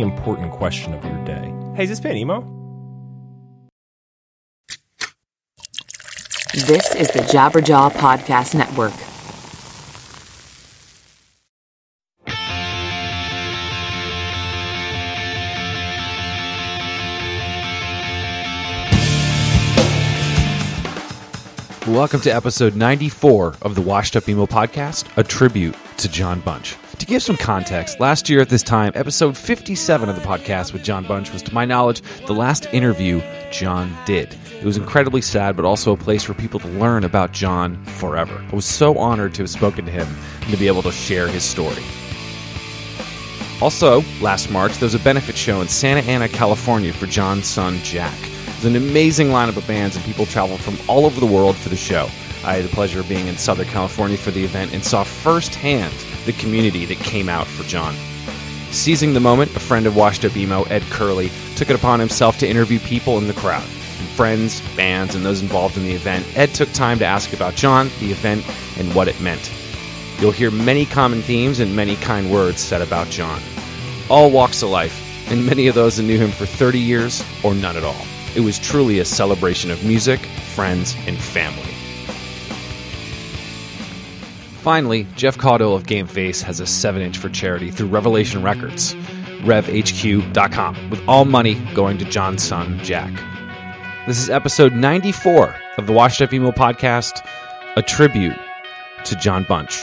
important 0.00 0.52
question 0.52 0.94
of 0.94 1.04
your 1.04 1.24
day. 1.24 1.54
Hey, 1.74 1.84
is 1.84 1.90
this 1.90 2.00
band 2.00 2.18
emo? 2.18 2.40
This 6.54 6.94
is 6.94 7.08
the 7.08 7.18
Jabberjaw 7.20 7.90
Podcast 7.92 8.54
Network. 8.54 8.92
Welcome 21.88 22.22
to 22.22 22.30
episode 22.30 22.76
94 22.76 23.56
of 23.60 23.74
the 23.74 23.82
Washed 23.82 24.16
Up 24.16 24.26
Emo 24.28 24.46
podcast, 24.46 25.06
a 25.18 25.22
tribute 25.22 25.76
to 25.98 26.08
Jon 26.08 26.40
Bunch. 26.40 26.76
To 26.98 27.06
give 27.06 27.22
some 27.22 27.36
context, 27.36 28.00
last 28.00 28.30
year 28.30 28.40
at 28.40 28.48
this 28.48 28.62
time, 28.62 28.92
episode 28.94 29.36
57 29.36 30.08
of 30.08 30.14
the 30.14 30.22
podcast 30.22 30.72
with 30.72 30.82
Jon 30.82 31.04
Bunch 31.04 31.32
was, 31.32 31.42
to 31.42 31.54
my 31.54 31.64
knowledge, 31.64 32.02
the 32.26 32.32
last 32.32 32.66
interview 32.72 33.20
Jon 33.50 33.94
did. 34.06 34.36
It 34.52 34.64
was 34.64 34.76
incredibly 34.76 35.20
sad, 35.20 35.56
but 35.56 35.64
also 35.64 35.92
a 35.92 35.96
place 35.96 36.22
for 36.22 36.34
people 36.34 36.60
to 36.60 36.68
learn 36.68 37.04
about 37.04 37.32
Jon 37.32 37.84
forever. 37.84 38.42
I 38.50 38.54
was 38.54 38.64
so 38.64 38.96
honored 38.96 39.34
to 39.34 39.42
have 39.42 39.50
spoken 39.50 39.84
to 39.84 39.90
him 39.90 40.08
and 40.42 40.50
to 40.50 40.56
be 40.56 40.66
able 40.66 40.82
to 40.82 40.92
share 40.92 41.28
his 41.28 41.42
story. 41.42 41.82
Also, 43.60 44.02
last 44.20 44.50
March, 44.50 44.72
there 44.78 44.86
was 44.86 44.94
a 44.94 44.98
benefit 45.00 45.36
show 45.36 45.60
in 45.60 45.68
Santa 45.68 46.00
Ana, 46.10 46.28
California 46.28 46.92
for 46.92 47.06
Jon's 47.06 47.46
son, 47.46 47.78
Jack. 47.78 48.16
It 48.22 48.54
was 48.56 48.64
an 48.64 48.76
amazing 48.76 49.28
lineup 49.28 49.56
of 49.56 49.66
bands, 49.66 49.96
and 49.96 50.04
people 50.04 50.26
traveled 50.26 50.60
from 50.60 50.76
all 50.88 51.06
over 51.06 51.20
the 51.20 51.26
world 51.26 51.56
for 51.56 51.68
the 51.68 51.76
show. 51.76 52.08
I 52.44 52.56
had 52.56 52.64
the 52.64 52.74
pleasure 52.74 53.00
of 53.00 53.08
being 53.08 53.26
in 53.26 53.36
Southern 53.36 53.66
California 53.66 54.16
for 54.16 54.30
the 54.30 54.44
event 54.44 54.74
and 54.74 54.84
saw 54.84 55.02
firsthand 55.02 55.94
the 56.26 56.32
community 56.32 56.84
that 56.86 56.98
came 56.98 57.28
out 57.28 57.46
for 57.46 57.64
Jon. 57.64 57.94
Seizing 58.70 59.14
the 59.14 59.20
moment, 59.20 59.54
a 59.54 59.60
friend 59.60 59.86
of 59.86 59.96
Washed 59.96 60.24
Up 60.24 60.36
Emo, 60.36 60.64
Ed 60.64 60.82
Curley, 60.90 61.30
took 61.56 61.70
it 61.70 61.76
upon 61.76 62.00
himself 62.00 62.38
to 62.38 62.48
interview 62.48 62.78
people 62.80 63.18
in 63.18 63.28
the 63.28 63.32
crowd. 63.34 63.62
From 63.62 64.06
friends, 64.06 64.60
bands, 64.76 65.14
and 65.14 65.24
those 65.24 65.42
involved 65.42 65.76
in 65.76 65.84
the 65.84 65.92
event, 65.92 66.26
Ed 66.36 66.54
took 66.54 66.72
time 66.72 66.98
to 66.98 67.04
ask 67.04 67.32
about 67.32 67.54
Jon, 67.54 67.88
the 68.00 68.10
event, 68.10 68.44
and 68.78 68.92
what 68.94 69.08
it 69.08 69.20
meant. 69.20 69.52
You'll 70.20 70.32
hear 70.32 70.50
many 70.50 70.86
common 70.86 71.22
themes 71.22 71.60
and 71.60 71.74
many 71.74 71.96
kind 71.96 72.30
words 72.30 72.60
said 72.60 72.82
about 72.82 73.08
Jon. 73.10 73.40
All 74.10 74.30
walks 74.30 74.62
of 74.62 74.70
life, 74.70 75.30
and 75.30 75.46
many 75.46 75.68
of 75.68 75.74
those 75.74 75.96
that 75.96 76.02
knew 76.02 76.18
him 76.18 76.30
for 76.30 76.46
30 76.46 76.78
years 76.78 77.24
or 77.42 77.54
none 77.54 77.76
at 77.76 77.84
all. 77.84 78.06
It 78.34 78.40
was 78.40 78.58
truly 78.58 78.98
a 78.98 79.04
celebration 79.04 79.70
of 79.70 79.84
music, 79.84 80.20
friends, 80.54 80.96
and 81.06 81.16
family. 81.16 81.73
Finally, 84.64 85.06
Jeff 85.14 85.36
Caudill 85.36 85.76
of 85.76 85.84
Game 85.84 86.06
Face 86.06 86.40
has 86.40 86.58
a 86.58 86.66
7 86.66 87.02
inch 87.02 87.18
for 87.18 87.28
charity 87.28 87.70
through 87.70 87.88
Revelation 87.88 88.42
Records, 88.42 88.94
revhq.com, 89.44 90.88
with 90.88 91.06
all 91.06 91.26
money 91.26 91.56
going 91.74 91.98
to 91.98 92.04
Jon's 92.06 92.42
son, 92.42 92.78
Jack. 92.78 93.12
This 94.06 94.18
is 94.18 94.30
episode 94.30 94.72
94 94.72 95.54
of 95.76 95.86
the 95.86 95.92
Washed 95.92 96.22
Up 96.22 96.32
Emo 96.32 96.50
podcast, 96.50 97.22
a 97.76 97.82
tribute 97.82 98.38
to 99.04 99.14
Jon 99.16 99.44
Bunch. 99.46 99.82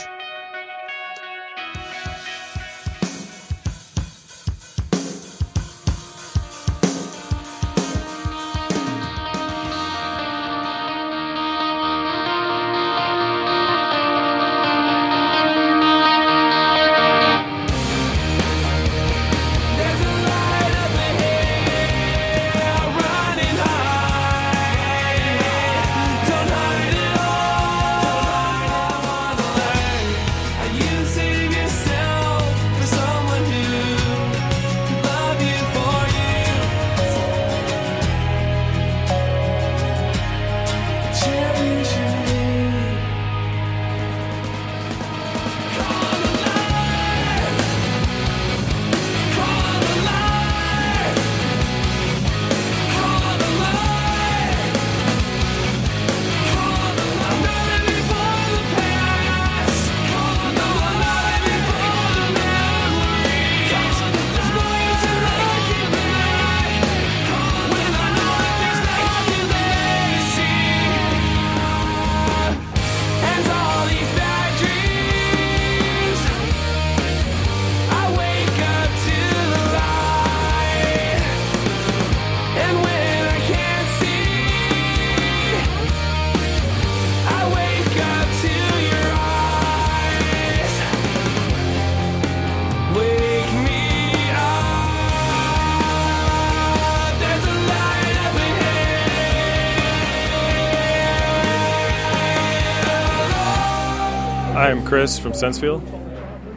I'm 104.54 104.84
Chris 104.84 105.18
from 105.18 105.32
Sensefield. 105.32 105.80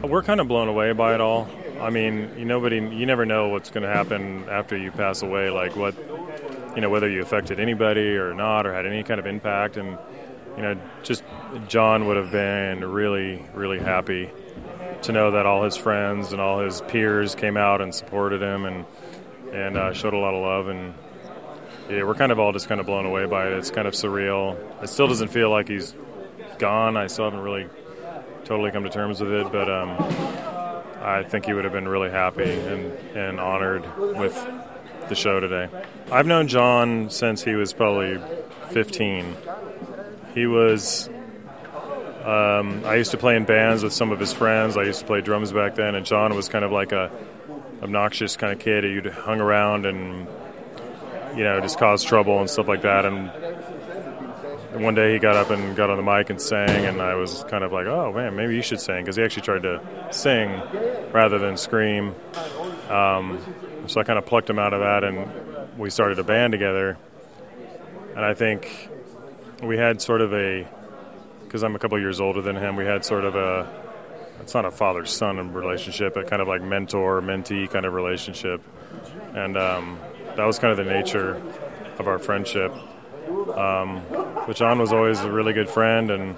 We're 0.02 0.22
kind 0.22 0.38
of 0.38 0.48
blown 0.48 0.68
away 0.68 0.92
by 0.92 1.14
it 1.14 1.20
all. 1.22 1.48
I 1.80 1.88
mean, 1.88 2.30
you 2.36 2.44
nobody, 2.44 2.76
you 2.76 3.06
never 3.06 3.24
know 3.24 3.48
what's 3.48 3.70
going 3.70 3.84
to 3.84 3.88
happen 3.88 4.46
after 4.50 4.76
you 4.76 4.90
pass 4.90 5.22
away. 5.22 5.48
Like 5.48 5.76
what, 5.76 5.94
you 6.74 6.82
know, 6.82 6.90
whether 6.90 7.08
you 7.08 7.22
affected 7.22 7.58
anybody 7.58 8.18
or 8.18 8.34
not, 8.34 8.66
or 8.66 8.74
had 8.74 8.84
any 8.84 9.02
kind 9.02 9.18
of 9.18 9.24
impact. 9.24 9.78
And 9.78 9.96
you 10.56 10.62
know, 10.62 10.78
just 11.04 11.24
Jon 11.68 12.06
would 12.06 12.18
have 12.18 12.30
been 12.30 12.84
really, 12.84 13.42
really 13.54 13.78
happy 13.78 14.30
to 15.02 15.12
know 15.12 15.30
that 15.30 15.46
all 15.46 15.64
his 15.64 15.78
friends 15.78 16.32
and 16.32 16.40
all 16.40 16.60
his 16.60 16.82
peers 16.82 17.34
came 17.34 17.56
out 17.56 17.80
and 17.80 17.94
supported 17.94 18.42
him 18.42 18.66
and 18.66 18.84
and 19.54 19.78
uh, 19.78 19.94
showed 19.94 20.12
a 20.12 20.18
lot 20.18 20.34
of 20.34 20.42
love. 20.42 20.68
And 20.68 20.92
yeah, 21.88 22.02
we're 22.02 22.14
kind 22.14 22.30
of 22.30 22.38
all 22.38 22.52
just 22.52 22.68
kind 22.68 22.78
of 22.78 22.84
blown 22.84 23.06
away 23.06 23.24
by 23.24 23.46
it. 23.46 23.54
It's 23.54 23.70
kind 23.70 23.88
of 23.88 23.94
surreal. 23.94 24.58
It 24.82 24.88
still 24.88 25.08
doesn't 25.08 25.28
feel 25.28 25.48
like 25.48 25.68
he's 25.68 25.94
gone. 26.58 26.98
I 26.98 27.06
still 27.06 27.24
haven't 27.24 27.40
really 27.40 27.68
totally 28.46 28.70
come 28.70 28.84
to 28.84 28.90
terms 28.90 29.20
with 29.20 29.32
it, 29.32 29.50
but 29.50 29.68
um, 29.68 29.96
I 31.02 31.24
think 31.24 31.46
he 31.46 31.52
would 31.52 31.64
have 31.64 31.72
been 31.72 31.88
really 31.88 32.10
happy 32.10 32.48
and, 32.48 32.92
and 33.16 33.40
honored 33.40 33.84
with 33.98 34.34
the 35.08 35.16
show 35.16 35.40
today. 35.40 35.68
I've 36.12 36.26
known 36.26 36.46
Jon 36.46 37.10
since 37.10 37.42
he 37.42 37.54
was 37.54 37.72
probably 37.72 38.20
15. 38.70 39.36
He 40.34 40.46
was. 40.46 41.08
Um, 42.24 42.84
I 42.84 42.96
used 42.96 43.12
to 43.12 43.18
play 43.18 43.36
in 43.36 43.44
bands 43.44 43.84
with 43.84 43.92
some 43.92 44.10
of 44.10 44.18
his 44.18 44.32
friends. 44.32 44.76
I 44.76 44.82
used 44.82 45.00
to 45.00 45.06
play 45.06 45.20
drums 45.20 45.52
back 45.52 45.74
then, 45.74 45.94
and 45.94 46.06
Jon 46.06 46.34
was 46.34 46.48
kind 46.48 46.64
of 46.64 46.72
like 46.72 46.92
a 46.92 47.10
obnoxious 47.82 48.36
kind 48.36 48.52
of 48.52 48.58
kid 48.58 48.84
who 48.84 49.10
hung 49.10 49.40
around 49.40 49.86
and 49.86 50.26
you 51.36 51.44
know 51.44 51.60
just 51.60 51.78
caused 51.78 52.06
trouble 52.06 52.40
and 52.40 52.48
stuff 52.48 52.68
like 52.68 52.82
that. 52.82 53.04
And 53.04 53.30
one 54.78 54.94
day 54.94 55.14
he 55.14 55.18
got 55.18 55.36
up 55.36 55.50
and 55.50 55.74
got 55.76 55.90
on 55.90 55.96
the 55.96 56.02
mic 56.02 56.30
and 56.30 56.40
sang, 56.40 56.84
and 56.84 57.00
I 57.00 57.14
was 57.14 57.44
kind 57.48 57.64
of 57.64 57.72
like, 57.72 57.86
oh 57.86 58.12
man, 58.12 58.36
maybe 58.36 58.54
you 58.54 58.62
should 58.62 58.80
sing 58.80 59.02
because 59.02 59.16
he 59.16 59.22
actually 59.22 59.42
tried 59.42 59.62
to 59.62 59.80
sing 60.10 60.60
rather 61.12 61.38
than 61.38 61.56
scream. 61.56 62.14
Um, 62.88 63.38
so 63.86 64.00
I 64.00 64.04
kind 64.04 64.18
of 64.18 64.26
plucked 64.26 64.50
him 64.50 64.58
out 64.58 64.72
of 64.72 64.80
that, 64.80 65.04
and 65.04 65.78
we 65.78 65.90
started 65.90 66.18
a 66.18 66.24
band 66.24 66.52
together. 66.52 66.98
And 68.14 68.24
I 68.24 68.34
think 68.34 68.88
we 69.62 69.76
had 69.76 70.00
sort 70.00 70.20
of 70.20 70.32
a, 70.32 70.66
because 71.44 71.62
I'm 71.62 71.74
a 71.74 71.78
couple 71.78 71.98
years 71.98 72.20
older 72.20 72.42
than 72.42 72.56
him, 72.56 72.76
we 72.76 72.84
had 72.84 73.04
sort 73.04 73.24
of 73.24 73.34
a, 73.36 73.68
it's 74.40 74.54
not 74.54 74.64
a 74.64 74.70
father 74.70 75.04
son 75.06 75.52
relationship, 75.52 76.14
but 76.14 76.28
kind 76.28 76.42
of 76.42 76.48
like 76.48 76.62
mentor 76.62 77.20
mentee 77.20 77.70
kind 77.70 77.86
of 77.86 77.92
relationship. 77.92 78.62
And 79.34 79.56
um, 79.56 79.98
that 80.36 80.44
was 80.44 80.58
kind 80.58 80.78
of 80.78 80.84
the 80.84 80.90
nature 80.92 81.42
of 81.98 82.08
our 82.08 82.18
friendship. 82.18 82.72
Um, 83.26 84.02
but 84.46 84.56
Jon 84.56 84.78
was 84.78 84.92
always 84.92 85.20
a 85.20 85.30
really 85.30 85.52
good 85.52 85.68
friend, 85.68 86.10
and 86.10 86.36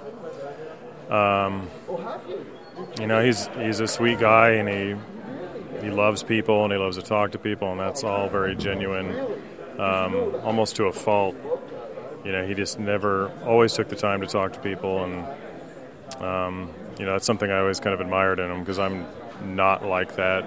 um, 1.11 1.69
you 2.99 3.07
know 3.07 3.23
he's 3.23 3.47
he's 3.57 3.79
a 3.79 3.87
sweet 3.87 4.19
guy, 4.19 4.51
and 4.51 4.69
he 4.69 4.95
he 5.81 5.91
loves 5.91 6.23
people, 6.23 6.63
and 6.63 6.73
he 6.73 6.79
loves 6.79 6.97
to 6.97 7.03
talk 7.03 7.31
to 7.31 7.39
people, 7.39 7.71
and 7.71 7.79
that's 7.79 8.03
all 8.03 8.29
very 8.29 8.55
genuine, 8.55 9.15
um, 9.77 10.35
almost 10.43 10.75
to 10.77 10.85
a 10.85 10.93
fault. 10.93 11.35
You 12.25 12.31
know, 12.31 12.45
he 12.45 12.53
just 12.53 12.79
never 12.79 13.31
always 13.45 13.73
took 13.73 13.87
the 13.87 13.95
time 13.95 14.21
to 14.21 14.27
talk 14.27 14.53
to 14.53 14.59
people, 14.59 15.03
and 15.03 16.23
um, 16.23 16.73
you 16.97 17.05
know 17.05 17.13
that's 17.13 17.25
something 17.25 17.49
I 17.49 17.59
always 17.59 17.79
kind 17.79 17.93
of 17.93 18.01
admired 18.01 18.39
in 18.39 18.49
him 18.49 18.59
because 18.59 18.79
I'm 18.79 19.05
not 19.43 19.85
like 19.85 20.15
that. 20.15 20.45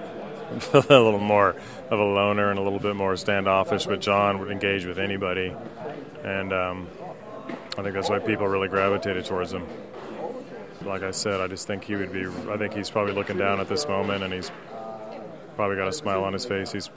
a 0.75 0.79
little 0.79 1.19
more 1.19 1.57
of 1.89 1.99
a 1.99 2.05
loner 2.05 2.51
and 2.51 2.59
a 2.59 2.63
little 2.63 2.79
bit 2.79 2.95
more 2.95 3.17
standoffish, 3.17 3.87
but 3.87 4.03
Jon 4.03 4.39
would 4.39 4.51
engage 4.51 4.85
with 4.85 4.99
anybody 4.99 5.55
and 6.25 6.53
um, 6.53 6.89
I 7.77 7.83
think 7.83 7.95
that's 7.95 8.09
why 8.09 8.19
people 8.19 8.47
really 8.47 8.69
gravitated 8.69 9.25
towards 9.25 9.53
him. 9.53 9.67
Like 10.85 11.03
I 11.03 11.11
said, 11.11 11.41
I 11.41 11.47
just 11.47 11.67
think 11.67 11.85
he 11.85 11.95
would 11.95 12.13
be. 12.13 12.27
I 12.51 12.57
think 12.57 12.75
he's 12.75 12.91
probably 12.91 13.13
looking 13.13 13.39
down 13.39 13.61
at 13.61 13.69
this 13.69 13.87
moment, 13.87 14.23
and 14.23 14.33
he's 14.33 14.51
probably 15.57 15.77
got 15.77 15.89
a 15.89 15.93
smile 15.93 16.25
on 16.25 16.33
his 16.33 16.45
face. 16.45 16.73
He's. 16.73 16.91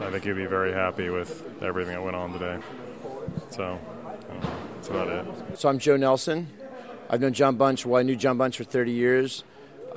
I 0.00 0.10
think 0.10 0.24
he'd 0.24 0.32
be 0.32 0.46
very 0.46 0.72
happy 0.72 1.10
with 1.10 1.44
everything 1.62 1.94
that 1.94 2.02
went 2.02 2.16
on 2.16 2.32
today. 2.32 2.58
So 3.50 3.78
that's 4.74 4.88
about 4.88 5.08
it. 5.08 5.58
So 5.58 5.68
I'm 5.68 5.78
Joe 5.78 5.96
Nelson. 5.96 6.48
I've 7.10 7.20
known 7.20 7.32
Jon 7.32 7.56
Bunch. 7.56 7.86
Well, 7.86 8.00
I 8.00 8.02
knew 8.02 8.16
Jon 8.16 8.38
Bunch 8.38 8.56
for 8.56 8.64
30 8.64 8.92
years, 8.92 9.44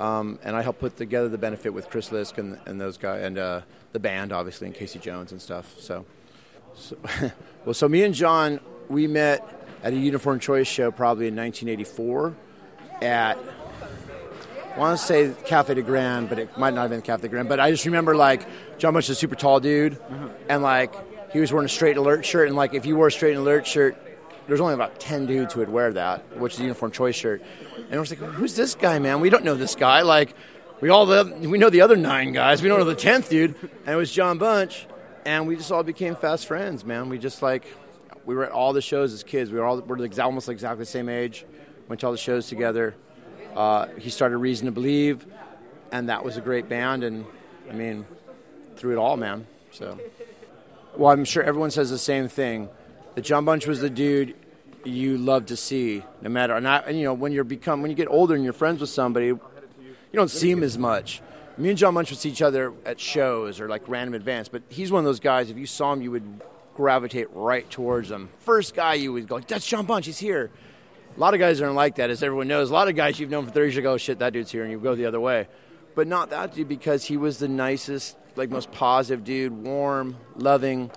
um, 0.00 0.38
and 0.42 0.56
I 0.56 0.62
helped 0.62 0.80
put 0.80 0.96
together 0.96 1.28
the 1.28 1.38
benefit 1.38 1.74
with 1.74 1.90
Chris 1.90 2.08
Lisk 2.10 2.38
and, 2.38 2.58
and 2.66 2.80
those 2.80 2.96
guys, 2.96 3.22
and 3.22 3.38
uh, 3.38 3.60
the 3.92 3.98
band, 3.98 4.32
obviously, 4.32 4.66
and 4.66 4.76
Casey 4.76 4.98
Jones 4.98 5.32
and 5.32 5.40
stuff. 5.40 5.74
So. 5.78 6.04
So, 6.74 6.96
well, 7.64 7.74
so 7.74 7.88
me 7.88 8.02
and 8.02 8.14
Jon, 8.14 8.60
we 8.88 9.06
met 9.06 9.46
at 9.82 9.92
a 9.92 9.96
Uniform 9.96 10.40
Choice 10.40 10.66
show 10.66 10.90
probably 10.90 11.28
in 11.28 11.36
1984 11.36 12.34
at, 13.02 13.38
I 14.74 14.78
want 14.78 14.98
to 14.98 15.04
say 15.04 15.34
Cafe 15.44 15.74
de 15.74 15.82
Grand, 15.82 16.28
but 16.28 16.38
it 16.38 16.56
might 16.56 16.74
not 16.74 16.82
have 16.82 16.90
been 16.90 17.02
Cafe 17.02 17.22
de 17.22 17.28
Grand. 17.28 17.48
But 17.48 17.60
I 17.60 17.70
just 17.70 17.84
remember 17.84 18.14
like 18.14 18.46
Jon 18.78 18.94
Bunch 18.94 19.06
is 19.06 19.10
a 19.10 19.14
super 19.14 19.34
tall 19.34 19.60
dude, 19.60 19.98
and 20.48 20.62
like 20.62 20.94
he 21.32 21.40
was 21.40 21.52
wearing 21.52 21.66
a 21.66 21.68
straight 21.68 21.96
alert 21.96 22.24
shirt, 22.24 22.48
and 22.48 22.56
like 22.56 22.74
if 22.74 22.86
you 22.86 22.96
wore 22.96 23.08
a 23.08 23.12
straight 23.12 23.36
alert 23.36 23.66
shirt, 23.66 23.96
there's 24.46 24.60
only 24.60 24.74
about 24.74 24.98
10 24.98 25.26
dudes 25.26 25.54
who 25.54 25.60
would 25.60 25.68
wear 25.68 25.92
that, 25.92 26.38
which 26.38 26.52
is 26.52 26.58
the 26.58 26.64
Uniform 26.64 26.90
Choice 26.90 27.14
shirt. 27.14 27.42
And 27.76 27.94
I 27.94 27.98
was 27.98 28.10
like, 28.10 28.18
who's 28.18 28.56
this 28.56 28.74
guy, 28.74 28.98
man? 28.98 29.20
We 29.20 29.30
don't 29.30 29.44
know 29.44 29.54
this 29.54 29.74
guy. 29.74 30.02
Like, 30.02 30.34
we 30.80 30.88
all 30.88 31.06
the, 31.06 31.24
we 31.40 31.58
know 31.58 31.70
the 31.70 31.82
other 31.82 31.96
nine 31.96 32.32
guys. 32.32 32.60
We 32.60 32.68
don't 32.68 32.80
know 32.80 32.84
the 32.84 32.96
10th 32.96 33.28
dude. 33.28 33.54
And 33.86 33.94
it 33.94 33.96
was 33.96 34.10
Jon 34.10 34.38
Bunch 34.38 34.86
and 35.24 35.46
we 35.46 35.56
just 35.56 35.70
all 35.70 35.82
became 35.82 36.14
fast 36.16 36.46
friends, 36.46 36.84
man. 36.84 37.08
We 37.08 37.18
just 37.18 37.42
like 37.42 37.66
we 38.24 38.34
were 38.34 38.44
at 38.44 38.52
all 38.52 38.72
the 38.72 38.82
shows 38.82 39.12
as 39.12 39.22
kids. 39.22 39.50
We 39.50 39.58
were 39.58 39.64
all 39.64 39.80
we're 39.80 40.08
almost 40.20 40.48
exactly 40.48 40.82
the 40.82 40.86
same 40.86 41.08
age. 41.08 41.44
Went 41.88 42.00
to 42.00 42.06
all 42.06 42.12
the 42.12 42.18
shows 42.18 42.48
together. 42.48 42.94
Uh, 43.54 43.86
he 43.98 44.10
started 44.10 44.38
Reason 44.38 44.66
to 44.66 44.72
Believe, 44.72 45.26
and 45.90 46.08
that 46.08 46.24
was 46.24 46.36
a 46.36 46.40
great 46.40 46.68
band. 46.68 47.04
And 47.04 47.24
I 47.68 47.72
mean, 47.72 48.06
through 48.76 48.92
it 48.92 48.98
all, 48.98 49.16
man. 49.16 49.46
So, 49.70 49.98
well, 50.96 51.12
I'm 51.12 51.24
sure 51.24 51.42
everyone 51.42 51.70
says 51.70 51.90
the 51.90 51.98
same 51.98 52.28
thing. 52.28 52.68
That 53.14 53.22
Jon 53.22 53.44
Bunch 53.44 53.66
was 53.66 53.80
the 53.80 53.90
dude 53.90 54.34
you 54.84 55.18
love 55.18 55.46
to 55.46 55.56
see, 55.56 56.02
no 56.22 56.30
matter. 56.30 56.54
And, 56.54 56.66
I, 56.66 56.78
and 56.78 56.98
you 56.98 57.04
know, 57.04 57.14
when 57.14 57.32
you 57.32 57.44
become 57.44 57.82
when 57.82 57.90
you 57.90 57.96
get 57.96 58.08
older 58.08 58.34
and 58.34 58.42
you're 58.42 58.52
friends 58.52 58.80
with 58.80 58.90
somebody, 58.90 59.26
you 59.26 59.40
don't 60.12 60.30
see 60.30 60.50
him 60.50 60.62
as 60.62 60.78
much 60.78 61.20
me 61.58 61.68
and 61.68 61.78
Jon 61.78 61.94
Bunch 61.94 62.10
would 62.10 62.18
see 62.18 62.30
each 62.30 62.42
other 62.42 62.72
at 62.84 62.98
shows 62.98 63.60
or 63.60 63.68
like 63.68 63.88
random 63.88 64.14
events, 64.14 64.48
but 64.48 64.62
he's 64.68 64.90
one 64.90 65.00
of 65.00 65.04
those 65.04 65.20
guys. 65.20 65.50
If 65.50 65.58
you 65.58 65.66
saw 65.66 65.92
him, 65.92 66.02
you 66.02 66.10
would 66.10 66.40
gravitate 66.74 67.28
right 67.32 67.68
towards 67.70 68.10
him. 68.10 68.30
First 68.40 68.74
guy 68.74 68.94
you 68.94 69.12
would 69.12 69.28
go, 69.28 69.38
"That's 69.38 69.66
Jon 69.66 69.86
Bunch, 69.86 70.06
He's 70.06 70.18
here." 70.18 70.50
A 71.14 71.20
lot 71.20 71.34
of 71.34 71.40
guys 71.40 71.60
aren't 71.60 71.74
like 71.74 71.96
that, 71.96 72.08
as 72.08 72.22
everyone 72.22 72.48
knows. 72.48 72.70
A 72.70 72.72
lot 72.72 72.88
of 72.88 72.96
guys 72.96 73.20
you've 73.20 73.28
known 73.28 73.44
for 73.44 73.50
30 73.50 73.66
years 73.66 73.76
ago, 73.76 73.92
oh, 73.92 73.96
shit, 73.98 74.18
that 74.20 74.32
dude's 74.32 74.50
here, 74.50 74.62
and 74.62 74.72
you 74.72 74.78
go 74.78 74.94
the 74.94 75.04
other 75.04 75.20
way. 75.20 75.46
But 75.94 76.06
not 76.06 76.30
that 76.30 76.54
dude 76.54 76.68
because 76.68 77.04
he 77.04 77.18
was 77.18 77.38
the 77.38 77.48
nicest, 77.48 78.16
like 78.34 78.48
most 78.48 78.72
positive 78.72 79.22
dude, 79.22 79.52
warm, 79.52 80.16
loving. 80.36 80.90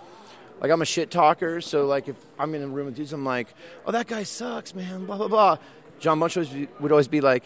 Like 0.61 0.71
I'm 0.71 0.81
a 0.81 0.85
shit 0.85 1.11
talker, 1.11 1.59
so 1.59 1.85
like 1.85 2.07
if 2.07 2.15
I'm 2.39 2.55
in 2.55 2.63
a 2.63 2.67
room 2.67 2.85
with 2.85 2.95
dudes, 2.95 3.11
I'm 3.11 3.25
like, 3.25 3.53
"Oh, 3.85 3.91
that 3.91 4.07
guy 4.07 4.23
sucks, 4.23 4.73
man." 4.73 5.05
Blah 5.05 5.17
blah 5.17 5.27
blah. 5.27 5.57
Jon 5.99 6.17
Bunch 6.19 6.37
would 6.37 6.91
always 6.91 7.09
be 7.09 7.19
like, 7.19 7.43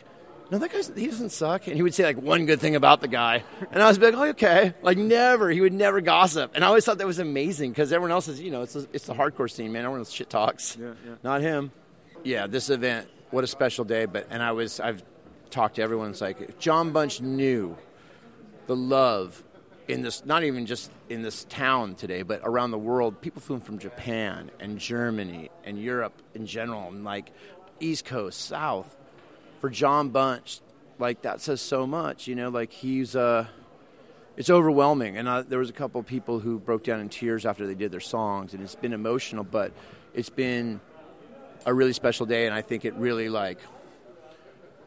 no, 0.52 0.58
that 0.58 0.72
guy 0.72 0.82
he 1.00 1.08
doesn't 1.08 1.30
suck. 1.30 1.68
And 1.68 1.76
he 1.76 1.82
would 1.82 1.94
say 1.94 2.04
like 2.04 2.18
one 2.18 2.46
good 2.46 2.60
thing 2.60 2.76
about 2.76 3.02
the 3.02 3.08
guy, 3.08 3.44
and 3.72 3.82
I 3.84 3.88
was 3.88 4.00
like, 4.00 4.14
oh, 4.16 4.30
okay. 4.30 4.74
Like 4.82 4.98
never, 4.98 5.50
he 5.50 5.62
would 5.62 5.74
never 5.74 6.02
gossip, 6.02 6.52
and 6.56 6.64
I 6.64 6.68
always 6.68 6.86
thought 6.86 6.98
that 6.98 7.08
was 7.08 7.20
amazing 7.20 7.72
because 7.72 7.94
everyone 7.94 8.12
else 8.12 8.28
is, 8.28 8.40
you 8.42 8.52
know, 8.52 8.64
it's 8.64 8.76
a, 8.76 8.88
it's 8.94 9.06
the 9.06 9.14
hardcore 9.14 9.50
scene, 9.50 9.72
man. 9.72 9.86
Everyone 9.86 10.06
shit 10.06 10.30
talks. 10.30 10.78
Yeah, 10.80 10.94
yeah. 11.06 11.16
Not 11.24 11.42
him. 11.42 11.72
Yeah, 12.24 12.48
this 12.48 12.70
event, 12.70 13.08
what 13.32 13.44
a 13.44 13.48
special 13.48 13.86
day. 13.86 14.06
But 14.06 14.28
and 14.30 14.42
I 14.42 14.52
was, 14.54 14.80
I've 14.80 15.04
talked 15.50 15.76
to 15.76 15.82
everyone. 15.82 16.12
It's 16.12 16.22
like 16.22 16.60
Jon 16.60 16.92
Bunch 16.92 17.22
knew 17.22 17.78
the 18.68 18.76
love 18.76 19.44
in 19.88 20.02
this, 20.02 20.26
not 20.26 20.44
even 20.44 20.66
just 20.66 20.92
in 21.10 21.22
this 21.22 21.46
town 21.46 21.96
today, 21.96 22.22
but 22.22 22.42
around 22.44 22.72
the 22.72 22.78
world. 22.78 23.22
People 23.22 23.42
flew 23.42 23.60
from 23.60 23.80
Japan 23.80 24.52
and 24.60 24.80
Germany 24.80 25.50
and 25.64 25.82
Europe 25.82 26.14
in 26.34 26.46
general, 26.46 26.88
and 26.90 27.04
like 27.04 27.32
East 27.80 28.06
Coast, 28.06 28.42
South 28.42 28.96
for 29.60 29.70
Jon 29.70 30.10
Bunch, 30.10 30.62
like 30.98 31.22
that 31.24 31.42
says 31.42 31.62
so 31.62 31.86
much. 31.86 32.28
You 32.28 32.36
know, 32.36 32.50
like 32.50 32.72
he's 32.72 33.16
uh, 33.16 33.46
it's 34.38 34.50
overwhelming. 34.50 35.18
And 35.18 35.28
uh, 35.28 35.42
there 35.42 35.60
was 35.60 35.70
a 35.70 35.74
couple 35.74 36.00
of 36.00 36.08
people 36.08 36.40
who 36.40 36.60
broke 36.60 36.84
down 36.84 37.00
in 37.02 37.10
tears 37.10 37.46
after 37.46 37.68
they 37.68 37.76
did 37.76 37.92
their 37.92 38.00
songs, 38.00 38.54
and 38.54 38.64
it's 38.64 38.76
been 38.76 38.94
emotional, 38.94 39.44
but 39.44 39.72
it's 40.14 40.30
been 40.30 40.80
a 41.66 41.74
really 41.74 41.94
special 41.94 42.26
day, 42.26 42.46
and 42.46 42.56
I 42.56 42.62
think 42.62 42.86
it 42.86 42.94
really 42.96 43.30
like 43.30 43.60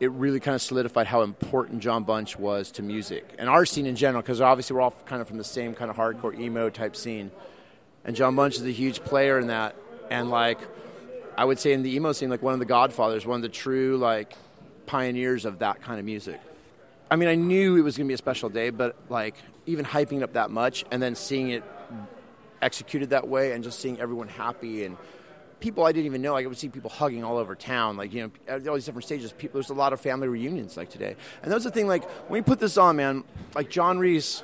it 0.00 0.10
really 0.10 0.40
kind 0.40 0.54
of 0.54 0.62
solidified 0.62 1.06
how 1.06 1.22
important 1.22 1.80
Jon 1.80 2.02
Bunch 2.02 2.36
was 2.36 2.72
to 2.72 2.82
music 2.82 3.36
and 3.38 3.48
our 3.48 3.64
scene 3.64 3.86
in 3.86 3.94
general, 3.94 4.20
because 4.20 4.40
obviously 4.40 4.74
we're 4.74 4.80
all 4.80 4.94
kind 5.06 5.22
of 5.22 5.28
from 5.28 5.38
the 5.38 5.44
same 5.44 5.74
kind 5.74 5.90
of 5.90 5.96
hardcore 5.96 6.36
emo 6.38 6.70
type 6.70 6.96
scene, 6.96 7.30
and 8.04 8.16
Jon 8.16 8.34
Bunch 8.34 8.56
is 8.56 8.62
a 8.62 8.70
huge 8.70 9.04
player 9.04 9.38
in 9.38 9.48
that, 9.48 9.76
and 10.10 10.30
like. 10.30 10.58
I 11.34 11.46
would 11.46 11.58
say 11.58 11.72
in 11.72 11.82
the 11.82 11.96
emo 11.96 12.12
scene, 12.12 12.28
like 12.28 12.42
one 12.42 12.52
of 12.52 12.58
the 12.60 12.66
godfathers, 12.66 13.24
one 13.24 13.36
of 13.36 13.42
the 13.42 13.48
true 13.48 13.96
like 13.96 14.36
pioneers 14.86 15.44
of 15.44 15.60
that 15.60 15.82
kind 15.82 15.98
of 15.98 16.04
music. 16.04 16.40
I 17.10 17.16
mean, 17.16 17.28
I 17.28 17.34
knew 17.34 17.76
it 17.76 17.82
was 17.82 17.96
going 17.96 18.06
to 18.06 18.08
be 18.08 18.14
a 18.14 18.18
special 18.18 18.48
day, 18.48 18.70
but 18.70 18.96
like 19.08 19.36
even 19.66 19.84
hyping 19.84 20.18
it 20.18 20.22
up 20.22 20.32
that 20.32 20.50
much 20.50 20.84
and 20.90 21.02
then 21.02 21.14
seeing 21.14 21.50
it 21.50 21.62
executed 22.60 23.10
that 23.10 23.28
way 23.28 23.52
and 23.52 23.62
just 23.62 23.80
seeing 23.80 24.00
everyone 24.00 24.28
happy 24.28 24.84
and 24.84 24.96
people 25.62 25.84
I 25.84 25.92
didn't 25.92 26.06
even 26.06 26.20
know. 26.20 26.32
Like 26.32 26.44
I 26.44 26.48
would 26.48 26.58
see 26.58 26.68
people 26.68 26.90
hugging 26.90 27.24
all 27.24 27.38
over 27.38 27.54
town, 27.54 27.96
like 27.96 28.12
you 28.12 28.22
know, 28.22 28.30
at 28.46 28.66
all 28.68 28.74
these 28.74 28.84
different 28.84 29.04
stages. 29.04 29.32
People, 29.32 29.58
there's 29.58 29.70
a 29.70 29.74
lot 29.74 29.92
of 29.92 30.00
family 30.00 30.28
reunions 30.28 30.76
like 30.76 30.90
today, 30.90 31.16
and 31.42 31.50
that 31.50 31.54
was 31.54 31.64
the 31.64 31.70
thing. 31.70 31.86
Like 31.86 32.04
when 32.28 32.40
we 32.40 32.42
put 32.42 32.58
this 32.58 32.76
on, 32.76 32.96
man, 32.96 33.24
like 33.54 33.70
John 33.70 33.98
Reis, 33.98 34.42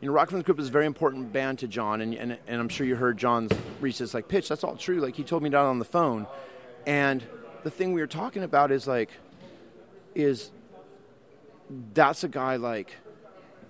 you 0.00 0.08
know, 0.08 0.14
Rocket 0.14 0.30
from 0.30 0.38
the 0.38 0.44
Crypt 0.44 0.60
is 0.60 0.68
a 0.68 0.72
very 0.72 0.86
important 0.86 1.32
band 1.32 1.60
to 1.60 1.68
Jon, 1.68 2.00
and 2.00 2.14
and, 2.14 2.38
and 2.48 2.60
I'm 2.60 2.68
sure 2.68 2.86
you 2.86 2.96
heard 2.96 3.18
John 3.18 3.48
Reis's 3.80 4.14
like 4.14 4.26
pitch. 4.26 4.48
That's 4.48 4.64
all 4.64 4.76
true. 4.76 5.00
Like 5.00 5.14
he 5.14 5.22
told 5.22 5.42
me 5.42 5.50
that 5.50 5.58
on 5.58 5.78
the 5.78 5.84
phone, 5.84 6.26
and 6.86 7.22
the 7.62 7.70
thing 7.70 7.92
we 7.92 8.00
were 8.00 8.06
talking 8.06 8.42
about 8.42 8.72
is 8.72 8.88
like 8.88 9.10
is 10.18 10.50
that's 11.94 12.24
a 12.24 12.28
guy 12.28 12.56
like 12.56 12.96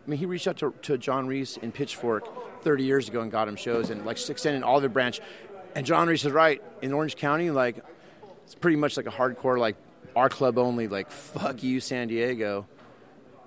I 0.07 0.11
mean, 0.11 0.19
he 0.19 0.25
reached 0.25 0.49
out 0.49 0.57
to, 0.59 0.73
to 0.83 0.97
John 0.97 1.26
Reis 1.26 1.59
in 1.59 1.71
Pitchfork 1.71 2.62
30 2.62 2.83
years 2.83 3.09
ago 3.11 3.21
and 3.21 3.31
got 3.31 3.47
him 3.47 3.57
shows, 3.57 3.90
and 3.90 4.07
like 4.07 4.17
extended 4.31 4.62
Olive 4.62 4.90
Branch. 4.90 5.21
And 5.75 5.85
John 5.85 6.09
Reis 6.09 6.25
is 6.25 6.33
right 6.33 6.62
in 6.81 6.95
Orange 6.95 7.14
County, 7.14 7.50
like 7.50 7.76
it's 8.45 8.55
pretty 8.55 8.78
much 8.78 8.97
like 8.97 9.07
a 9.07 9.11
hardcore, 9.11 9.59
like 9.59 9.76
our 10.17 10.31
club 10.31 10.57
only, 10.57 10.88
like 10.88 11.11
fuck 11.11 11.62
you, 11.62 11.78
San 11.81 12.09
Diego. 12.09 12.67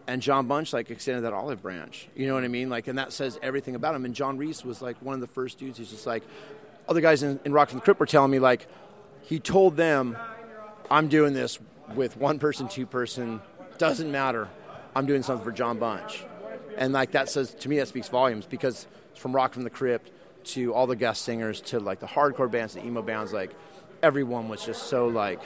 and 0.07 0.21
Jon 0.21 0.45
Bunch 0.45 0.71
like 0.71 0.91
extended 0.91 1.21
that 1.21 1.33
olive 1.33 1.63
branch. 1.63 2.09
You 2.15 2.27
know 2.27 2.35
what 2.35 2.43
I 2.43 2.47
mean? 2.47 2.69
Like, 2.69 2.87
and 2.87 2.99
that 2.99 3.11
says 3.11 3.39
everything 3.41 3.73
about 3.73 3.95
him. 3.95 4.05
And 4.05 4.13
John 4.13 4.37
Reis 4.37 4.63
was 4.63 4.81
like 4.83 4.97
one 5.01 5.15
of 5.15 5.21
the 5.21 5.27
first 5.27 5.57
dudes. 5.57 5.79
He's 5.79 5.89
just 5.89 6.05
like, 6.05 6.23
other 6.87 7.01
guys 7.01 7.23
in, 7.23 7.39
in 7.43 7.53
Rocket 7.53 7.71
from 7.71 7.79
the 7.79 7.85
Crypt 7.85 7.99
were 7.99 8.05
telling 8.05 8.29
me 8.29 8.37
like, 8.37 8.67
he 9.23 9.39
told 9.39 9.77
them, 9.77 10.15
"I'm 10.89 11.07
doing 11.07 11.33
this 11.33 11.57
with 11.95 12.17
one 12.17 12.39
person, 12.39 12.67
two 12.67 12.85
person, 12.85 13.41
doesn't 13.77 14.11
matter. 14.11 14.47
I'm 14.95 15.05
doing 15.05 15.23
something 15.23 15.43
for 15.43 15.51
Jon 15.51 15.79
Bunch." 15.79 16.23
And 16.77 16.93
like 16.93 17.11
that 17.11 17.29
says 17.29 17.53
to 17.55 17.69
me, 17.69 17.77
that 17.77 17.87
speaks 17.87 18.07
volumes 18.07 18.45
because 18.45 18.87
from 19.15 19.35
Rocket 19.35 19.55
from 19.55 19.63
the 19.63 19.69
Crypt 19.69 20.11
to 20.43 20.73
all 20.73 20.87
the 20.87 20.95
guest 20.95 21.23
singers 21.23 21.61
to 21.61 21.79
like 21.79 21.99
the 21.99 22.07
hardcore 22.07 22.49
bands, 22.49 22.73
the 22.73 22.85
emo 22.85 23.01
bands, 23.01 23.33
like 23.33 23.51
everyone 24.01 24.49
was 24.49 24.65
just 24.65 24.83
so 24.83 25.07
like 25.07 25.41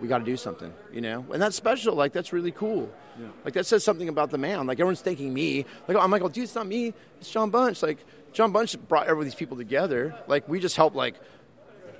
we 0.00 0.08
got 0.08 0.18
to 0.18 0.24
do 0.24 0.36
something, 0.36 0.72
you 0.92 1.00
know? 1.00 1.24
And 1.32 1.40
that's 1.40 1.56
special. 1.56 1.94
Like, 1.94 2.12
that's 2.12 2.32
really 2.32 2.50
cool. 2.50 2.90
Yeah. 3.18 3.28
Like, 3.44 3.54
that 3.54 3.66
says 3.66 3.84
something 3.84 4.08
about 4.08 4.30
the 4.30 4.38
man. 4.38 4.66
Like, 4.66 4.76
everyone's 4.76 5.02
thanking 5.02 5.32
me. 5.32 5.66
Like, 5.86 5.96
I'm 5.98 6.10
like, 6.10 6.22
oh, 6.22 6.28
dude, 6.28 6.44
it's 6.44 6.54
not 6.54 6.66
me. 6.66 6.94
It's 7.20 7.30
Jon 7.30 7.50
Bunch. 7.50 7.82
Like, 7.82 7.98
Jon 8.32 8.52
Bunch 8.52 8.76
brought 8.88 9.08
every 9.08 9.24
these 9.24 9.34
people 9.34 9.56
together. 9.56 10.14
Like, 10.26 10.48
we 10.48 10.58
just 10.58 10.76
helped, 10.76 10.96
like, 10.96 11.16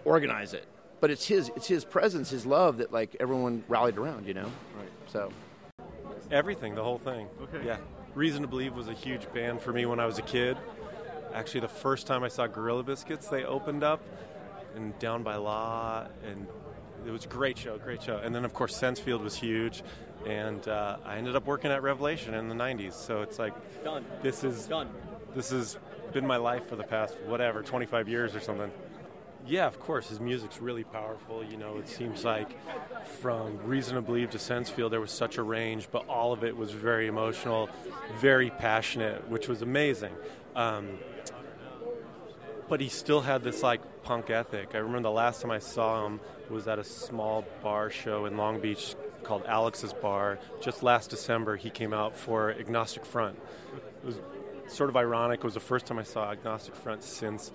organize 0.04 0.54
it. 0.54 0.66
But 1.00 1.10
it's 1.10 1.26
his, 1.26 1.50
it's 1.56 1.66
his 1.66 1.84
presence, 1.84 2.30
his 2.30 2.44
love 2.44 2.78
that, 2.78 2.92
like, 2.92 3.16
everyone 3.20 3.64
rallied 3.68 3.96
around, 3.96 4.26
you 4.26 4.34
know? 4.34 4.50
Right. 4.76 4.90
So. 5.06 5.32
Everything, 6.30 6.74
the 6.74 6.84
whole 6.84 6.98
thing. 6.98 7.28
Okay. 7.42 7.66
Yeah. 7.66 7.78
Reason 8.14 8.42
to 8.42 8.48
Believe 8.48 8.74
was 8.74 8.88
a 8.88 8.92
huge 8.92 9.32
band 9.32 9.60
for 9.60 9.72
me 9.72 9.86
when 9.86 9.98
I 9.98 10.06
was 10.06 10.18
a 10.18 10.22
kid. 10.22 10.56
Actually, 11.32 11.60
the 11.60 11.68
first 11.68 12.06
time 12.06 12.22
I 12.22 12.28
saw 12.28 12.46
Gorilla 12.46 12.82
Biscuits, 12.82 13.28
they 13.28 13.44
opened 13.44 13.82
up 13.82 14.02
and 14.74 14.96
Down 14.98 15.22
by 15.22 15.36
Law 15.36 16.06
and 16.28 16.46
it 17.06 17.10
was 17.10 17.24
a 17.24 17.28
great 17.28 17.56
show, 17.56 17.78
great 17.78 18.02
show. 18.02 18.18
And 18.18 18.34
then, 18.34 18.44
of 18.44 18.52
course, 18.52 18.78
Sensefield 18.78 19.22
was 19.22 19.34
huge. 19.34 19.82
And 20.26 20.66
uh, 20.68 20.98
I 21.04 21.16
ended 21.16 21.34
up 21.34 21.46
working 21.46 21.70
at 21.70 21.82
Revelation 21.82 22.34
in 22.34 22.48
the 22.48 22.54
90s. 22.54 22.92
So 22.92 23.22
it's 23.22 23.38
like, 23.38 23.54
Done. 23.82 24.04
this 24.22 24.44
is 24.44 24.66
Done. 24.66 24.90
this 25.34 25.50
has 25.50 25.78
been 26.12 26.26
my 26.26 26.36
life 26.36 26.68
for 26.68 26.76
the 26.76 26.82
past, 26.84 27.16
whatever, 27.26 27.62
25 27.62 28.08
years 28.08 28.34
or 28.34 28.40
something. 28.40 28.70
Yeah, 29.46 29.66
of 29.66 29.80
course, 29.80 30.08
his 30.08 30.20
music's 30.20 30.60
really 30.60 30.84
powerful. 30.84 31.42
You 31.42 31.56
know, 31.56 31.78
it 31.78 31.88
seems 31.88 32.24
like 32.24 32.56
from 33.20 33.58
Reason 33.64 33.96
to 33.96 34.02
Believe 34.02 34.30
to 34.30 34.38
Sensefield, 34.38 34.90
there 34.90 35.00
was 35.00 35.10
such 35.10 35.38
a 35.38 35.42
range, 35.42 35.88
but 35.90 36.08
all 36.08 36.32
of 36.32 36.44
it 36.44 36.56
was 36.56 36.70
very 36.70 37.06
emotional, 37.06 37.68
very 38.20 38.50
passionate, 38.50 39.28
which 39.28 39.48
was 39.48 39.62
amazing. 39.62 40.14
Um, 40.54 40.98
but 42.68 42.80
he 42.80 42.88
still 42.88 43.20
had 43.20 43.42
this 43.42 43.62
like 43.62 43.80
punk 44.04 44.30
ethic. 44.30 44.70
I 44.74 44.78
remember 44.78 45.08
the 45.08 45.10
last 45.10 45.42
time 45.42 45.50
I 45.50 45.58
saw 45.58 46.06
him 46.06 46.20
was 46.48 46.68
at 46.68 46.78
a 46.78 46.84
small 46.84 47.44
bar 47.62 47.90
show 47.90 48.26
in 48.26 48.36
Long 48.36 48.60
Beach 48.60 48.94
called 49.22 49.44
Alex's 49.46 49.92
Bar. 49.92 50.38
Just 50.60 50.82
last 50.82 51.10
December, 51.10 51.56
he 51.56 51.70
came 51.70 51.92
out 51.92 52.16
for 52.16 52.52
Agnostic 52.52 53.04
Front. 53.04 53.38
It 53.74 54.06
was 54.06 54.20
sort 54.68 54.88
of 54.88 54.96
ironic. 54.96 55.40
It 55.40 55.44
was 55.44 55.54
the 55.54 55.60
first 55.60 55.86
time 55.86 55.98
I 55.98 56.04
saw 56.04 56.30
Agnostic 56.30 56.74
Front 56.76 57.02
since 57.02 57.50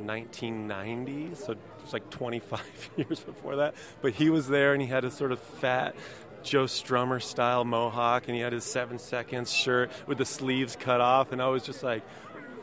1990, 0.00 1.34
so 1.34 1.52
it 1.52 1.58
was 1.82 1.92
like 1.92 2.08
25 2.10 2.90
years 2.96 3.20
before 3.20 3.56
that. 3.56 3.74
But 4.00 4.12
he 4.12 4.30
was 4.30 4.48
there, 4.48 4.72
and 4.72 4.82
he 4.82 4.88
had 4.88 5.04
a 5.04 5.10
sort 5.10 5.32
of 5.32 5.40
fat 5.40 5.94
Joe 6.42 6.64
Strummer 6.64 7.22
style 7.22 7.64
mohawk, 7.64 8.28
and 8.28 8.34
he 8.34 8.40
had 8.40 8.52
his 8.52 8.64
seven 8.64 8.98
seconds 8.98 9.52
shirt 9.52 9.90
with 10.06 10.18
the 10.18 10.24
sleeves 10.24 10.76
cut 10.76 11.00
off, 11.00 11.32
and 11.32 11.42
I 11.42 11.48
was 11.48 11.62
just 11.62 11.82
like, 11.82 12.02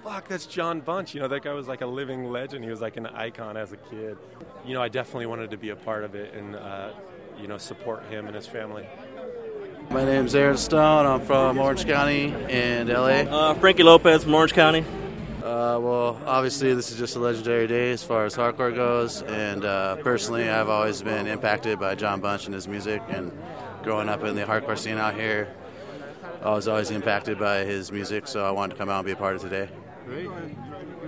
fuck, 0.03 0.27
that's 0.27 0.45
Jon 0.45 0.81
Bunch. 0.81 1.13
You 1.13 1.21
know, 1.21 1.27
that 1.27 1.43
guy 1.43 1.53
was 1.53 1.67
like 1.67 1.81
a 1.81 1.85
living 1.87 2.25
legend. 2.25 2.63
He 2.63 2.69
was 2.69 2.81
like 2.81 2.95
an 2.95 3.07
icon 3.07 3.57
as 3.57 3.71
a 3.71 3.77
kid. 3.77 4.17
You 4.65 4.73
know, 4.75 4.81
I 4.81 4.87
definitely 4.87 5.25
wanted 5.25 5.51
to 5.51 5.57
be 5.57 5.69
a 5.69 5.75
part 5.75 6.03
of 6.03 6.15
it 6.15 6.33
and, 6.33 6.55
uh, 6.55 6.91
you 7.39 7.47
know, 7.47 7.57
support 7.57 8.03
him 8.05 8.27
and 8.27 8.35
his 8.35 8.45
family. 8.45 8.87
My 9.89 10.03
name's 10.03 10.35
Aaron 10.35 10.57
Stone. 10.57 11.05
I'm 11.05 11.21
from 11.21 11.57
Orange 11.57 11.85
County 11.85 12.33
and 12.49 12.89
LA. 12.89 13.23
Uh, 13.23 13.53
Frankie 13.55 13.83
Lopez 13.83 14.23
from 14.23 14.33
Orange 14.33 14.53
County. 14.53 14.85
Uh, 15.45 15.77
well, 15.79 16.19
obviously, 16.25 16.73
this 16.73 16.91
is 16.91 16.97
just 16.97 17.15
a 17.15 17.19
legendary 17.19 17.67
day 17.67 17.91
as 17.91 18.03
far 18.03 18.25
as 18.25 18.35
hardcore 18.35 18.73
goes, 18.73 19.21
and 19.21 19.63
uh, 19.63 19.95
personally, 19.97 20.49
I've 20.49 20.69
always 20.69 21.03
been 21.03 21.27
impacted 21.27 21.79
by 21.79 21.93
Jon 21.93 22.19
Bunch 22.19 22.45
and 22.45 22.53
his 22.55 22.67
music. 22.67 23.03
And 23.09 23.31
growing 23.83 24.09
up 24.09 24.23
in 24.23 24.35
the 24.35 24.41
hardcore 24.41 24.75
scene 24.75 24.97
out 24.97 25.13
here, 25.13 25.53
I 26.41 26.49
was 26.49 26.67
always 26.67 26.89
impacted 26.89 27.37
by 27.37 27.59
his 27.59 27.91
music, 27.91 28.27
so 28.27 28.43
I 28.43 28.49
wanted 28.49 28.73
to 28.73 28.79
come 28.79 28.89
out 28.89 28.97
and 28.97 29.05
be 29.05 29.11
a 29.11 29.15
part 29.15 29.35
of 29.35 29.43
today. 29.43 29.69
Great. 30.07 30.29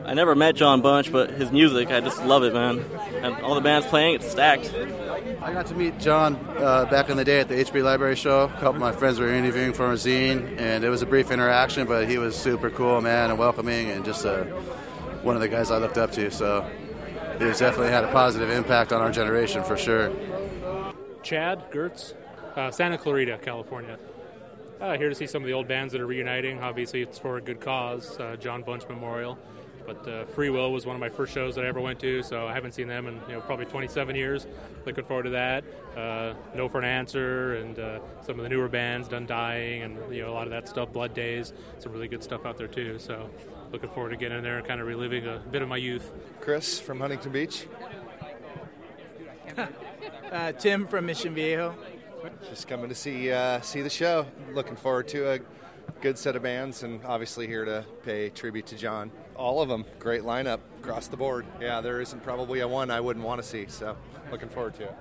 I 0.07 0.13
never 0.13 0.35
met 0.35 0.55
Jon 0.55 0.81
Bunch, 0.81 1.11
but 1.11 1.31
his 1.31 1.51
music, 1.51 1.91
I 1.91 1.99
just 1.99 2.23
love 2.23 2.43
it, 2.43 2.53
man. 2.53 2.79
And 3.21 3.35
all 3.41 3.55
the 3.55 3.61
bands 3.61 3.85
playing, 3.87 4.15
it's 4.15 4.31
stacked. 4.31 4.73
I 5.41 5.51
got 5.51 5.65
to 5.65 5.75
meet 5.75 5.99
Jon 5.99 6.35
uh, 6.57 6.85
back 6.85 7.09
in 7.09 7.17
the 7.17 7.25
day 7.25 7.41
at 7.41 7.49
the 7.49 7.55
HB 7.55 7.83
Library 7.83 8.15
show. 8.15 8.43
A 8.43 8.47
couple 8.47 8.75
of 8.75 8.79
my 8.79 8.93
friends 8.93 9.19
were 9.19 9.27
interviewing 9.27 9.73
for 9.73 9.91
a 9.91 9.95
zine, 9.95 10.57
and 10.59 10.85
it 10.85 10.89
was 10.89 11.01
a 11.01 11.05
brief 11.05 11.29
interaction, 11.29 11.87
but 11.87 12.07
he 12.07 12.17
was 12.17 12.37
super 12.37 12.69
cool, 12.69 13.01
man, 13.01 13.31
and 13.31 13.37
welcoming, 13.37 13.89
and 13.89 14.05
just 14.05 14.25
uh, 14.25 14.45
one 15.23 15.35
of 15.35 15.41
the 15.41 15.49
guys 15.49 15.71
I 15.71 15.77
looked 15.77 15.97
up 15.97 16.13
to. 16.13 16.31
So 16.31 16.65
he's 17.37 17.59
definitely 17.59 17.91
had 17.91 18.05
a 18.05 18.11
positive 18.13 18.49
impact 18.49 18.93
on 18.93 19.01
our 19.01 19.11
generation 19.11 19.61
for 19.61 19.75
sure. 19.75 20.09
Chad 21.21 21.69
Gertz, 21.69 22.13
uh, 22.55 22.71
Santa 22.71 22.97
Clarita, 22.97 23.39
California. 23.39 23.99
Uh, 24.79 24.97
here 24.97 25.09
to 25.09 25.15
see 25.15 25.27
some 25.27 25.41
of 25.41 25.47
the 25.47 25.53
old 25.53 25.67
bands 25.67 25.91
that 25.91 25.99
are 25.99 26.07
reuniting. 26.07 26.63
Obviously, 26.63 27.01
it's 27.01 27.19
for 27.19 27.35
a 27.35 27.41
good 27.41 27.59
cause, 27.59 28.17
uh, 28.21 28.37
Jon 28.37 28.63
Bunch 28.63 28.87
Memorial. 28.87 29.37
But 29.87 30.05
uh, 30.05 30.25
Free 30.25 30.49
Will 30.49 30.73
was 30.73 30.85
one 30.85 30.97
of 30.97 30.99
my 30.99 31.07
first 31.07 31.33
shows 31.33 31.55
that 31.55 31.63
I 31.63 31.67
ever 31.69 31.79
went 31.79 32.01
to, 32.01 32.21
so 32.21 32.45
I 32.45 32.53
haven't 32.53 32.73
seen 32.73 32.89
them 32.89 33.07
in 33.07 33.15
you 33.29 33.35
know 33.35 33.41
probably 33.41 33.65
27 33.65 34.17
years. 34.17 34.45
Looking 34.85 35.05
forward 35.05 35.23
to 35.23 35.29
that. 35.29 35.63
Uh, 35.95 36.33
no 36.53 36.67
for 36.67 36.79
an 36.79 36.85
Answer 36.85 37.55
and 37.55 37.79
uh, 37.79 37.99
some 38.21 38.37
of 38.37 38.43
the 38.43 38.49
newer 38.49 38.67
bands, 38.67 39.07
Done 39.07 39.25
Dying, 39.25 39.83
and 39.83 40.13
you 40.13 40.23
know 40.23 40.29
a 40.29 40.35
lot 40.35 40.45
of 40.45 40.51
that 40.51 40.67
stuff. 40.67 40.91
Blood 40.91 41.13
Days, 41.13 41.53
some 41.79 41.93
really 41.93 42.09
good 42.09 42.21
stuff 42.21 42.45
out 42.45 42.57
there 42.57 42.67
too. 42.67 42.99
So 42.99 43.29
looking 43.71 43.89
forward 43.89 44.09
to 44.09 44.17
getting 44.17 44.39
in 44.39 44.43
there 44.43 44.57
and 44.57 44.67
kind 44.67 44.81
of 44.81 44.87
reliving 44.87 45.25
a 45.25 45.39
bit 45.51 45.61
of 45.61 45.69
my 45.69 45.77
youth. 45.77 46.11
Chris 46.41 46.81
from 46.81 46.99
Huntington 46.99 47.31
Beach. 47.31 47.65
uh, 50.31 50.51
Tim 50.51 50.85
from 50.85 51.05
Mission 51.05 51.33
Viejo. 51.33 51.73
Just 52.49 52.67
coming 52.67 52.89
to 52.89 52.95
see 52.95 53.31
uh, 53.31 53.61
see 53.61 53.81
the 53.81 53.89
show. 53.89 54.25
Looking 54.53 54.75
forward 54.75 55.07
to 55.09 55.31
a 55.31 55.39
good 56.01 56.17
set 56.17 56.35
of 56.35 56.43
bands, 56.43 56.83
and 56.83 56.99
obviously 57.05 57.47
here 57.47 57.63
to 57.63 57.85
pay 58.03 58.29
tribute 58.29 58.65
to 58.67 58.75
Jon. 58.75 59.11
All 59.37 59.61
of 59.61 59.69
them, 59.69 59.85
great 59.99 60.23
lineup 60.23 60.59
across 60.79 61.07
the 61.07 61.17
board. 61.17 61.45
Yeah, 61.61 61.79
there 61.81 62.01
isn't 62.01 62.23
probably 62.23 62.61
a 62.61 62.67
one 62.67 62.89
I 62.89 62.99
wouldn't 62.99 63.25
want 63.25 63.41
to 63.41 63.47
see. 63.47 63.67
So, 63.67 63.95
looking 64.31 64.49
forward 64.49 64.73
to 64.75 64.83
it. 64.83 64.95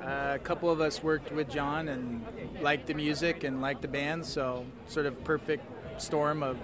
Uh, 0.00 0.32
a 0.34 0.38
couple 0.38 0.70
of 0.70 0.80
us 0.80 1.02
worked 1.02 1.32
with 1.32 1.50
Jon 1.50 1.88
and 1.88 2.24
liked 2.60 2.86
the 2.86 2.94
music 2.94 3.44
and 3.44 3.60
liked 3.60 3.82
the 3.82 3.88
band, 3.88 4.24
so 4.24 4.64
sort 4.86 5.06
of 5.06 5.22
perfect 5.24 5.64
storm 6.00 6.42
of 6.42 6.56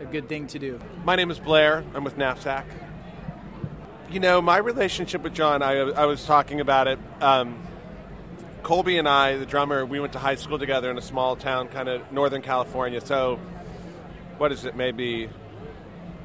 a 0.00 0.04
good 0.04 0.28
thing 0.28 0.46
to 0.48 0.58
do. 0.58 0.80
My 1.04 1.16
name 1.16 1.30
is 1.30 1.38
Blair. 1.38 1.84
I'm 1.94 2.04
with 2.04 2.18
Knapsack. 2.18 2.66
You 4.10 4.20
know, 4.20 4.42
my 4.42 4.58
relationship 4.58 5.22
with 5.22 5.34
Jon, 5.34 5.62
I, 5.62 5.76
I 5.76 6.06
was 6.06 6.24
talking 6.26 6.60
about 6.60 6.88
it. 6.88 6.98
Um, 7.20 7.62
Colby 8.62 8.98
and 8.98 9.08
I, 9.08 9.36
the 9.36 9.46
drummer, 9.46 9.86
we 9.86 10.00
went 10.00 10.12
to 10.14 10.18
high 10.18 10.34
school 10.34 10.58
together 10.58 10.90
in 10.90 10.98
a 10.98 11.02
small 11.02 11.36
town, 11.36 11.68
kind 11.68 11.88
of 11.88 12.12
Northern 12.12 12.42
California. 12.42 13.00
So, 13.00 13.38
what 14.38 14.52
is 14.52 14.64
it? 14.64 14.76
Maybe 14.76 15.28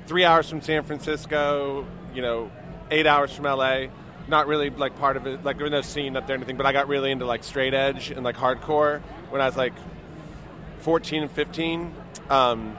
three 0.10 0.26
hours 0.26 0.50
from 0.50 0.60
San 0.60 0.84
Francisco. 0.84 1.86
You 2.16 2.24
know, 2.24 2.52
eight 2.90 3.06
hours 3.06 3.32
from 3.32 3.46
LA. 3.46 3.86
Not 4.28 4.48
really 4.48 4.72
like 4.72 4.98
part 4.98 5.18
of 5.18 5.28
it. 5.28 5.46
Like 5.46 5.58
there 5.58 5.66
was 5.66 5.72
no 5.72 5.82
scene 5.82 6.18
up 6.18 6.26
there 6.26 6.36
or 6.36 6.38
anything. 6.38 6.58
But 6.58 6.66
I 6.66 6.74
got 6.74 6.88
really 6.88 7.12
into 7.12 7.26
like 7.26 7.44
straight 7.44 7.76
edge 7.76 8.10
and 8.10 8.24
like 8.24 8.36
hardcore 8.36 9.02
when 9.30 9.40
I 9.40 9.46
was 9.46 9.56
like 9.56 9.74
14 10.80 11.24
and 11.24 11.32
15. 11.32 11.94
Um, 12.30 12.76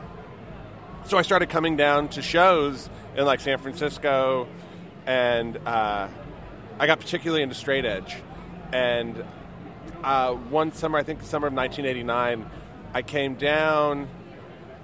so 1.07 1.17
I 1.19 1.23
started 1.23 1.49
coming 1.49 1.77
down 1.77 2.09
to 2.11 2.23
shows 2.23 2.91
in 3.17 3.25
like 3.25 3.39
San 3.41 3.59
Francisco, 3.59 4.49
and 5.07 5.57
uh, 5.67 6.09
I 6.81 6.87
got 6.87 6.99
particularly 6.99 7.45
into 7.45 7.55
straight 7.55 7.85
edge. 7.85 8.17
And 8.73 9.25
uh, 10.03 10.35
one 10.35 10.73
summer, 10.73 10.99
I 10.99 11.05
think 11.05 11.21
the 11.21 11.27
summer 11.27 11.47
of 11.47 11.55
1989, 11.55 12.51
I 12.93 13.03
came 13.03 13.37
down 13.37 14.09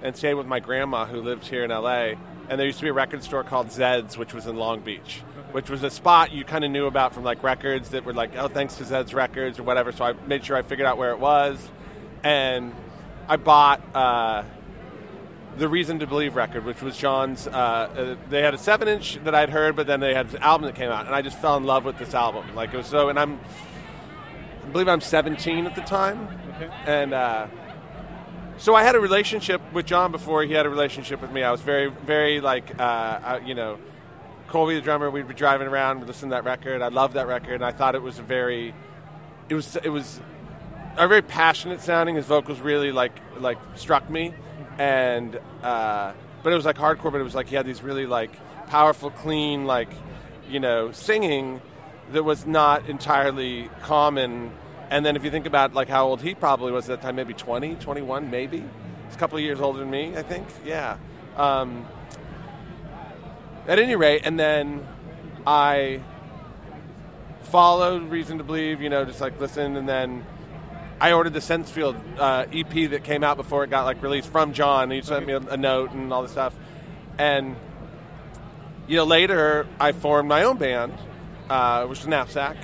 and 0.01 0.15
stayed 0.15 0.35
with 0.35 0.47
my 0.47 0.59
grandma 0.61 1.05
who 1.05 1.21
lived 1.21 1.45
here 1.45 1.65
in 1.65 1.71
LA. 1.71 2.13
And 2.49 2.59
there 2.59 2.65
used 2.65 2.79
to 2.79 2.83
be 2.83 2.89
a 2.89 2.93
record 2.93 3.23
store 3.23 3.43
called 3.43 3.71
Zed's, 3.71 4.17
which 4.17 4.33
was 4.33 4.47
in 4.47 4.55
Long 4.55 4.79
Beach, 4.79 5.21
which 5.51 5.69
was 5.69 5.83
a 5.83 5.89
spot 5.89 6.31
you 6.31 6.43
kind 6.43 6.63
of 6.63 6.71
knew 6.71 6.85
about 6.85 7.13
from 7.13 7.23
like 7.23 7.43
records 7.43 7.89
that 7.89 8.05
were 8.05 8.13
like, 8.13 8.35
oh, 8.37 8.47
thanks 8.47 8.75
to 8.77 8.85
Zed's 8.85 9.13
Records 9.13 9.59
or 9.59 9.63
whatever. 9.63 9.91
So 9.91 10.05
I 10.05 10.13
made 10.27 10.45
sure 10.45 10.55
I 10.55 10.61
figured 10.61 10.87
out 10.87 10.97
where 10.97 11.11
it 11.11 11.19
was. 11.19 11.59
And 12.23 12.73
I 13.27 13.35
bought 13.35 13.81
uh, 13.93 14.43
the 15.57 15.67
Reason 15.67 15.99
to 15.99 16.07
Believe 16.07 16.35
record, 16.35 16.65
which 16.65 16.81
was 16.81 16.97
Jon's. 16.97 17.47
Uh, 17.47 17.51
uh, 17.51 18.15
they 18.29 18.41
had 18.41 18.53
a 18.53 18.57
seven 18.57 18.87
inch 18.87 19.19
that 19.23 19.35
I'd 19.35 19.49
heard, 19.49 19.75
but 19.75 19.87
then 19.87 19.99
they 19.99 20.13
had 20.13 20.33
an 20.33 20.41
album 20.41 20.67
that 20.67 20.75
came 20.75 20.89
out, 20.89 21.05
and 21.05 21.15
I 21.15 21.21
just 21.21 21.39
fell 21.39 21.57
in 21.57 21.63
love 21.63 21.83
with 21.83 21.97
this 21.97 22.13
album. 22.13 22.55
Like 22.55 22.73
it 22.73 22.77
was 22.77 22.87
so, 22.87 23.09
and 23.09 23.19
I'm 23.19 23.39
I 24.67 24.69
believe 24.69 24.87
I'm 24.87 25.01
17 25.01 25.65
at 25.65 25.75
the 25.75 25.81
time, 25.81 26.27
okay. 26.55 26.69
and 26.85 27.13
uh, 27.13 27.47
so 28.57 28.75
I 28.75 28.83
had 28.83 28.95
a 28.95 28.99
relationship 28.99 29.61
with 29.73 29.85
Jon 29.85 30.11
before 30.11 30.43
he 30.43 30.53
had 30.53 30.65
a 30.65 30.69
relationship 30.69 31.21
with 31.21 31.31
me. 31.31 31.43
I 31.43 31.51
was 31.51 31.61
very, 31.61 31.89
very 31.89 32.41
like, 32.41 32.79
uh, 32.79 33.39
you 33.45 33.55
know, 33.55 33.77
Colby 34.47 34.75
the 34.75 34.81
drummer. 34.81 35.09
We'd 35.09 35.27
be 35.27 35.33
driving 35.33 35.67
around, 35.67 36.05
listening 36.07 36.31
to 36.31 36.35
that 36.35 36.45
record. 36.45 36.81
I 36.81 36.87
loved 36.87 37.15
that 37.15 37.27
record, 37.27 37.55
and 37.55 37.65
I 37.65 37.71
thought 37.71 37.95
it 37.95 38.01
was 38.01 38.17
a 38.19 38.23
very, 38.23 38.73
it 39.49 39.55
was, 39.55 39.75
it 39.75 39.89
was 39.89 40.19
a 40.97 41.07
very 41.07 41.21
passionate 41.21 41.81
sounding. 41.81 42.15
His 42.15 42.25
vocals 42.25 42.59
really 42.59 42.91
like 42.91 43.13
like 43.39 43.57
struck 43.75 44.09
me, 44.09 44.33
and 44.77 45.39
uh, 45.63 46.13
but 46.43 46.53
it 46.53 46.55
was 46.55 46.65
like 46.65 46.77
hardcore. 46.77 47.11
But 47.11 47.21
it 47.21 47.23
was 47.23 47.35
like 47.35 47.47
he 47.47 47.55
had 47.55 47.65
these 47.65 47.83
really 47.83 48.05
like 48.05 48.31
powerful, 48.67 49.11
clean, 49.11 49.65
like 49.65 49.89
you 50.49 50.59
know, 50.59 50.91
singing 50.91 51.61
that 52.11 52.23
was 52.23 52.45
not 52.45 52.89
entirely 52.89 53.69
common. 53.81 54.51
And 54.89 55.05
then 55.05 55.15
if 55.15 55.23
you 55.23 55.31
think 55.31 55.45
about 55.45 55.73
like 55.73 55.89
how 55.89 56.07
old 56.07 56.21
he 56.21 56.33
probably 56.33 56.71
was 56.71 56.89
at 56.89 57.01
that 57.01 57.05
time, 57.05 57.15
maybe 57.15 57.33
20, 57.33 57.75
21, 57.75 58.29
maybe. 58.29 58.59
He's 59.05 59.15
a 59.15 59.19
couple 59.19 59.37
of 59.37 59.43
years 59.43 59.59
older 59.59 59.79
than 59.79 59.89
me, 59.89 60.15
I 60.15 60.23
think. 60.23 60.47
Yeah. 60.65 60.97
Um, 61.35 61.85
at 63.67 63.79
any 63.79 63.95
rate, 63.95 64.21
and 64.23 64.39
then 64.39 64.87
I 65.45 66.01
followed 67.43 68.09
Reason 68.09 68.37
to 68.37 68.43
Believe, 68.43 68.81
you 68.81 68.89
know, 68.89 69.05
just 69.05 69.21
like 69.21 69.39
listen, 69.39 69.75
and 69.75 69.87
then 69.87 70.25
I 70.99 71.11
ordered 71.11 71.33
the 71.33 71.39
Sensefield 71.39 71.95
uh, 72.17 72.45
EP 72.51 72.89
that 72.91 73.03
came 73.03 73.23
out 73.23 73.37
before 73.37 73.63
it 73.63 73.69
got 73.69 73.85
like 73.85 74.01
released 74.01 74.29
from 74.29 74.53
Jon. 74.53 74.89
He 74.89 75.01
sent 75.01 75.27
me 75.27 75.33
a, 75.33 75.39
a 75.39 75.57
note 75.57 75.91
and 75.91 76.11
all 76.11 76.21
this 76.21 76.31
stuff, 76.31 76.55
and 77.17 77.55
you 78.87 78.95
know, 78.95 79.03
later 79.03 79.67
I 79.79 79.91
formed 79.91 80.29
my 80.29 80.43
own 80.43 80.57
band, 80.57 80.93
uh, 81.49 81.85
which 81.85 81.99
was 81.99 82.07
Knapsack, 82.07 82.57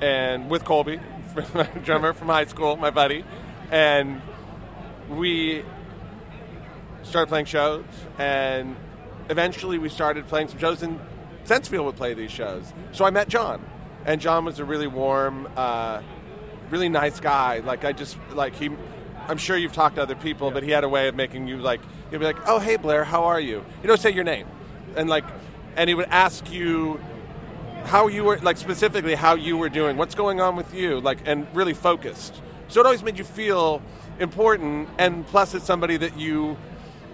and 0.00 0.50
with 0.50 0.64
Colby, 0.64 0.98
my 1.34 1.64
drummer 1.84 2.12
from 2.12 2.28
high 2.28 2.46
school, 2.46 2.76
my 2.76 2.90
buddy, 2.90 3.24
and 3.70 4.20
we 5.08 5.64
started 7.02 7.28
playing 7.28 7.46
shows, 7.46 7.84
and 8.18 8.76
eventually 9.28 9.78
we 9.78 9.88
started 9.88 10.26
playing 10.28 10.48
some 10.48 10.58
shows, 10.58 10.82
and 10.82 11.00
Sensefield 11.44 11.84
would 11.84 11.96
play 11.96 12.14
these 12.14 12.30
shows. 12.30 12.72
So 12.92 13.04
I 13.04 13.10
met 13.10 13.28
Jon, 13.28 13.64
and 14.04 14.20
Jon 14.20 14.44
was 14.44 14.58
a 14.58 14.64
really 14.64 14.86
warm, 14.86 15.48
uh, 15.56 16.02
really 16.70 16.88
nice 16.88 17.20
guy. 17.20 17.58
Like 17.58 17.84
I 17.84 17.92
just 17.92 18.16
like 18.32 18.54
he. 18.54 18.70
I'm 19.28 19.38
sure 19.38 19.56
you've 19.56 19.72
talked 19.72 19.96
to 19.96 20.02
other 20.02 20.16
people, 20.16 20.50
but 20.50 20.64
he 20.64 20.70
had 20.70 20.82
a 20.82 20.88
way 20.88 21.06
of 21.06 21.14
making 21.14 21.46
you 21.46 21.58
like 21.58 21.80
he'd 22.10 22.18
be 22.18 22.24
like, 22.24 22.48
"Oh, 22.48 22.58
hey 22.58 22.76
Blair, 22.76 23.04
how 23.04 23.24
are 23.24 23.40
you?" 23.40 23.64
You 23.82 23.88
don't 23.88 24.00
say 24.00 24.10
your 24.10 24.24
name, 24.24 24.46
and 24.96 25.08
like, 25.08 25.24
and 25.76 25.88
he 25.88 25.94
would 25.94 26.08
ask 26.08 26.50
you 26.50 27.00
how 27.84 28.08
you 28.08 28.24
were 28.24 28.38
like 28.38 28.56
specifically 28.56 29.14
how 29.14 29.34
you 29.34 29.56
were 29.56 29.68
doing, 29.68 29.96
what's 29.96 30.14
going 30.14 30.40
on 30.40 30.56
with 30.56 30.74
you, 30.74 31.00
like, 31.00 31.18
and 31.26 31.46
really 31.54 31.74
focused. 31.74 32.40
So 32.68 32.80
it 32.80 32.86
always 32.86 33.02
made 33.02 33.18
you 33.18 33.24
feel 33.24 33.82
important, 34.18 34.88
and 34.98 35.26
plus 35.26 35.54
it's 35.54 35.66
somebody 35.66 35.96
that 35.98 36.18
you 36.18 36.56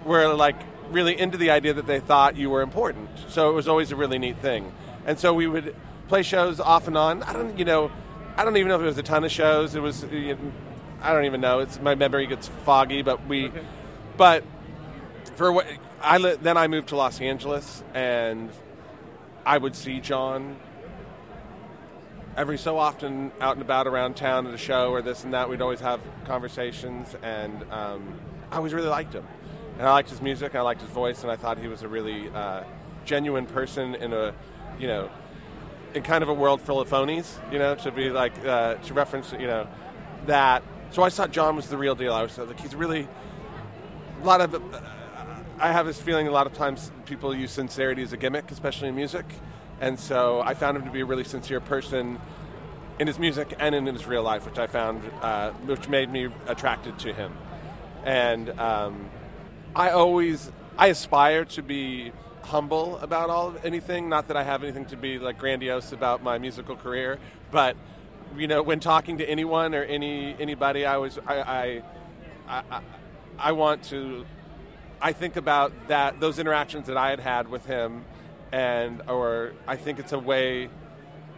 were 0.05 0.33
like 0.33 0.55
really 0.89 1.19
into 1.19 1.37
the 1.37 1.51
idea 1.51 1.73
that 1.73 1.85
they 1.85 1.99
thought 1.99 2.35
you 2.35 2.49
were 2.49 2.61
important. 2.61 3.09
So 3.27 3.49
it 3.49 3.53
was 3.53 3.67
always 3.67 3.91
a 3.91 3.95
really 3.95 4.19
neat 4.19 4.39
thing. 4.39 4.71
And 5.05 5.19
so 5.19 5.33
we 5.33 5.47
would 5.47 5.75
play 6.07 6.23
shows 6.23 6.59
off 6.59 6.87
and 6.87 6.97
on. 6.97 7.23
I 7.23 7.33
don't, 7.33 7.57
you 7.57 7.65
know, 7.65 7.91
I 8.37 8.43
don't 8.43 8.57
even 8.57 8.69
know 8.69 8.75
if 8.75 8.81
it 8.81 8.85
was 8.85 8.97
a 8.97 9.03
ton 9.03 9.23
of 9.23 9.31
shows. 9.31 9.75
It 9.75 9.81
was, 9.81 10.03
uh, 10.03 10.07
you 10.07 10.35
know, 10.35 10.51
I 11.01 11.13
don't 11.13 11.25
even 11.25 11.41
know. 11.41 11.59
It's 11.59 11.79
my 11.79 11.95
memory 11.95 12.27
gets 12.27 12.47
foggy, 12.47 13.01
but 13.01 13.25
we, 13.27 13.51
but 14.17 14.43
for 15.35 15.51
what 15.51 15.67
I 16.01 16.17
then 16.35 16.57
I 16.57 16.67
moved 16.67 16.89
to 16.89 16.95
Los 16.95 17.21
Angeles 17.21 17.83
and 17.93 18.49
I 19.49 19.57
would 19.57 19.75
see 19.75 19.99
Jon 19.99 20.57
every 22.37 22.59
so 22.59 22.77
often 22.77 23.31
out 23.41 23.53
and 23.53 23.63
about 23.63 23.87
around 23.87 24.15
town 24.15 24.45
at 24.45 24.53
a 24.53 24.59
show 24.59 24.91
or 24.91 25.01
this 25.01 25.23
and 25.23 25.33
that. 25.33 25.49
We'd 25.49 25.59
always 25.59 25.79
have 25.79 25.99
conversations, 26.25 27.15
and 27.23 27.63
um, 27.71 28.13
I 28.51 28.57
always 28.57 28.75
really 28.75 28.89
liked 28.89 29.11
him. 29.11 29.25
And 29.79 29.87
I 29.87 29.91
liked 29.91 30.11
his 30.11 30.21
music, 30.21 30.53
I 30.53 30.61
liked 30.61 30.81
his 30.81 30.91
voice, 30.91 31.23
and 31.23 31.31
I 31.31 31.35
thought 31.35 31.57
he 31.57 31.67
was 31.67 31.81
a 31.81 31.87
really 31.87 32.29
uh, 32.29 32.63
genuine 33.05 33.47
person 33.47 33.95
in 33.95 34.13
a, 34.13 34.35
you 34.77 34.85
know, 34.85 35.09
in 35.95 36.03
kind 36.03 36.21
of 36.21 36.29
a 36.29 36.33
world 36.35 36.61
full 36.61 36.79
of 36.79 36.87
phonies. 36.87 37.39
You 37.51 37.57
know, 37.57 37.73
to 37.73 37.91
be 37.91 38.11
like 38.11 38.33
uh, 38.45 38.75
to 38.75 38.93
reference, 38.93 39.31
you 39.31 39.47
know, 39.47 39.67
that. 40.27 40.61
So 40.91 41.01
I 41.01 41.09
thought 41.09 41.31
Jon 41.31 41.55
was 41.55 41.69
the 41.69 41.77
real 41.77 41.95
deal. 41.95 42.13
I 42.13 42.21
was 42.21 42.37
like, 42.37 42.59
he's 42.59 42.75
really 42.75 43.07
a 44.21 44.23
lot 44.23 44.41
of. 44.41 44.53
Uh, 44.53 44.79
I 45.61 45.73
have 45.73 45.85
this 45.85 46.01
feeling 46.01 46.25
a 46.27 46.31
lot 46.31 46.47
of 46.47 46.53
times 46.53 46.89
people 47.05 47.35
use 47.35 47.51
sincerity 47.51 48.01
as 48.01 48.13
a 48.13 48.17
gimmick, 48.17 48.49
especially 48.49 48.87
in 48.87 48.95
music. 48.95 49.25
And 49.81 49.99
so 49.99 50.39
I 50.39 50.53
found 50.53 50.77
him 50.77 50.85
to 50.85 50.91
be 50.91 51.01
a 51.01 51.05
really 51.05 51.25
sincere 51.25 51.59
person 51.59 52.17
in 52.97 53.07
his 53.07 53.19
music 53.19 53.53
and 53.59 53.75
in 53.75 53.85
his 53.85 54.07
real 54.07 54.23
life, 54.23 54.45
which 54.45 54.57
I 54.57 54.67
found, 54.67 55.03
uh, 55.21 55.51
which 55.51 55.89
made 55.89 56.09
me 56.09 56.29
attracted 56.47 56.97
to 56.99 57.13
him. 57.13 57.33
And 58.05 58.57
um, 58.57 59.09
I 59.75 59.89
always, 59.89 60.49
I 60.77 60.87
aspire 60.87 61.43
to 61.45 61.61
be 61.61 62.13
humble 62.43 62.97
about 62.99 63.29
all 63.29 63.49
of 63.49 63.65
anything. 63.65 64.07
Not 64.07 64.29
that 64.29 64.37
I 64.37 64.43
have 64.43 64.63
anything 64.63 64.85
to 64.85 64.95
be 64.95 65.19
like 65.19 65.37
grandiose 65.39 65.91
about 65.91 66.23
my 66.23 66.37
musical 66.37 66.77
career, 66.77 67.19
but 67.51 67.75
you 68.37 68.47
know, 68.47 68.63
when 68.63 68.79
talking 68.79 69.17
to 69.17 69.29
anyone 69.29 69.75
or 69.75 69.83
any 69.83 70.35
anybody, 70.39 70.85
I 70.85 70.97
was, 70.97 71.19
I, 71.27 71.81
I, 72.47 72.63
I, 72.71 72.81
I 73.37 73.51
want 73.51 73.83
to. 73.85 74.25
I 75.01 75.13
think 75.13 75.37
about 75.37 75.71
that 75.87 76.19
those 76.19 76.39
interactions 76.39 76.87
that 76.87 76.97
I 76.97 77.09
had 77.09 77.19
had 77.19 77.47
with 77.47 77.65
him 77.65 78.03
and 78.51 79.01
or 79.07 79.53
I 79.67 79.75
think 79.75 79.99
it's 79.99 80.11
a 80.11 80.19
way 80.19 80.69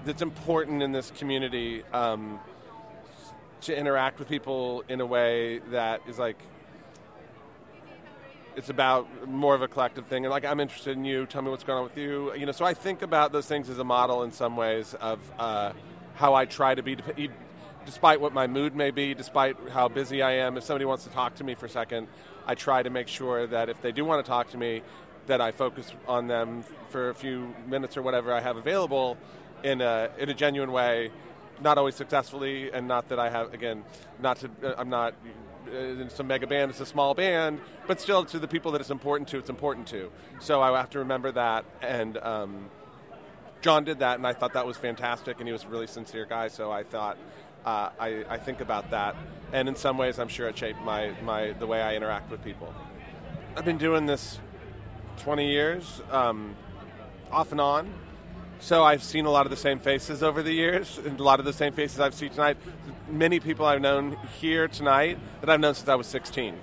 that's 0.06 0.22
important 0.22 0.82
in 0.82 0.92
this 0.92 1.12
community 1.12 1.84
um, 1.94 2.40
to 3.62 3.78
interact 3.78 4.18
with 4.18 4.28
people 4.28 4.84
in 4.90 5.00
a 5.00 5.06
way 5.06 5.60
that 5.70 6.02
is 6.08 6.18
like 6.18 6.38
it's 8.56 8.70
about 8.70 9.30
more 9.30 9.56
of 9.56 9.62
a 9.62 9.68
collective 9.68 10.08
thing. 10.08 10.26
And 10.26 10.32
like 10.32 10.44
I'm 10.44 10.60
interested 10.60 10.98
in 10.98 11.06
you. 11.06 11.26
Tell 11.26 11.42
me 11.42 11.50
what's 11.50 11.64
going 11.64 11.78
on 11.78 11.84
with 11.84 11.98
you. 11.98 12.34
You 12.36 12.48
know 12.48 12.52
so 12.52 12.66
I 12.66 12.74
think 12.74 13.04
about 13.04 13.32
those 13.32 13.46
things 13.46 13.70
as 13.70 13.78
a 13.78 13.84
model 13.84 14.24
in 14.24 14.32
some 14.32 14.58
ways 14.58 14.96
of 14.96 15.20
uh, 15.38 15.74
how 16.16 16.34
I 16.34 16.46
try 16.46 16.74
to 16.74 16.82
be 16.82 16.98
despite 17.86 18.22
what 18.22 18.34
my 18.34 18.48
mood 18.48 18.76
may 18.76 18.92
be 18.92 19.14
despite 19.14 19.58
how 19.70 19.88
busy 19.88 20.22
I 20.22 20.32
am 20.34 20.58
if 20.58 20.64
somebody 20.64 20.86
wants 20.86 21.04
to 21.04 21.10
talk 21.10 21.36
to 21.36 21.44
me 21.44 21.56
for 21.56 21.66
a 21.66 21.70
second 21.70 22.08
I 22.46 22.56
try 22.56 22.84
to 22.84 22.90
make 22.90 23.08
sure 23.08 23.48
that 23.48 23.70
if 23.70 23.82
they 23.82 23.92
do 23.92 24.06
want 24.06 24.24
to 24.24 24.30
talk 24.30 24.50
to 24.52 24.58
me 24.58 24.82
that 25.28 25.42
I 25.42 25.52
focus 25.52 25.92
on 26.08 26.28
them 26.28 26.64
for 26.90 27.10
a 27.10 27.16
few 27.16 27.54
minutes 27.68 27.98
or 27.98 28.02
whatever 28.02 28.34
I 28.34 28.42
have 28.42 28.58
available 28.58 29.18
in 29.64 29.82
a 29.82 30.10
in 30.18 30.30
a 30.30 30.34
genuine 30.34 30.72
way, 30.72 31.12
not 31.62 31.78
always 31.78 31.96
successfully, 31.96 32.72
and 32.72 32.88
not 32.88 33.10
that 33.10 33.20
I 33.20 33.30
have 33.30 33.54
again, 33.54 33.84
not 34.20 34.38
to 34.40 34.50
uh, 34.64 34.76
I'm 34.78 34.90
not 34.90 35.14
in 35.72 36.10
some 36.10 36.28
mega 36.28 36.48
band. 36.48 36.72
It's 36.72 36.80
a 36.80 36.86
small 36.86 37.14
band, 37.14 37.60
but 37.88 38.02
still 38.02 38.26
to 38.26 38.40
the 38.40 38.48
people 38.48 38.72
that 38.72 38.82
it's 38.82 38.90
important 38.90 39.30
to, 39.30 39.38
it's 39.38 39.50
important 39.50 39.88
to. 39.90 40.12
So 40.40 40.62
I 40.62 40.76
have 40.76 40.90
to 40.92 41.00
remember 41.00 41.32
that, 41.34 41.66
and 41.82 42.18
um, 42.18 42.70
Jon 43.62 43.84
did 43.84 44.00
that, 44.00 44.18
and 44.18 44.26
I 44.26 44.34
thought 44.34 44.54
that 44.54 44.66
was 44.66 44.78
fantastic, 44.78 45.38
and 45.40 45.48
he 45.48 45.54
was 45.54 45.64
a 45.64 45.68
really 45.68 45.88
sincere 45.88 46.26
guy. 46.26 46.48
So 46.48 46.72
I 46.72 46.84
thought. 46.84 47.18
Uh, 47.66 47.90
I, 48.00 48.26
I 48.28 48.38
think 48.38 48.60
about 48.60 48.90
that, 48.92 49.16
and 49.54 49.70
in 49.70 49.76
some 49.76 49.98
ways, 49.98 50.18
I'm 50.18 50.28
sure 50.28 50.48
it 50.48 50.58
shaped 50.58 50.82
my, 50.82 51.12
my 51.24 51.52
the 51.54 51.68
way 51.68 51.82
I 51.82 51.96
interact 51.96 52.32
with 52.32 52.44
people. 52.44 52.74
I've 53.56 53.66
been 53.66 53.78
doing 53.78 54.06
this 54.08 54.40
20 55.18 55.48
years, 55.52 56.02
um, 56.10 56.56
off 57.32 57.52
and 57.52 57.62
on. 57.62 57.94
So 58.60 58.84
I've 58.84 59.04
seen 59.04 59.26
a 59.26 59.32
lot 59.32 59.46
of 59.46 59.50
the 59.50 59.58
same 59.58 59.80
faces 59.80 60.22
over 60.22 60.44
the 60.44 60.52
years, 60.52 61.00
and 61.00 61.20
a 61.20 61.24
lot 61.24 61.40
of 61.40 61.46
the 61.46 61.54
same 61.54 61.74
faces 61.74 62.00
I've 62.00 62.14
seen 62.14 62.30
tonight. 62.30 62.58
Many 63.10 63.40
people 63.40 63.66
I've 63.66 63.82
known 63.82 64.18
here 64.40 64.68
tonight 64.68 65.18
that 65.42 65.50
I've 65.50 65.60
known 65.60 65.74
since 65.74 65.90
I 65.90 65.96
was 65.96 66.08
16. 66.08 66.56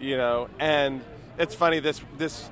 You 0.00 0.16
know, 0.16 0.48
and 0.58 1.02
it's 1.38 1.54
funny 1.54 1.80
this 1.80 2.00
this, 2.18 2.48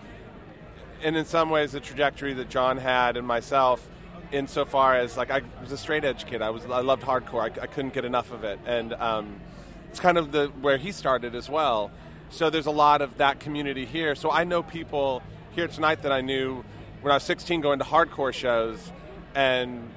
and 1.02 1.16
in 1.16 1.24
some 1.24 1.50
ways 1.50 1.72
the 1.72 1.80
trajectory 1.80 2.34
that 2.34 2.48
Jon 2.48 2.78
had 2.78 3.16
and 3.16 3.26
myself, 3.26 3.88
insofar 4.32 4.96
as 4.96 5.16
like 5.16 5.30
I 5.30 5.42
was 5.60 5.72
a 5.72 5.78
straight 5.78 6.04
edge 6.04 6.26
kid. 6.26 6.42
I 6.42 6.50
was 6.50 6.64
I 6.66 6.80
loved 6.80 7.02
hardcore. 7.02 7.42
I, 7.42 7.62
I 7.62 7.66
couldn't 7.66 7.94
get 7.94 8.04
enough 8.04 8.32
of 8.32 8.44
it, 8.44 8.58
and 8.66 8.92
um, 8.94 9.40
it's 9.90 10.00
kind 10.00 10.18
of 10.18 10.32
the 10.32 10.48
where 10.60 10.76
he 10.76 10.92
started 10.92 11.34
as 11.34 11.48
well. 11.48 11.90
So 12.30 12.48
there's 12.48 12.66
a 12.66 12.70
lot 12.70 13.02
of 13.02 13.18
that 13.18 13.40
community 13.40 13.84
here. 13.84 14.14
So 14.14 14.30
I 14.30 14.44
know 14.44 14.62
people 14.62 15.22
here 15.52 15.66
tonight 15.66 16.02
that 16.02 16.12
I 16.12 16.20
knew 16.20 16.64
when 17.02 17.10
I 17.10 17.16
was 17.16 17.24
16 17.24 17.60
going 17.60 17.80
to 17.80 17.84
hardcore 17.84 18.32
shows, 18.32 18.78
and 19.34 19.90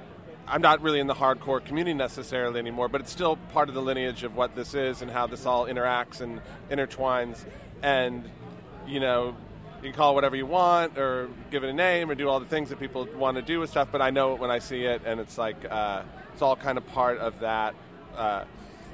I'm 0.48 0.62
not 0.62 0.82
really 0.82 1.00
in 1.00 1.08
the 1.08 1.14
hardcore 1.14 1.64
community 1.64 1.94
necessarily 1.94 2.60
anymore, 2.60 2.90
but 2.90 3.02
it's 3.02 3.12
still 3.12 3.38
part 3.54 3.70
of 3.70 3.76
the 3.76 3.82
lineage 3.82 4.24
of 4.24 4.36
what 4.36 4.56
this 4.56 4.74
is 4.74 5.02
and 5.02 5.10
how 5.10 5.28
this 5.28 5.46
all 5.46 5.68
interacts 5.68 6.22
and 6.22 6.42
intertwines. 6.70 7.44
And, 7.82 8.30
you 8.88 9.00
know, 9.00 9.36
you 9.84 9.92
can 9.92 9.98
call 9.98 10.12
it 10.12 10.16
whatever 10.16 10.36
you 10.36 10.46
want 10.46 10.98
or 10.98 11.30
give 11.52 11.64
it 11.64 11.70
a 11.70 11.74
name 11.74 12.10
or 12.10 12.16
do 12.16 12.30
all 12.30 12.40
the 12.40 12.46
things 12.46 12.70
that 12.70 12.80
people 12.80 13.08
want 13.18 13.36
to 13.36 13.42
do 13.42 13.60
with 13.60 13.70
stuff, 13.70 13.90
but 13.92 14.02
I 14.02 14.10
know 14.10 14.34
it 14.34 14.40
when 14.40 14.52
I 14.52 14.60
see 14.60 14.86
it, 14.86 15.02
and 15.06 15.20
it's 15.20 15.38
like, 15.38 15.58
uh, 15.70 16.04
it's 16.32 16.42
all 16.42 16.56
kind 16.56 16.78
of 16.78 16.88
part 16.88 17.18
of 17.18 17.40
that. 17.42 17.76
Uh, 18.16 18.46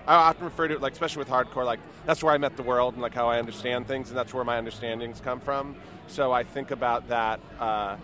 I 0.07 0.15
often 0.15 0.45
refer 0.45 0.67
to 0.67 0.75
it, 0.75 0.81
like, 0.81 0.93
especially 0.93 1.19
with 1.19 1.29
hardcore, 1.29 1.65
like, 1.65 1.79
that's 2.05 2.23
where 2.23 2.33
I 2.33 2.37
met 2.37 2.57
the 2.57 2.63
world 2.63 2.93
and, 2.95 3.01
like, 3.01 3.13
how 3.13 3.29
I 3.29 3.37
understand 3.37 3.87
things, 3.87 4.09
and 4.09 4.17
that's 4.17 4.33
where 4.33 4.43
my 4.43 4.57
understandings 4.57 5.21
come 5.21 5.39
from. 5.39 5.75
So 6.07 6.31
I 6.31 6.43
think 6.43 6.71
about 6.71 7.09
that 7.09 7.39
uh, 7.59 7.97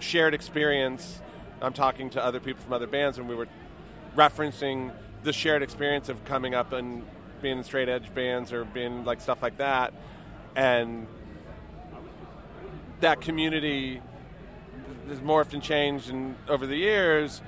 shared 0.00 0.34
experience. 0.34 1.20
I'm 1.62 1.72
talking 1.72 2.10
to 2.10 2.24
other 2.24 2.40
people 2.40 2.64
from 2.64 2.72
other 2.72 2.88
bands, 2.88 3.18
and 3.18 3.28
we 3.28 3.36
were 3.36 3.46
referencing 4.16 4.92
the 5.22 5.32
shared 5.32 5.62
experience 5.62 6.08
of 6.08 6.24
coming 6.24 6.54
up 6.54 6.72
and 6.72 7.04
being 7.40 7.58
in 7.58 7.64
straight 7.64 7.88
edge 7.88 8.12
bands 8.14 8.52
or 8.52 8.64
being 8.64 9.04
like 9.04 9.20
stuff 9.20 9.42
like 9.42 9.58
that, 9.58 9.94
and 10.56 11.06
that 13.00 13.20
community 13.20 14.00
has 15.08 15.18
morphed 15.20 15.52
and 15.52 15.62
changed 15.62 16.10
and 16.10 16.36
over 16.48 16.66
the 16.66 16.76
years, 16.76 17.42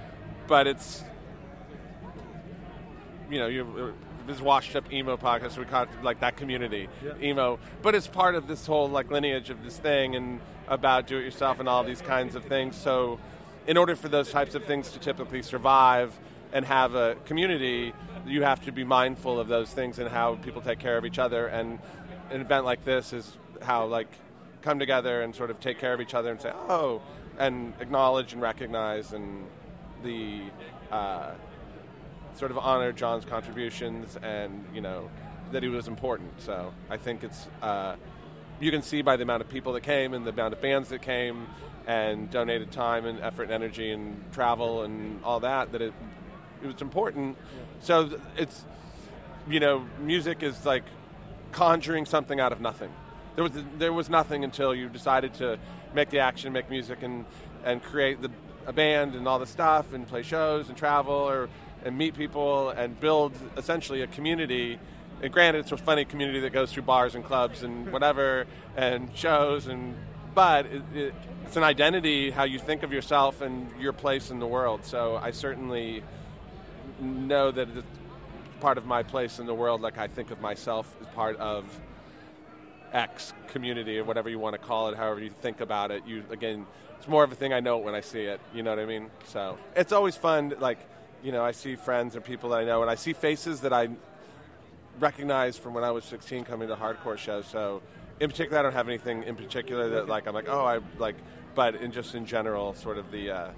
but 0.47 0.67
it's 0.67 1.03
you 3.31 3.39
know 3.39 3.47
you're 3.47 3.91
uh, 3.91 3.93
this 4.27 4.41
washed 4.41 4.75
up 4.77 4.93
emo 4.93 5.17
podcast. 5.17 5.57
We 5.57 5.65
call 5.65 5.85
it 5.85 5.89
like 6.03 6.21
that 6.21 6.37
community 6.37 6.89
emo, 7.23 7.59
but 7.83 7.95
it's 7.95 8.09
part 8.09 8.35
of 8.35 8.49
this 8.49 8.67
whole 8.67 8.89
like 8.89 9.11
lineage 9.11 9.51
of 9.51 9.63
this 9.65 9.79
thing 9.79 10.17
and 10.17 10.41
about 10.69 11.07
do 11.07 11.19
it 11.19 11.25
yourself 11.25 11.61
and 11.61 11.69
all 11.69 11.85
these 11.85 12.03
kinds 12.03 12.35
of 12.35 12.45
things. 12.45 12.77
So, 12.77 13.21
in 13.67 13.77
order 13.77 13.97
for 13.97 14.09
those 14.09 14.31
types 14.31 14.55
of 14.55 14.65
things 14.65 14.91
to 14.93 14.99
typically 14.99 15.43
survive 15.43 16.19
and 16.53 16.65
have 16.65 16.95
a 16.95 17.17
community, 17.27 17.93
you 18.27 18.43
have 18.43 18.65
to 18.65 18.73
be 18.73 18.85
mindful 18.85 19.39
of 19.39 19.49
those 19.49 19.71
things 19.71 19.99
and 19.99 20.09
how 20.09 20.37
people 20.37 20.61
take 20.61 20.79
care 20.79 20.97
of 20.97 21.05
each 21.05 21.19
other. 21.19 21.47
And 21.47 21.79
an 22.31 22.41
event 22.41 22.65
like 22.65 22.85
this 22.85 23.13
is 23.13 23.37
how 23.63 23.87
like 23.87 24.09
come 24.67 24.81
together 24.81 25.23
and 25.23 25.33
sort 25.33 25.49
of 25.49 25.61
take 25.61 25.79
care 25.79 25.95
of 25.95 26.01
each 26.01 26.13
other 26.13 26.29
and 26.29 26.41
say, 26.41 26.51
oh, 26.69 27.01
and 27.39 27.73
acknowledge 27.79 28.33
and 28.33 28.43
recognize 28.43 29.13
and 29.13 29.47
the 30.03 30.43
uh, 30.91 31.31
sort 32.35 32.51
of 32.51 32.59
honor 32.59 32.91
Jon's 32.91 33.25
contributions 33.25 34.19
and 34.23 34.65
you 34.75 34.81
know 34.81 35.09
that 35.53 35.63
he 35.63 35.69
was 35.69 35.87
important. 35.87 36.33
So 36.43 36.75
I 36.91 36.97
think 36.97 37.23
it's 37.23 37.47
uh, 37.63 37.95
you 38.59 38.73
can 38.73 38.83
see 38.83 39.03
by 39.03 39.17
the 39.17 39.23
amount 39.23 39.43
of 39.43 39.49
people 39.49 39.73
that 39.75 39.83
came 39.83 40.15
and 40.15 40.27
the 40.27 40.31
amount 40.31 40.53
of 40.53 40.61
bands 40.61 40.89
that 40.89 41.01
came 41.01 41.47
and 41.87 42.29
donated 42.29 42.73
time 42.73 43.07
and 43.07 43.21
effort 43.21 43.45
and 43.45 43.53
energy 43.53 43.93
and 43.93 44.21
travel 44.33 44.83
and 44.83 45.23
all 45.23 45.39
that 45.41 45.71
that 45.73 45.81
it 45.81 45.95
it 46.61 46.67
was 46.67 46.83
important. 46.83 47.39
So 47.81 48.19
it's 48.37 48.65
you 49.49 49.61
know 49.61 49.87
music 50.01 50.43
is 50.43 50.67
like 50.67 50.83
conjuring 51.53 52.05
something 52.05 52.41
out 52.41 52.51
of 52.51 52.61
nothing. 52.61 52.91
There 53.37 53.45
was 53.45 53.53
there 53.79 53.93
was 53.93 54.11
nothing 54.11 54.45
until 54.45 54.75
you 54.75 54.89
decided 54.89 55.35
to 55.35 55.59
make 55.95 56.11
the 56.11 56.19
action, 56.19 56.53
make 56.53 56.69
music, 56.71 57.03
and 57.03 57.25
and 57.65 57.83
create 57.83 58.21
the 58.21 58.31
a 58.67 58.73
band 58.73 59.15
and 59.15 59.29
all 59.29 59.39
the 59.39 59.47
stuff, 59.47 59.93
and 59.93 60.09
play 60.09 60.23
shows 60.23 60.69
and 60.69 60.77
travel 60.77 61.15
or 61.15 61.49
and 61.85 61.97
meet 61.97 62.15
people 62.15 62.71
and 62.71 62.99
build 62.99 63.33
essentially 63.57 64.03
a 64.03 64.07
community. 64.07 64.79
And 65.23 65.33
granted, 65.33 65.61
it's 65.61 65.73
a 65.73 65.77
funny 65.77 66.05
community 66.05 66.41
that 66.41 66.53
goes 66.53 66.73
through 66.73 66.83
bars 66.83 67.15
and 67.15 67.25
clubs 67.25 67.63
and 67.63 67.93
whatever 67.97 68.47
and 68.77 69.15
shows 69.15 69.67
and 69.67 69.95
but 70.35 70.67
it, 70.67 70.83
it, 70.95 71.15
it's 71.47 71.57
an 71.57 71.63
identity 71.63 72.31
how 72.31 72.45
you 72.45 72.59
think 72.59 72.83
of 72.83 72.93
yourself 72.93 73.41
and 73.41 73.71
your 73.81 73.95
place 73.95 74.31
in 74.31 74.39
the 74.39 74.47
world. 74.47 74.85
So 74.85 75.17
I 75.17 75.31
certainly 75.31 76.03
know 77.01 77.51
that 77.51 77.69
it's 77.69 77.87
part 78.61 78.77
of 78.77 78.85
my 78.85 79.03
place 79.03 79.39
in 79.39 79.47
the 79.47 79.55
world. 79.55 79.81
Like 79.81 79.97
I 79.97 80.09
think 80.09 80.31
of 80.31 80.41
myself 80.41 80.95
as 81.01 81.07
part 81.09 81.37
of 81.37 81.65
X 82.97 83.35
community 83.49 83.99
or 83.99 84.05
whatever 84.05 84.31
you 84.31 84.39
want 84.39 84.55
to 84.55 84.59
call 84.59 84.89
it, 84.89 84.97
however 84.97 85.21
you 85.21 85.29
think 85.31 85.61
about 85.61 85.91
it. 85.91 86.03
You 86.07 86.25
again, 86.31 86.67
it's 86.99 87.07
more 87.07 87.23
of 87.23 87.31
a 87.31 87.35
thing 87.35 87.53
I 87.53 87.61
know 87.61 87.77
when 87.79 87.95
I 87.95 88.01
see 88.01 88.23
it. 88.23 88.41
You 88.55 88.63
know 88.63 88.71
what 88.71 88.79
I 88.79 88.87
mean? 88.87 89.11
So 89.27 89.59
it's 89.77 89.93
always 89.93 90.17
fun. 90.17 90.55
Like 90.59 90.79
you 91.23 91.31
know, 91.31 91.45
I 91.45 91.53
see 91.53 91.77
friends 91.77 92.15
and 92.15 92.25
people 92.25 92.51
that 92.51 92.61
I 92.61 92.65
know, 92.65 92.81
and 92.83 92.91
I 92.91 92.95
see 92.95 93.13
faces 93.13 93.61
that 93.61 93.73
I 93.73 93.91
recognize 94.99 95.59
from 95.59 95.75
when 95.75 95.85
I 95.85 95.91
was 95.91 96.05
16 96.05 96.45
coming 96.45 96.69
to 96.69 96.77
hardcore 96.77 97.19
shows. 97.19 97.47
So 97.47 97.83
in 98.19 98.31
particular, 98.31 98.59
I 98.59 98.63
don't 98.63 98.73
have 98.73 98.89
anything 98.89 99.25
in 99.25 99.37
particular 99.37 99.91
that 99.91 100.09
like 100.09 100.27
I'm 100.27 100.35
like, 100.35 100.49
oh, 100.49 100.65
I 100.65 100.81
like, 100.99 101.17
but 101.55 101.77
in 101.77 101.93
just 101.93 102.15
in 102.15 102.25
general, 102.25 102.73
sort 102.73 102.97
of 102.97 103.11
the 103.11 103.31
uh, 103.31 103.51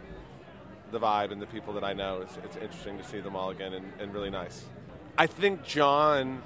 the 0.90 0.98
vibe 0.98 1.30
and 1.30 1.40
the 1.40 1.46
people 1.46 1.74
that 1.74 1.84
I 1.84 1.92
know, 1.92 2.22
it's, 2.22 2.36
it's 2.44 2.56
interesting 2.56 2.98
to 2.98 3.04
see 3.04 3.20
them 3.20 3.36
all 3.36 3.50
again 3.50 3.74
and, 3.74 3.92
and 4.00 4.12
really 4.12 4.30
nice. 4.30 4.64
I 5.16 5.26
think 5.26 5.64
Jon 5.64 6.42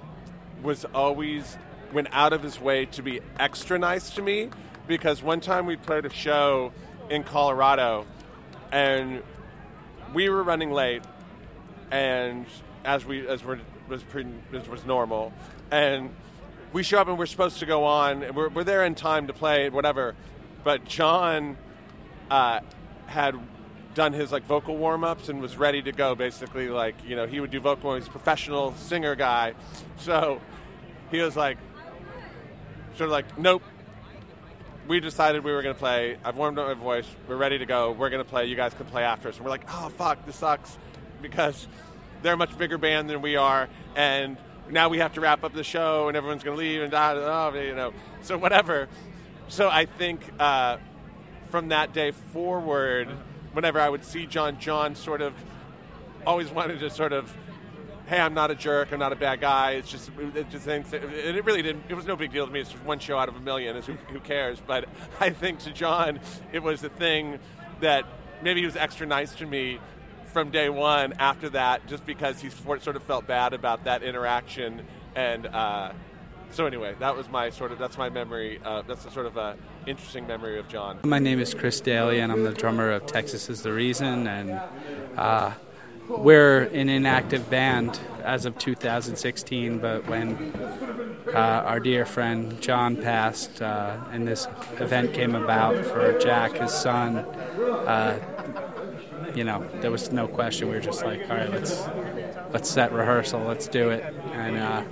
was 0.62 0.84
always 0.94 1.56
went 1.92 2.08
out 2.12 2.32
of 2.32 2.42
his 2.42 2.60
way 2.60 2.86
to 2.86 3.02
be 3.02 3.20
extra 3.38 3.78
nice 3.78 4.10
to 4.10 4.22
me 4.22 4.50
because 4.86 5.22
one 5.22 5.40
time 5.40 5.66
we 5.66 5.76
played 5.76 6.04
a 6.04 6.10
show 6.10 6.72
in 7.10 7.22
Colorado 7.22 8.06
and 8.70 9.22
we 10.14 10.28
were 10.28 10.42
running 10.42 10.70
late 10.70 11.02
and 11.90 12.46
as 12.84 13.04
we 13.04 13.26
as 13.28 13.44
we 13.44 13.58
was 13.88 14.02
pretty, 14.02 14.30
as 14.54 14.68
was 14.68 14.84
normal 14.84 15.32
and 15.70 16.10
we 16.72 16.82
show 16.82 16.98
up 16.98 17.08
and 17.08 17.18
we're 17.18 17.26
supposed 17.26 17.58
to 17.58 17.66
go 17.66 17.84
on 17.84 18.22
and 18.22 18.34
we're, 18.34 18.48
we're 18.48 18.64
there 18.64 18.84
in 18.84 18.94
time 18.94 19.26
to 19.26 19.32
play 19.32 19.68
whatever. 19.68 20.14
But 20.64 20.84
Jon 20.84 21.58
uh, 22.30 22.60
had 23.06 23.36
done 23.94 24.14
his 24.14 24.32
like 24.32 24.44
vocal 24.44 24.76
warm-ups 24.76 25.28
and 25.28 25.42
was 25.42 25.56
ready 25.58 25.82
to 25.82 25.92
go 25.92 26.14
basically 26.14 26.70
like 26.70 26.94
you 27.04 27.14
know 27.14 27.26
he 27.26 27.40
would 27.40 27.50
do 27.50 27.60
vocal 27.60 27.94
he's 27.94 28.06
a 28.06 28.10
professional 28.10 28.74
singer 28.76 29.14
guy. 29.14 29.54
So 29.98 30.40
he 31.10 31.20
was 31.20 31.36
like 31.36 31.58
sort 32.96 33.08
of 33.08 33.10
like 33.10 33.38
nope. 33.38 33.62
We 34.88 34.98
decided 35.00 35.44
we 35.44 35.52
were 35.52 35.62
going 35.62 35.74
to 35.74 35.78
play 35.78 36.16
i've 36.24 36.36
warmed 36.36 36.58
up 36.58 36.66
my 36.66 36.74
voice 36.74 37.06
we're 37.28 37.36
ready 37.36 37.58
to 37.58 37.66
go 37.66 37.92
we're 37.92 38.10
going 38.10 38.22
to 38.22 38.28
play 38.28 38.46
you 38.46 38.56
guys 38.56 38.74
can 38.74 38.86
play 38.86 39.04
after 39.04 39.28
us. 39.28 39.36
And 39.36 39.44
we're 39.44 39.50
like 39.50 39.64
oh 39.68 39.90
fuck 39.90 40.26
this 40.26 40.36
sucks 40.36 40.76
because 41.20 41.68
they're 42.22 42.34
a 42.34 42.36
much 42.36 42.56
bigger 42.58 42.78
band 42.78 43.08
than 43.08 43.22
we 43.22 43.36
are 43.36 43.68
and 43.96 44.36
now 44.70 44.88
we 44.88 44.98
have 44.98 45.12
to 45.14 45.20
wrap 45.20 45.44
up 45.44 45.52
the 45.52 45.64
show 45.64 46.08
and 46.08 46.16
everyone's 46.16 46.42
going 46.42 46.56
to 46.56 46.60
leave 46.60 46.82
and 46.82 46.90
da, 46.90 47.14
da, 47.14 47.50
da, 47.50 47.60
you 47.60 47.74
know. 47.74 47.92
So 48.22 48.38
whatever. 48.38 48.88
So 49.48 49.68
i 49.68 49.86
think 49.86 50.20
uh, 50.38 50.78
from 51.50 51.68
that 51.68 51.92
day 51.92 52.10
forward 52.10 53.08
whenever 53.52 53.78
I 53.80 53.88
would 53.88 54.04
see 54.04 54.26
Jon, 54.26 54.58
Jon 54.58 54.94
sort 54.94 55.20
of 55.20 55.34
always 56.26 56.50
wanted 56.50 56.80
to 56.80 56.90
sort 56.90 57.12
of, 57.12 57.34
hey, 58.12 58.20
I'm 58.20 58.34
not 58.34 58.50
a 58.50 58.54
jerk, 58.54 58.92
I'm 58.92 58.98
not 58.98 59.14
a 59.14 59.16
bad 59.16 59.40
guy. 59.40 59.70
It's 59.72 59.90
just, 59.90 60.10
it 60.34 60.50
just 60.50 60.66
thinks, 60.66 60.92
and 60.92 61.02
it 61.10 61.42
really 61.46 61.62
didn't. 61.62 61.84
It 61.88 61.94
was 61.94 62.04
no 62.04 62.14
big 62.14 62.30
deal 62.30 62.46
to 62.46 62.52
me. 62.52 62.60
It's 62.60 62.70
just 62.70 62.84
one 62.84 62.98
show 62.98 63.18
out 63.18 63.30
of 63.30 63.36
a 63.36 63.40
million. 63.40 63.80
Who, 63.80 63.94
who 63.94 64.20
cares? 64.20 64.60
But 64.64 64.86
I 65.20 65.30
think 65.30 65.60
to 65.60 65.72
Jon, 65.72 66.20
it 66.52 66.62
was 66.62 66.84
a 66.84 66.90
thing 66.90 67.38
that 67.80 68.04
maybe 68.42 68.60
he 68.60 68.66
was 68.66 68.76
extra 68.76 69.06
nice 69.06 69.34
to 69.36 69.46
me 69.46 69.80
from 70.26 70.50
day 70.50 70.68
one. 70.68 71.14
After 71.14 71.48
that, 71.50 71.86
just 71.86 72.04
because 72.04 72.38
he 72.38 72.50
sort 72.50 72.86
of 72.86 73.02
felt 73.04 73.26
bad 73.26 73.54
about 73.54 73.84
that 73.84 74.02
interaction 74.02 74.86
and. 75.16 75.46
Uh, 75.46 75.92
so 76.50 76.66
anyway, 76.66 76.94
that 76.98 77.16
was 77.16 77.30
my 77.30 77.48
sort 77.48 77.72
of 77.72 77.78
that's 77.78 77.96
my 77.96 78.10
memory. 78.10 78.60
Uh, 78.62 78.82
that's 78.82 79.06
a 79.06 79.10
sort 79.10 79.24
of 79.24 79.38
a 79.38 79.56
interesting 79.86 80.26
memory 80.26 80.58
of 80.58 80.68
Jon. 80.68 80.98
My 81.02 81.18
name 81.18 81.40
is 81.40 81.54
Chris 81.54 81.80
Daly, 81.80 82.20
and 82.20 82.30
I'm 82.30 82.44
the 82.44 82.52
drummer 82.52 82.90
of 82.90 83.06
Texas 83.06 83.48
is 83.48 83.62
the 83.62 83.72
Reason, 83.72 84.26
and 84.26 84.60
uh, 85.16 85.52
we're 86.18 86.62
an 86.64 86.88
inactive 86.88 87.48
band 87.50 87.98
as 88.22 88.44
of 88.44 88.58
2016. 88.58 89.78
But 89.78 90.06
when 90.06 90.52
uh, 91.28 91.38
our 91.38 91.80
dear 91.80 92.04
friend 92.04 92.60
Jon 92.60 92.96
passed, 92.96 93.62
uh, 93.62 93.98
and 94.12 94.26
this 94.26 94.46
event 94.78 95.14
came 95.14 95.34
about 95.34 95.84
for 95.84 96.18
Jack, 96.18 96.52
his 96.58 96.72
son, 96.72 97.18
uh, 97.18 98.18
you 99.34 99.44
know, 99.44 99.66
there 99.80 99.90
was 99.90 100.12
no 100.12 100.28
question. 100.28 100.68
We 100.68 100.74
were 100.74 100.80
just 100.80 101.04
like, 101.04 101.22
all 101.30 101.36
right, 101.36 101.50
let's 101.50 101.82
let's 102.52 102.70
set 102.70 102.92
rehearsal, 102.92 103.40
let's 103.40 103.66
do 103.66 103.90
it, 103.90 104.02
and 104.32 104.58
uh, 104.58 104.84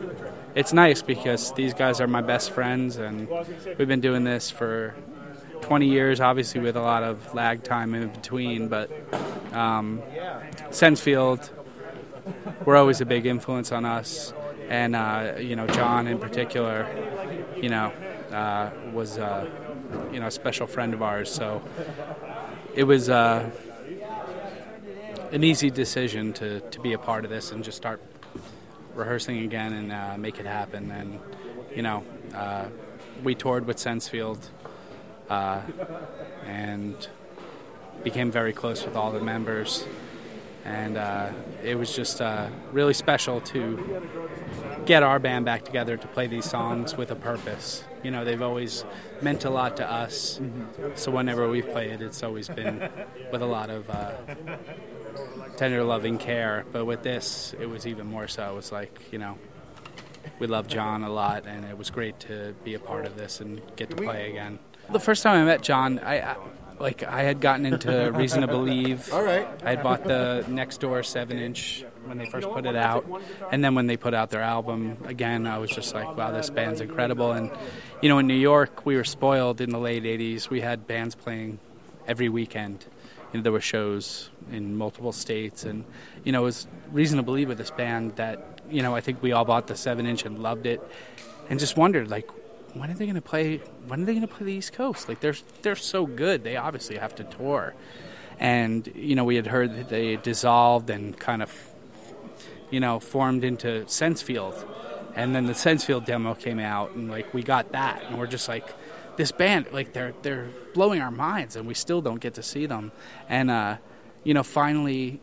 it's 0.54 0.72
nice 0.72 1.02
because 1.02 1.52
these 1.54 1.74
guys 1.74 2.00
are 2.00 2.06
my 2.06 2.22
best 2.22 2.50
friends, 2.50 2.96
and 2.96 3.28
we've 3.78 3.88
been 3.88 4.00
doing 4.00 4.24
this 4.24 4.50
for 4.50 4.94
20 5.62 5.86
years, 5.86 6.20
obviously 6.20 6.60
with 6.60 6.76
a 6.76 6.80
lot 6.80 7.02
of 7.02 7.34
lag 7.34 7.62
time 7.62 7.94
in 7.94 8.08
between. 8.08 8.68
But 8.68 8.90
um, 9.52 10.02
Sensefield, 10.70 11.50
were 12.64 12.76
always 12.76 13.00
a 13.00 13.06
big 13.06 13.26
influence 13.26 13.72
on 13.72 13.84
us, 13.84 14.32
and 14.68 14.94
uh, 14.94 15.34
you 15.38 15.56
know 15.56 15.66
Jon 15.66 16.06
in 16.06 16.18
particular, 16.18 16.86
you 17.56 17.68
know, 17.68 17.92
uh, 18.30 18.70
was 18.92 19.18
uh, 19.18 19.48
you 20.12 20.20
know 20.20 20.26
a 20.26 20.30
special 20.30 20.66
friend 20.66 20.94
of 20.94 21.02
ours. 21.02 21.30
So 21.30 21.62
it 22.74 22.84
was 22.84 23.08
uh, 23.08 23.50
an 25.32 25.44
easy 25.44 25.70
decision 25.70 26.32
to 26.34 26.60
to 26.60 26.80
be 26.80 26.92
a 26.92 26.98
part 26.98 27.24
of 27.24 27.30
this 27.30 27.52
and 27.52 27.64
just 27.64 27.76
start 27.76 28.00
rehearsing 28.94 29.38
again 29.38 29.72
and 29.72 29.92
uh, 29.92 30.16
make 30.18 30.38
it 30.38 30.46
happen. 30.46 30.90
And 30.90 31.18
you 31.74 31.82
know, 31.82 32.04
uh, 32.34 32.66
we 33.22 33.34
toured 33.34 33.66
with 33.66 33.76
Sensefield 33.76 34.38
uh, 35.30 35.62
and 36.44 37.08
became 38.02 38.30
very 38.30 38.52
close 38.52 38.84
with 38.84 38.96
all 38.96 39.12
the 39.12 39.20
members. 39.20 39.86
And 40.64 40.98
uh, 40.98 41.30
it 41.64 41.76
was 41.76 41.96
just 41.96 42.20
uh, 42.20 42.48
really 42.72 42.92
special 42.92 43.40
to 43.40 44.02
get 44.84 45.02
our 45.02 45.18
band 45.18 45.46
back 45.46 45.64
together 45.64 45.96
to 45.96 46.06
play 46.08 46.26
these 46.26 46.44
songs 46.44 46.96
with 46.96 47.10
a 47.10 47.16
purpose. 47.16 47.82
You 48.02 48.10
know, 48.10 48.24
they've 48.24 48.42
always 48.42 48.84
meant 49.22 49.44
a 49.46 49.50
lot 49.50 49.78
to 49.78 49.90
us. 49.90 50.38
So 50.96 51.10
whenever 51.10 51.48
we've 51.48 51.68
played, 51.68 52.02
it's 52.02 52.22
always 52.22 52.48
been 52.48 52.90
with 53.32 53.40
a 53.40 53.46
lot 53.46 53.70
of 53.70 53.88
uh, 53.88 54.12
tender 55.56 55.82
loving 55.82 56.18
care. 56.18 56.66
But 56.72 56.84
with 56.84 57.02
this, 57.02 57.54
it 57.58 57.66
was 57.66 57.86
even 57.86 58.06
more 58.06 58.28
so. 58.28 58.50
It 58.50 58.54
was 58.54 58.70
like, 58.70 59.00
you 59.12 59.18
know, 59.18 59.38
we 60.38 60.46
love 60.46 60.68
Jon 60.68 61.02
a 61.04 61.10
lot, 61.10 61.46
and 61.46 61.64
it 61.64 61.78
was 61.78 61.90
great 61.90 62.20
to 62.20 62.54
be 62.64 62.74
a 62.74 62.78
part 62.78 63.06
of 63.06 63.16
this 63.16 63.40
and 63.40 63.62
get 63.76 63.90
to 63.90 63.96
play 63.96 64.30
again. 64.30 64.58
The 64.92 65.00
first 65.00 65.22
time 65.22 65.40
I 65.40 65.44
met 65.44 65.62
Jon, 65.62 65.98
I, 66.00 66.20
I 66.20 66.36
like 66.80 67.04
I 67.04 67.22
had 67.22 67.40
gotten 67.40 67.66
into 67.66 68.10
Reason 68.14 68.40
to 68.40 68.48
Believe. 68.48 69.12
All 69.12 69.22
right. 69.22 69.46
I 69.64 69.70
had 69.70 69.82
bought 69.82 70.02
the 70.02 70.44
Next 70.48 70.80
Door 70.80 71.04
seven 71.04 71.38
inch 71.38 71.84
when 72.06 72.18
they 72.18 72.26
first 72.26 72.48
put 72.48 72.66
it 72.66 72.74
out, 72.74 73.06
and 73.52 73.62
then 73.62 73.74
when 73.74 73.86
they 73.86 73.96
put 73.96 74.14
out 74.14 74.30
their 74.30 74.40
album 74.40 74.96
again, 75.04 75.46
I 75.46 75.58
was 75.58 75.70
just 75.70 75.94
like, 75.94 76.16
wow, 76.16 76.32
this 76.32 76.50
band's 76.50 76.80
incredible. 76.80 77.32
And 77.32 77.50
you 78.02 78.08
know, 78.08 78.18
in 78.18 78.26
New 78.26 78.34
York, 78.34 78.84
we 78.84 78.96
were 78.96 79.04
spoiled 79.04 79.60
in 79.60 79.70
the 79.70 79.78
late 79.78 80.02
'80s. 80.02 80.50
We 80.50 80.60
had 80.60 80.86
bands 80.86 81.14
playing 81.14 81.60
every 82.08 82.28
weekend. 82.28 82.84
You 83.32 83.38
know, 83.38 83.42
there 83.44 83.52
were 83.52 83.60
shows 83.60 84.30
in 84.50 84.76
multiple 84.76 85.12
states, 85.12 85.64
and 85.64 85.84
you 86.24 86.32
know, 86.32 86.40
it 86.42 86.46
was 86.46 86.66
reason 86.90 87.18
to 87.18 87.22
believe 87.22 87.48
with 87.48 87.58
this 87.58 87.70
band 87.70 88.16
that 88.16 88.60
you 88.70 88.82
know, 88.82 88.94
I 88.96 89.00
think 89.00 89.22
we 89.22 89.32
all 89.32 89.44
bought 89.44 89.66
the 89.66 89.76
seven 89.76 90.06
inch 90.06 90.24
and 90.24 90.42
loved 90.42 90.66
it, 90.66 90.82
and 91.48 91.60
just 91.60 91.76
wondered 91.76 92.10
like, 92.10 92.28
when 92.74 92.90
are 92.90 92.94
they 92.94 93.04
going 93.04 93.16
to 93.16 93.22
play? 93.22 93.58
When 93.86 94.02
are 94.02 94.04
they 94.04 94.12
going 94.12 94.26
to 94.26 94.32
play 94.32 94.46
the 94.46 94.52
East 94.52 94.72
Coast? 94.72 95.08
Like 95.08 95.20
they're 95.20 95.34
they're 95.62 95.76
so 95.76 96.06
good. 96.06 96.44
They 96.44 96.56
obviously 96.56 96.96
have 96.96 97.14
to 97.16 97.24
tour, 97.24 97.74
and 98.38 98.90
you 98.94 99.14
know 99.14 99.24
we 99.24 99.36
had 99.36 99.46
heard 99.46 99.76
that 99.76 99.88
they 99.88 100.16
dissolved 100.16 100.90
and 100.90 101.18
kind 101.18 101.42
of, 101.42 101.52
you 102.70 102.80
know, 102.80 103.00
formed 103.00 103.44
into 103.44 103.84
Sensefield, 103.86 104.64
and 105.14 105.34
then 105.34 105.46
the 105.46 105.52
Sensefield 105.52 106.04
demo 106.04 106.34
came 106.34 106.58
out, 106.58 106.92
and 106.92 107.10
like 107.10 107.32
we 107.34 107.42
got 107.42 107.72
that, 107.72 108.02
and 108.04 108.18
we're 108.18 108.26
just 108.26 108.48
like. 108.48 108.66
This 109.16 109.32
band, 109.32 109.66
like 109.70 109.92
they're 109.92 110.14
they're 110.22 110.48
blowing 110.72 111.02
our 111.02 111.10
minds, 111.10 111.54
and 111.54 111.66
we 111.66 111.74
still 111.74 112.00
don't 112.00 112.20
get 112.20 112.34
to 112.34 112.42
see 112.42 112.64
them. 112.64 112.90
And 113.28 113.50
uh, 113.50 113.76
you 114.24 114.32
know, 114.32 114.42
finally, 114.42 115.20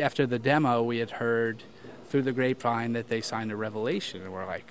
after 0.00 0.26
the 0.26 0.38
demo, 0.38 0.82
we 0.82 0.98
had 0.98 1.10
heard 1.10 1.64
through 2.08 2.22
the 2.22 2.32
grapevine 2.32 2.92
that 2.92 3.08
they 3.08 3.20
signed 3.20 3.50
a 3.50 3.56
Revelation, 3.56 4.22
and 4.22 4.32
we're 4.32 4.46
like, 4.46 4.70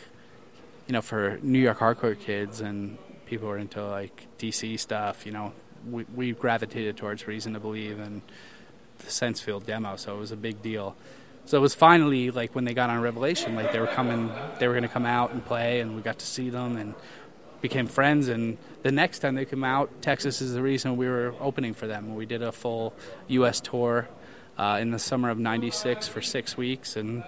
you 0.88 0.94
know, 0.94 1.02
for 1.02 1.40
New 1.42 1.60
York 1.60 1.80
hardcore 1.80 2.20
kids 2.20 2.62
and 2.62 2.98
people 3.26 3.48
who 3.48 3.54
are 3.54 3.58
into 3.58 3.86
like 3.86 4.28
DC 4.38 4.80
stuff, 4.80 5.26
you 5.26 5.32
know, 5.32 5.54
we, 5.90 6.06
we 6.16 6.32
gravitated 6.34 6.98
towards 6.98 7.28
Reason 7.28 7.54
to 7.54 7.60
Believe 7.60 8.00
and 8.00 8.22
the 9.00 9.08
Sensefield 9.08 9.66
demo, 9.66 9.96
so 9.96 10.16
it 10.16 10.20
was 10.20 10.32
a 10.32 10.38
big 10.38 10.62
deal. 10.62 10.96
So 11.46 11.58
it 11.58 11.62
was 11.62 11.74
finally 11.74 12.32
like 12.32 12.54
when 12.54 12.66
they 12.66 12.74
got 12.74 12.90
on 12.90 13.02
Revelation, 13.02 13.56
like 13.56 13.72
they 13.72 13.80
were 13.80 13.88
coming, 13.88 14.32
they 14.60 14.68
were 14.68 14.74
going 14.74 14.84
to 14.84 14.90
come 14.90 15.06
out 15.06 15.32
and 15.32 15.44
play, 15.44 15.80
and 15.80 15.96
we 15.96 16.02
got 16.02 16.20
to 16.20 16.26
see 16.26 16.50
them 16.50 16.78
and 16.78 16.94
became 17.62 17.88
friends. 17.88 18.28
And 18.28 18.58
the 18.84 18.92
next 18.92 19.20
time 19.20 19.36
they 19.36 19.46
came 19.46 19.64
out, 19.64 20.02
Texas 20.02 20.42
is 20.42 20.54
the 20.54 20.62
reason 20.62 20.98
we 20.98 21.08
were 21.08 21.34
opening 21.40 21.74
for 21.74 21.88
them. 21.88 22.16
We 22.16 22.26
did 22.26 22.42
a 22.42 22.52
full 22.52 22.94
U.S. 23.28 23.60
tour 23.60 24.08
uh, 24.58 24.78
in 24.82 24.92
the 24.92 25.00
summer 25.00 25.30
of 25.30 25.40
'96 25.40 26.08
for 26.08 26.22
six 26.22 26.56
weeks, 26.56 26.96
and 26.96 27.24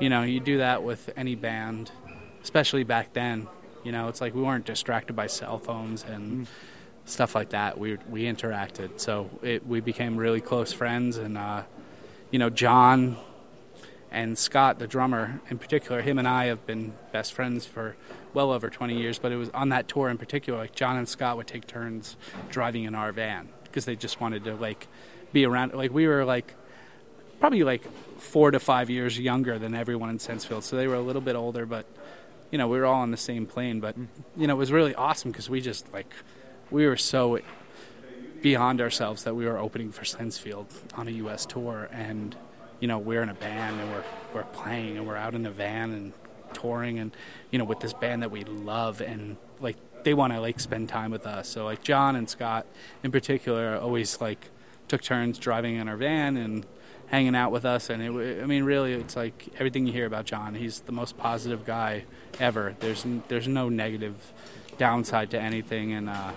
you 0.00 0.08
know, 0.08 0.22
you 0.22 0.40
do 0.40 0.58
that 0.58 0.82
with 0.82 1.10
any 1.16 1.34
band, 1.34 1.90
especially 2.48 2.82
back 2.82 3.12
then. 3.12 3.46
You 3.84 3.92
know, 3.92 4.08
it's 4.08 4.22
like 4.22 4.34
we 4.34 4.40
weren't 4.40 4.64
distracted 4.64 5.12
by 5.12 5.26
cell 5.26 5.58
phones 5.58 6.02
and 6.02 6.46
stuff 7.04 7.34
like 7.34 7.50
that. 7.50 7.78
We 7.78 7.98
we 8.08 8.22
interacted, 8.22 9.00
so 9.00 9.28
it, 9.42 9.66
we 9.66 9.80
became 9.80 10.16
really 10.16 10.40
close 10.40 10.72
friends. 10.72 11.18
And 11.18 11.36
uh, 11.36 11.64
you 12.30 12.38
know, 12.38 12.48
Jon 12.48 13.18
and 14.10 14.38
Scott, 14.38 14.78
the 14.78 14.86
drummer 14.86 15.42
in 15.50 15.58
particular, 15.58 16.00
him 16.00 16.18
and 16.18 16.26
I 16.26 16.46
have 16.46 16.64
been 16.64 16.94
best 17.12 17.34
friends 17.34 17.66
for 17.66 17.96
well 18.32 18.50
over 18.50 18.70
20 18.70 18.98
years. 18.98 19.18
But 19.18 19.30
it 19.30 19.36
was 19.36 19.50
on 19.50 19.68
that 19.68 19.86
tour 19.86 20.08
in 20.08 20.16
particular, 20.16 20.58
like 20.58 20.74
Jon 20.74 20.96
and 20.96 21.06
Scott 21.06 21.36
would 21.36 21.46
take 21.46 21.66
turns 21.66 22.16
driving 22.48 22.84
in 22.84 22.94
our 22.94 23.12
van 23.12 23.50
because 23.64 23.84
they 23.84 23.94
just 23.94 24.22
wanted 24.22 24.44
to 24.44 24.54
like 24.54 24.88
be 25.34 25.44
around. 25.44 25.74
Like 25.74 25.92
we 25.92 26.08
were 26.08 26.24
like 26.24 26.54
probably 27.40 27.62
like 27.62 27.82
four 28.18 28.50
to 28.50 28.58
five 28.58 28.88
years 28.88 29.18
younger 29.18 29.58
than 29.58 29.74
everyone 29.74 30.08
in 30.08 30.16
Sensefield, 30.16 30.62
so 30.62 30.76
they 30.76 30.86
were 30.86 30.94
a 30.94 31.02
little 31.02 31.20
bit 31.20 31.36
older, 31.36 31.66
but 31.66 31.84
you 32.50 32.58
know 32.58 32.68
we 32.68 32.78
were 32.78 32.86
all 32.86 33.02
on 33.02 33.10
the 33.10 33.16
same 33.16 33.46
plane. 33.46 33.80
But 33.80 33.98
mm-hmm. 33.98 34.40
you 34.40 34.46
know 34.46 34.54
it 34.54 34.58
was 34.58 34.72
really 34.72 34.94
awesome 34.94 35.30
because 35.30 35.48
we 35.50 35.60
just 35.60 35.92
like 35.92 36.12
we 36.70 36.86
were 36.86 36.96
so 36.96 37.40
beyond 38.42 38.80
ourselves 38.80 39.24
that 39.24 39.34
we 39.34 39.46
were 39.46 39.58
opening 39.58 39.90
for 39.90 40.04
Sensefield 40.04 40.66
on 40.94 41.08
a 41.08 41.12
U.S. 41.12 41.46
tour, 41.46 41.88
and 41.92 42.36
you 42.80 42.88
know 42.88 42.98
we're 42.98 43.22
in 43.22 43.28
a 43.28 43.34
band 43.34 43.80
and 43.80 43.90
we're 43.90 44.04
we're 44.34 44.44
playing 44.44 44.96
and 44.96 45.06
we're 45.06 45.16
out 45.16 45.34
in 45.34 45.46
a 45.46 45.50
van 45.50 45.92
and 45.92 46.12
touring 46.54 46.98
and 46.98 47.14
you 47.50 47.58
know 47.58 47.64
with 47.64 47.80
this 47.80 47.92
band 47.92 48.22
that 48.22 48.30
we 48.30 48.42
love 48.44 49.00
and 49.02 49.36
like 49.60 49.76
they 50.04 50.14
want 50.14 50.32
to 50.32 50.40
like 50.40 50.60
spend 50.60 50.88
time 50.88 51.10
with 51.10 51.26
us. 51.26 51.48
So 51.48 51.64
like 51.64 51.82
Jon 51.82 52.16
and 52.16 52.28
Scott 52.28 52.66
in 53.02 53.10
particular 53.10 53.76
always 53.76 54.20
like 54.20 54.50
took 54.86 55.02
turns 55.02 55.38
driving 55.38 55.76
in 55.76 55.88
our 55.88 55.96
van 55.96 56.36
and 56.36 56.64
hanging 57.08 57.34
out 57.34 57.50
with 57.52 57.64
us 57.64 57.90
and 57.90 58.02
it, 58.02 58.42
I 58.42 58.46
mean 58.46 58.64
really 58.64 58.92
it's 58.92 59.16
like 59.16 59.48
everything 59.54 59.86
you 59.86 59.92
hear 59.92 60.06
about 60.06 60.26
Jon 60.26 60.54
he's 60.54 60.80
the 60.80 60.92
most 60.92 61.16
positive 61.16 61.64
guy 61.64 62.04
ever. 62.38 62.76
There's 62.80 63.04
there's 63.28 63.48
no 63.48 63.68
negative 63.68 64.14
downside 64.76 65.30
to 65.30 65.40
anything 65.40 65.92
and 65.92 66.08
uh, 66.08 66.32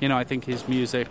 you 0.00 0.08
know 0.08 0.16
I 0.16 0.24
think 0.24 0.44
his 0.44 0.68
music 0.68 1.08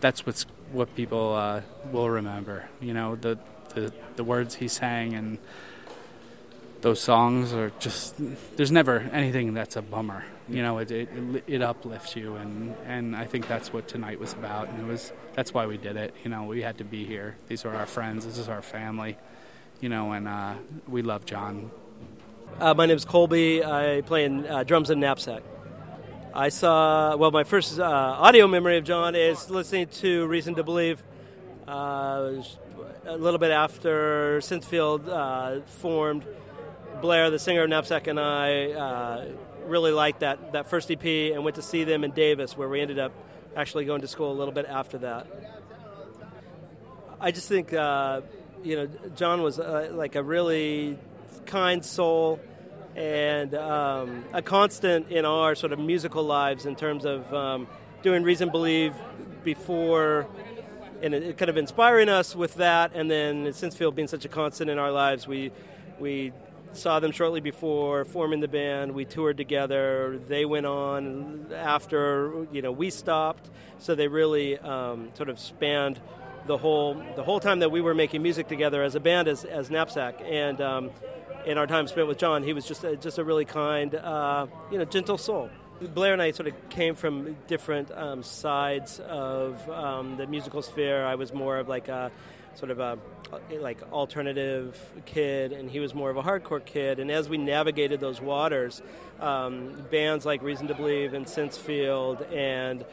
that's 0.00 0.26
what's 0.26 0.46
what 0.72 0.94
people 0.94 1.34
uh, 1.34 1.62
will 1.90 2.08
remember 2.08 2.68
you 2.80 2.94
know 2.94 3.16
the, 3.16 3.38
the 3.74 3.92
the 4.16 4.24
words 4.24 4.54
he 4.54 4.68
sang 4.68 5.14
and 5.14 5.38
those 6.82 7.00
songs 7.00 7.52
are 7.52 7.70
just 7.78 8.14
there's 8.56 8.72
never 8.72 8.98
anything 9.12 9.54
that's 9.54 9.76
a 9.76 9.82
bummer 9.82 10.24
you 10.52 10.62
know 10.62 10.78
it, 10.78 10.90
it 10.90 11.08
it 11.46 11.62
uplifts 11.62 12.14
you 12.14 12.36
and 12.36 12.74
and 12.86 13.16
I 13.16 13.24
think 13.24 13.48
that's 13.48 13.72
what 13.72 13.88
tonight 13.88 14.20
was 14.20 14.34
about 14.34 14.68
and 14.68 14.80
it 14.80 14.86
was 14.86 15.12
that's 15.32 15.54
why 15.54 15.66
we 15.66 15.78
did 15.78 15.96
it 15.96 16.14
you 16.22 16.30
know 16.30 16.44
we 16.44 16.60
had 16.60 16.78
to 16.78 16.84
be 16.84 17.06
here. 17.06 17.36
These 17.48 17.64
are 17.64 17.74
our 17.74 17.86
friends 17.86 18.26
this 18.26 18.36
is 18.36 18.48
our 18.48 18.60
family 18.60 19.16
you 19.80 19.88
know 19.88 20.12
and 20.12 20.28
uh, 20.28 20.54
we 20.86 21.00
love 21.02 21.24
Jon. 21.24 21.70
Uh, 22.60 22.74
my 22.74 22.84
name 22.84 22.96
is 22.96 23.06
Colby. 23.06 23.64
I 23.64 24.02
play 24.04 24.26
in 24.26 24.46
uh, 24.46 24.62
drums 24.62 24.90
and 24.90 25.00
knapsack. 25.00 25.42
I 26.34 26.50
saw 26.50 27.16
well 27.16 27.30
my 27.30 27.44
first 27.44 27.80
uh, 27.80 27.84
audio 27.84 28.46
memory 28.46 28.76
of 28.76 28.84
Jon 28.84 29.14
is 29.14 29.48
listening 29.48 29.86
to 30.02 30.26
Reason 30.26 30.54
to 30.56 30.62
Believe 30.62 31.02
uh, 31.66 32.42
a 33.06 33.16
little 33.16 33.38
bit 33.38 33.52
after 33.52 34.38
Sensefield 34.40 35.08
uh, 35.08 35.62
formed. 35.62 36.26
Blair, 37.00 37.30
the 37.30 37.38
singer 37.38 37.64
of 37.64 37.70
Knapsack, 37.70 38.06
and 38.06 38.20
I 38.20 39.32
really 39.66 39.92
liked 39.92 40.20
that, 40.20 40.52
that 40.52 40.66
first 40.68 40.90
EP 40.90 41.04
and 41.04 41.44
went 41.44 41.56
to 41.56 41.62
see 41.62 41.84
them 41.84 42.04
in 42.04 42.12
Davis, 42.12 42.56
where 42.56 42.68
we 42.68 42.80
ended 42.80 42.98
up 42.98 43.12
actually 43.56 43.84
going 43.84 44.00
to 44.00 44.08
school 44.08 44.32
a 44.32 44.34
little 44.34 44.54
bit 44.54 44.66
after 44.66 44.98
that. 44.98 45.26
I 47.20 47.30
just 47.30 47.48
think, 47.48 47.72
uh, 47.72 48.22
you 48.62 48.76
know, 48.76 48.88
Jon 49.14 49.42
was 49.42 49.58
uh, 49.58 49.90
like 49.92 50.16
a 50.16 50.22
really 50.22 50.98
kind 51.46 51.84
soul 51.84 52.40
and 52.96 53.54
um, 53.54 54.24
a 54.32 54.42
constant 54.42 55.10
in 55.10 55.24
our 55.24 55.54
sort 55.54 55.72
of 55.72 55.78
musical 55.78 56.24
lives 56.24 56.66
in 56.66 56.76
terms 56.76 57.04
of 57.04 57.32
um, 57.32 57.66
doing 58.02 58.22
Reason 58.22 58.50
Believe 58.50 58.94
before 59.44 60.26
and 61.02 61.14
it, 61.14 61.36
kind 61.36 61.48
of 61.48 61.56
inspiring 61.56 62.08
us 62.08 62.34
with 62.34 62.54
that, 62.54 62.92
and 62.94 63.10
then 63.10 63.46
Sensefield 63.46 63.94
being 63.94 64.08
such 64.08 64.24
a 64.24 64.28
constant 64.28 64.70
in 64.70 64.78
our 64.78 64.92
lives, 64.92 65.26
we 65.26 65.50
we 65.98 66.32
saw 66.72 67.00
them 67.00 67.12
shortly 67.12 67.40
before 67.40 68.04
forming 68.04 68.40
the 68.40 68.48
band. 68.48 68.92
We 68.92 69.04
toured 69.04 69.36
together. 69.36 70.20
They 70.28 70.44
went 70.44 70.66
on 70.66 71.46
after 71.54 72.46
you 72.52 72.62
know 72.62 72.72
we 72.72 72.90
stopped, 72.90 73.50
so 73.78 73.94
they 73.94 74.08
really 74.08 74.58
um, 74.58 75.10
sort 75.14 75.28
of 75.28 75.38
spanned 75.38 76.00
the 76.46 76.58
whole 76.58 76.94
the 77.16 77.22
whole 77.22 77.40
time 77.40 77.60
that 77.60 77.70
we 77.70 77.80
were 77.80 77.94
making 77.94 78.22
music 78.22 78.48
together 78.48 78.82
as 78.82 78.94
a 78.94 79.00
band 79.00 79.28
as, 79.28 79.44
as 79.44 79.70
Knapsack 79.70 80.20
and. 80.24 80.60
Um, 80.60 80.90
in 81.44 81.58
our 81.58 81.66
time 81.66 81.88
spent 81.88 82.06
with 82.06 82.18
Jon, 82.18 82.42
he 82.44 82.52
was 82.52 82.64
just 82.64 82.84
a, 82.84 82.96
just 82.96 83.18
a 83.18 83.24
really 83.24 83.44
kind, 83.44 83.94
uh, 83.94 84.46
you 84.70 84.78
know, 84.78 84.84
gentle 84.84 85.18
soul. 85.18 85.50
Blair 85.80 86.12
and 86.12 86.22
I 86.22 86.30
sort 86.30 86.48
of 86.48 86.68
came 86.68 86.94
from 86.94 87.36
different 87.48 87.90
um, 87.90 88.22
sides 88.22 89.00
of 89.00 89.68
um, 89.68 90.16
the 90.16 90.26
musical 90.26 90.62
sphere. 90.62 91.04
I 91.04 91.16
was 91.16 91.32
more 91.32 91.58
of 91.58 91.68
like 91.68 91.88
a 91.88 92.12
sort 92.54 92.70
of 92.70 92.80
a 92.80 92.98
like 93.50 93.80
alternative 93.92 94.78
kid, 95.06 95.52
and 95.52 95.70
he 95.70 95.80
was 95.80 95.94
more 95.94 96.10
of 96.10 96.16
a 96.16 96.22
hardcore 96.22 96.64
kid. 96.64 96.98
And 96.98 97.10
as 97.10 97.28
we 97.28 97.38
navigated 97.38 98.00
those 98.00 98.20
waters, 98.20 98.82
um, 99.20 99.86
bands 99.90 100.26
like 100.26 100.42
Reason 100.42 100.66
to 100.68 100.74
Believe 100.74 101.14
and 101.14 101.26
Sensefield 101.26 102.30
and 102.32 102.84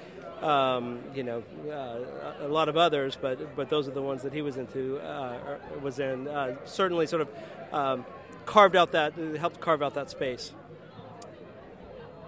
um, 0.41 0.99
you 1.13 1.23
know 1.23 1.43
uh, 1.69 2.45
a 2.45 2.47
lot 2.47 2.69
of 2.69 2.77
others, 2.77 3.17
but 3.19 3.55
but 3.55 3.69
those 3.69 3.87
are 3.87 3.91
the 3.91 4.01
ones 4.01 4.23
that 4.23 4.33
he 4.33 4.41
was 4.41 4.57
into 4.57 4.97
uh, 4.99 5.57
was 5.81 5.99
in. 5.99 6.27
Uh, 6.27 6.55
certainly, 6.65 7.07
sort 7.07 7.23
of 7.23 7.73
um, 7.73 8.05
carved 8.45 8.75
out 8.75 8.93
that 8.93 9.13
helped 9.37 9.59
carve 9.59 9.81
out 9.81 9.95
that 9.95 10.09
space. 10.09 10.53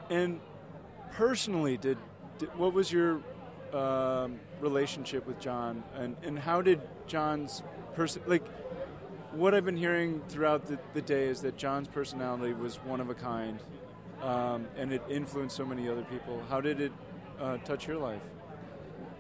And 0.10 0.41
personally, 1.13 1.78
did, 1.78 1.98
did 2.38 2.50
what 2.58 2.74
was 2.74 2.91
your 2.91 3.22
um, 3.74 4.39
relationship 4.62 5.26
with 5.26 5.39
Jon, 5.39 5.84
and 5.97 6.15
and 6.24 6.39
how 6.39 6.62
did 6.62 6.82
Jon's 7.08 7.63
person 7.95 8.21
like? 8.28 8.43
What 9.34 9.56
I've 9.56 9.63
been 9.63 9.78
hearing 9.78 10.21
throughout 10.28 10.67
the, 10.67 10.78
the 10.93 11.02
day 11.02 11.28
is 11.28 11.41
that 11.41 11.56
Jon's 11.56 11.88
personality 11.88 12.54
was 12.54 12.76
one 12.84 13.00
of 13.00 13.10
a 13.10 13.13
kind, 13.13 13.60
um, 14.21 14.67
and 14.76 14.91
it 14.91 15.02
influenced 15.10 15.56
so 15.56 15.65
many 15.65 15.88
other 15.88 16.04
people. 16.04 16.43
How 16.50 16.60
did 16.60 16.82
it 16.82 16.91
uh, 17.39 17.58
touch 17.60 17.88
your 17.88 17.97
life? 17.97 18.21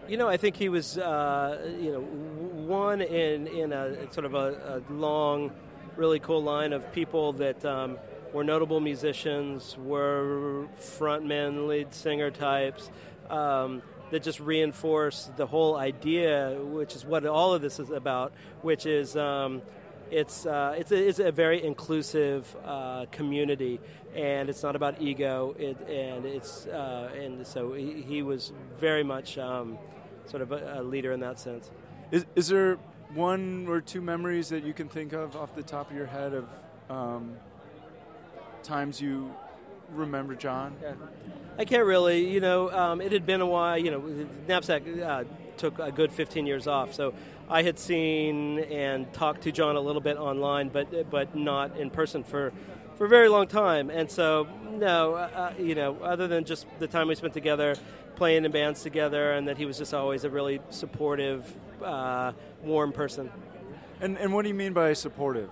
You 0.09 0.17
know, 0.17 0.27
I 0.27 0.35
think 0.35 0.57
he 0.57 0.67
was, 0.67 0.97
uh, 0.97 1.73
you 1.79 1.93
know, 1.93 2.01
one 2.01 3.01
in 3.01 3.47
in 3.47 3.71
a 3.71 4.11
sort 4.11 4.25
of 4.25 4.33
a, 4.33 4.81
a 4.89 4.93
long, 4.93 5.51
really 5.95 6.19
cool 6.19 6.43
line 6.43 6.73
of 6.73 6.91
people 6.91 7.31
that 7.33 7.63
um, 7.63 7.97
were 8.33 8.43
notable 8.43 8.81
musicians, 8.81 9.77
were 9.77 10.67
frontmen, 10.77 11.67
lead 11.67 11.93
singer 11.93 12.31
types. 12.31 12.91
Um, 13.29 13.81
that 14.11 14.23
just 14.23 14.39
reinforce 14.39 15.31
the 15.37 15.47
whole 15.47 15.75
idea, 15.75 16.57
which 16.61 16.95
is 16.95 17.03
what 17.03 17.25
all 17.25 17.53
of 17.53 17.61
this 17.61 17.79
is 17.79 17.89
about, 17.89 18.33
which 18.61 18.85
is 18.85 19.15
um, 19.17 19.61
it's, 20.11 20.45
uh, 20.45 20.75
it's, 20.77 20.91
a, 20.91 21.07
it's 21.07 21.19
a 21.19 21.31
very 21.31 21.63
inclusive 21.63 22.55
uh, 22.65 23.05
community, 23.11 23.79
and 24.13 24.49
it's 24.49 24.61
not 24.61 24.75
about 24.75 25.01
ego, 25.01 25.55
it, 25.57 25.77
and 25.87 26.25
it's 26.25 26.67
uh, 26.67 27.09
and 27.17 27.47
so 27.47 27.73
he, 27.73 28.01
he, 28.01 28.21
was 28.21 28.51
very 28.77 29.03
much 29.03 29.37
um, 29.37 29.77
sort 30.25 30.41
of 30.41 30.51
a, 30.51 30.79
a, 30.79 30.83
leader 30.83 31.13
in 31.13 31.21
that 31.21 31.39
sense. 31.39 31.71
Is, 32.11 32.25
is 32.35 32.49
there 32.49 32.77
one 33.13 33.67
or 33.69 33.79
two 33.79 34.01
memories 34.01 34.49
that 34.49 34.65
you 34.65 34.73
can 34.73 34.89
think 34.89 35.13
of 35.13 35.37
off 35.37 35.55
the 35.55 35.63
top 35.63 35.89
of 35.89 35.95
your 35.95 36.05
head 36.05 36.33
of 36.33 36.45
um, 36.89 37.37
times 38.63 38.99
you 38.99 39.33
remember 39.91 40.35
Jon? 40.35 40.75
I 41.57 41.65
can't 41.65 41.85
really. 41.85 42.29
You 42.29 42.39
know, 42.39 42.71
um, 42.71 43.01
it 43.01 43.11
had 43.11 43.25
been 43.25 43.41
a 43.41 43.45
while. 43.45 43.77
You 43.77 43.91
know, 43.91 44.27
Knapsack 44.47 44.83
uh, 45.03 45.23
took 45.57 45.79
a 45.79 45.91
good 45.91 46.11
15 46.11 46.45
years 46.45 46.67
off, 46.67 46.93
so 46.93 47.13
I 47.49 47.63
had 47.63 47.77
seen 47.77 48.59
and 48.59 49.11
talked 49.13 49.41
to 49.43 49.51
Jon 49.51 49.75
a 49.75 49.81
little 49.81 50.01
bit 50.01 50.17
online, 50.17 50.69
but 50.69 51.09
but 51.09 51.35
not 51.35 51.77
in 51.77 51.89
person 51.89 52.23
for 52.23 52.51
for 52.95 53.05
a 53.05 53.09
very 53.09 53.29
long 53.29 53.47
time. 53.47 53.89
And 53.89 54.09
so, 54.09 54.47
no, 54.71 55.15
uh, 55.15 55.53
you 55.59 55.75
know, 55.75 55.97
other 56.01 56.27
than 56.27 56.45
just 56.45 56.67
the 56.79 56.87
time 56.87 57.07
we 57.07 57.15
spent 57.15 57.33
together 57.33 57.75
playing 58.15 58.45
in 58.45 58.51
bands 58.51 58.83
together, 58.83 59.33
and 59.33 59.47
that 59.47 59.57
he 59.57 59.65
was 59.65 59.77
just 59.77 59.93
always 59.93 60.23
a 60.23 60.29
really 60.29 60.61
supportive, 60.69 61.43
uh, 61.83 62.31
warm 62.63 62.91
person. 62.91 63.29
And 63.99 64.17
and 64.17 64.33
what 64.33 64.43
do 64.43 64.47
you 64.49 64.55
mean 64.55 64.73
by 64.73 64.93
supportive? 64.93 65.49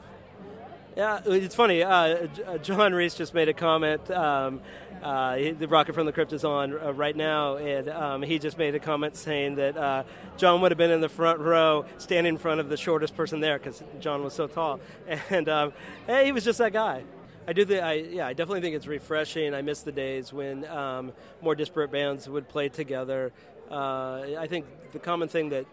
Yeah, 0.98 1.22
it's 1.26 1.56
funny. 1.56 1.84
Uh, 1.84 2.28
John 2.62 2.94
Reis 2.94 3.16
just 3.16 3.34
made 3.34 3.48
a 3.48 3.54
comment. 3.54 4.10
Um, 4.12 4.62
uh, 5.02 5.36
he- 5.38 5.52
the 5.52 5.68
Rocket 5.68 5.94
from 5.94 6.06
the 6.06 6.12
Crypt 6.12 6.34
is 6.34 6.44
on 6.44 6.78
uh, 6.78 6.92
right 6.94 7.16
now, 7.16 7.56
and 7.56 7.88
um, 7.90 8.22
he 8.22 8.38
just 8.38 8.58
made 8.58 8.76
a 8.76 8.80
comment 8.80 9.16
saying 9.16 9.56
that 9.56 9.78
uh, 9.78 10.04
Jon 10.38 10.60
would 10.62 10.72
have 10.72 10.78
been 10.78 10.92
in 10.92 11.00
the 11.00 11.08
front 11.08 11.40
row, 11.40 11.86
standing 12.00 12.34
in 12.34 12.38
front 12.38 12.60
of 12.60 12.68
the 12.70 12.76
shortest 12.76 13.16
person 13.16 13.40
there 13.40 13.58
because 13.58 13.82
Jon 14.02 14.24
was 14.24 14.34
so 14.34 14.48
tall. 14.48 14.80
And 15.30 15.48
um, 15.48 15.74
hey, 16.06 16.26
he 16.26 16.32
was 16.32 16.44
just 16.44 16.58
that 16.60 16.74
guy. 16.74 17.04
I 17.48 17.54
do 17.54 17.66
think, 17.66 17.82
I, 17.82 17.94
yeah, 17.94 18.28
I 18.28 18.34
definitely 18.34 18.62
think 18.62 18.76
it's 18.76 18.88
refreshing. 18.88 19.54
I 19.54 19.62
miss 19.62 19.82
the 19.82 19.92
days 19.92 20.34
when 20.34 20.66
um, 20.66 21.14
more 21.42 21.56
disparate 21.56 21.92
bands 21.92 22.28
would 22.28 22.48
play 22.50 22.68
together. 22.70 23.32
Uh, 23.72 24.36
I 24.38 24.48
think 24.48 24.66
the 24.92 25.00
common 25.00 25.30
thing 25.30 25.50
that, 25.50 25.66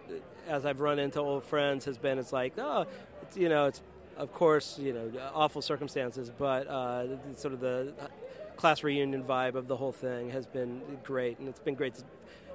as 0.46 0.64
I've 0.64 0.80
run 0.80 0.98
into 0.98 1.18
old 1.20 1.44
friends, 1.44 1.84
has 1.86 1.98
been 1.98 2.18
it's 2.18 2.32
like, 2.32 2.54
oh, 2.58 2.86
it's, 3.22 3.36
you 3.36 3.48
know, 3.48 3.66
it's 3.66 3.82
of 4.16 4.32
course, 4.32 4.78
you 4.78 4.92
know, 4.92 5.10
awful 5.34 5.62
circumstances, 5.62 6.30
but 6.36 6.66
uh, 6.66 7.06
sort 7.34 7.54
of 7.54 7.60
the 7.60 7.92
class 8.56 8.82
reunion 8.82 9.22
vibe 9.22 9.54
of 9.54 9.68
the 9.68 9.76
whole 9.76 9.92
thing 9.92 10.30
has 10.30 10.46
been 10.46 10.80
great, 11.04 11.38
and 11.38 11.48
it's 11.48 11.60
been 11.60 11.74
great. 11.74 11.94
To, 11.94 12.02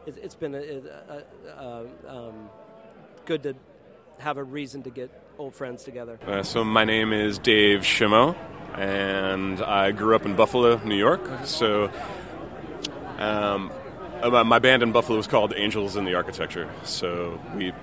it's, 0.06 0.17
it's 0.17 0.36
been 0.36 0.56
a, 0.56 0.60
a, 0.60 1.24
a, 1.47 1.86
um, 2.08 2.50
good 3.26 3.43
to 3.43 3.56
have 4.19 4.38
a 4.38 4.43
reason 4.43 4.84
to 4.84 4.89
get 4.89 5.12
old 5.38 5.54
friends 5.54 5.84
together. 5.84 6.19
Uh, 6.26 6.43
so 6.43 6.63
my 6.63 6.86
name 6.86 7.13
is 7.13 7.38
Dave 7.38 7.82
Shimo, 7.82 8.36
and 8.76 9.62
I 9.62 9.91
grew 9.91 10.15
up 10.15 10.26
in 10.26 10.36
Buffalo, 10.36 10.78
New 10.84 10.97
York. 10.97 11.21
So 11.45 11.91
um, 13.17 13.71
uh, 14.21 14.43
my 14.43 14.60
band 14.60 14.84
in 14.84 14.91
Buffalo 14.91 15.17
was 15.17 15.28
called 15.28 15.54
Angels 15.56 15.95
in 15.95 16.06
the 16.06 16.15
Architecture. 16.15 16.69
So 16.84 17.39
we 17.56 17.74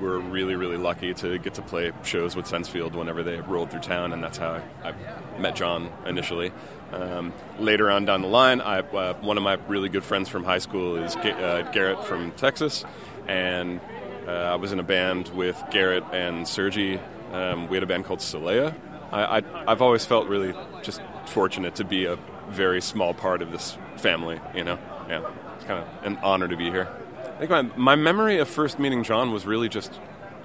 were 0.00 0.18
really, 0.18 0.54
really 0.54 0.76
lucky 0.76 1.14
to 1.14 1.38
get 1.38 1.54
to 1.54 1.62
play 1.62 1.92
shows 2.02 2.36
with 2.36 2.46
Sensefield 2.46 2.94
whenever 2.94 3.22
they 3.22 3.40
rolled 3.40 3.70
through 3.70 3.80
town, 3.80 4.12
and 4.12 4.22
that's 4.22 4.38
how 4.38 4.62
I, 4.84 4.92
met 5.38 5.56
Jon 5.56 5.90
initially. 6.06 6.52
Um, 6.92 7.32
later 7.58 7.90
on 7.90 8.04
down 8.04 8.22
the 8.22 8.28
line, 8.28 8.60
I, 8.60 8.80
uh, 8.80 9.14
one 9.14 9.36
of 9.36 9.42
my 9.42 9.54
really 9.68 9.88
good 9.88 10.04
friends 10.04 10.28
from 10.28 10.44
high 10.44 10.58
school 10.58 10.96
is 10.96 11.14
Ga- 11.16 11.32
uh, 11.32 11.72
Garrett 11.72 12.04
from 12.04 12.32
Texas, 12.32 12.84
and 13.26 13.80
uh, 14.26 14.30
I 14.30 14.54
was 14.56 14.72
in 14.72 14.80
a 14.80 14.84
band 14.84 15.28
with 15.28 15.62
Garrett 15.70 16.04
and 16.12 16.46
Sergie. 16.46 17.00
Um, 17.32 17.68
we 17.68 17.76
had 17.76 17.82
a 17.82 17.86
band 17.86 18.04
called 18.04 18.20
Solea. 18.20 18.74
I, 19.12 19.42
I've 19.66 19.82
always 19.82 20.04
felt 20.04 20.28
really 20.28 20.52
just 20.82 21.00
fortunate 21.26 21.76
to 21.76 21.84
be 21.84 22.06
a 22.06 22.18
very 22.48 22.80
small 22.80 23.14
part 23.14 23.40
of 23.42 23.52
this 23.52 23.78
family, 23.96 24.40
you 24.54 24.64
know? 24.64 24.78
Yeah, 25.08 25.30
it's 25.54 25.64
kind 25.64 25.84
of 25.84 26.04
an 26.04 26.18
honor 26.22 26.48
to 26.48 26.56
be 26.56 26.70
here. 26.70 26.88
I 27.36 27.38
think 27.40 27.50
my, 27.50 27.62
my 27.76 27.96
memory 27.96 28.38
of 28.38 28.48
first 28.48 28.78
meeting 28.78 29.04
Jon 29.04 29.30
was 29.30 29.44
really 29.44 29.68
just 29.68 29.92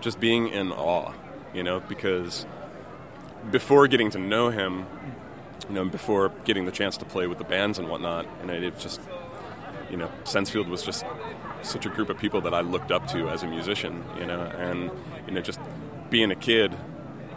just 0.02 0.20
being 0.20 0.50
in 0.50 0.74
awe, 0.74 1.14
you 1.54 1.64
know, 1.64 1.80
because 1.80 2.46
before 3.50 3.88
getting 3.88 4.10
to 4.10 4.20
know 4.20 4.50
him, 4.50 4.86
you 5.70 5.76
know, 5.76 5.86
before 5.86 6.34
getting 6.44 6.66
the 6.66 6.72
chance 6.72 6.98
to 6.98 7.06
play 7.06 7.28
with 7.28 7.38
the 7.38 7.46
bands 7.46 7.80
and 7.80 7.88
whatnot, 7.88 8.26
and 8.42 8.52
it 8.52 8.78
just, 8.78 9.00
you 9.90 9.96
know, 9.96 10.12
Sensefield 10.26 10.68
was 10.68 10.84
just 10.84 11.06
such 11.62 11.86
a 11.86 11.90
group 11.90 12.10
of 12.10 12.18
people 12.18 12.42
that 12.42 12.54
I 12.54 12.60
looked 12.60 12.92
up 12.92 13.08
to 13.10 13.30
as 13.30 13.42
a 13.42 13.48
musician, 13.48 14.04
you 14.20 14.26
know, 14.26 14.42
and 14.42 14.92
you 15.28 15.34
know, 15.34 15.40
just 15.42 15.62
being 16.10 16.30
a 16.30 16.36
kid 16.36 16.76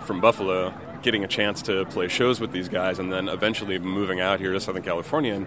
from 0.00 0.20
Buffalo, 0.20 0.74
getting 1.02 1.22
a 1.22 1.28
chance 1.28 1.62
to 1.62 1.84
play 1.84 2.08
shows 2.08 2.40
with 2.40 2.50
these 2.50 2.68
guys, 2.68 2.98
and 2.98 3.12
then 3.12 3.28
eventually 3.28 3.78
moving 3.78 4.18
out 4.18 4.40
here 4.40 4.52
to 4.52 4.58
Southern 4.58 4.82
California 4.82 5.32
and 5.32 5.46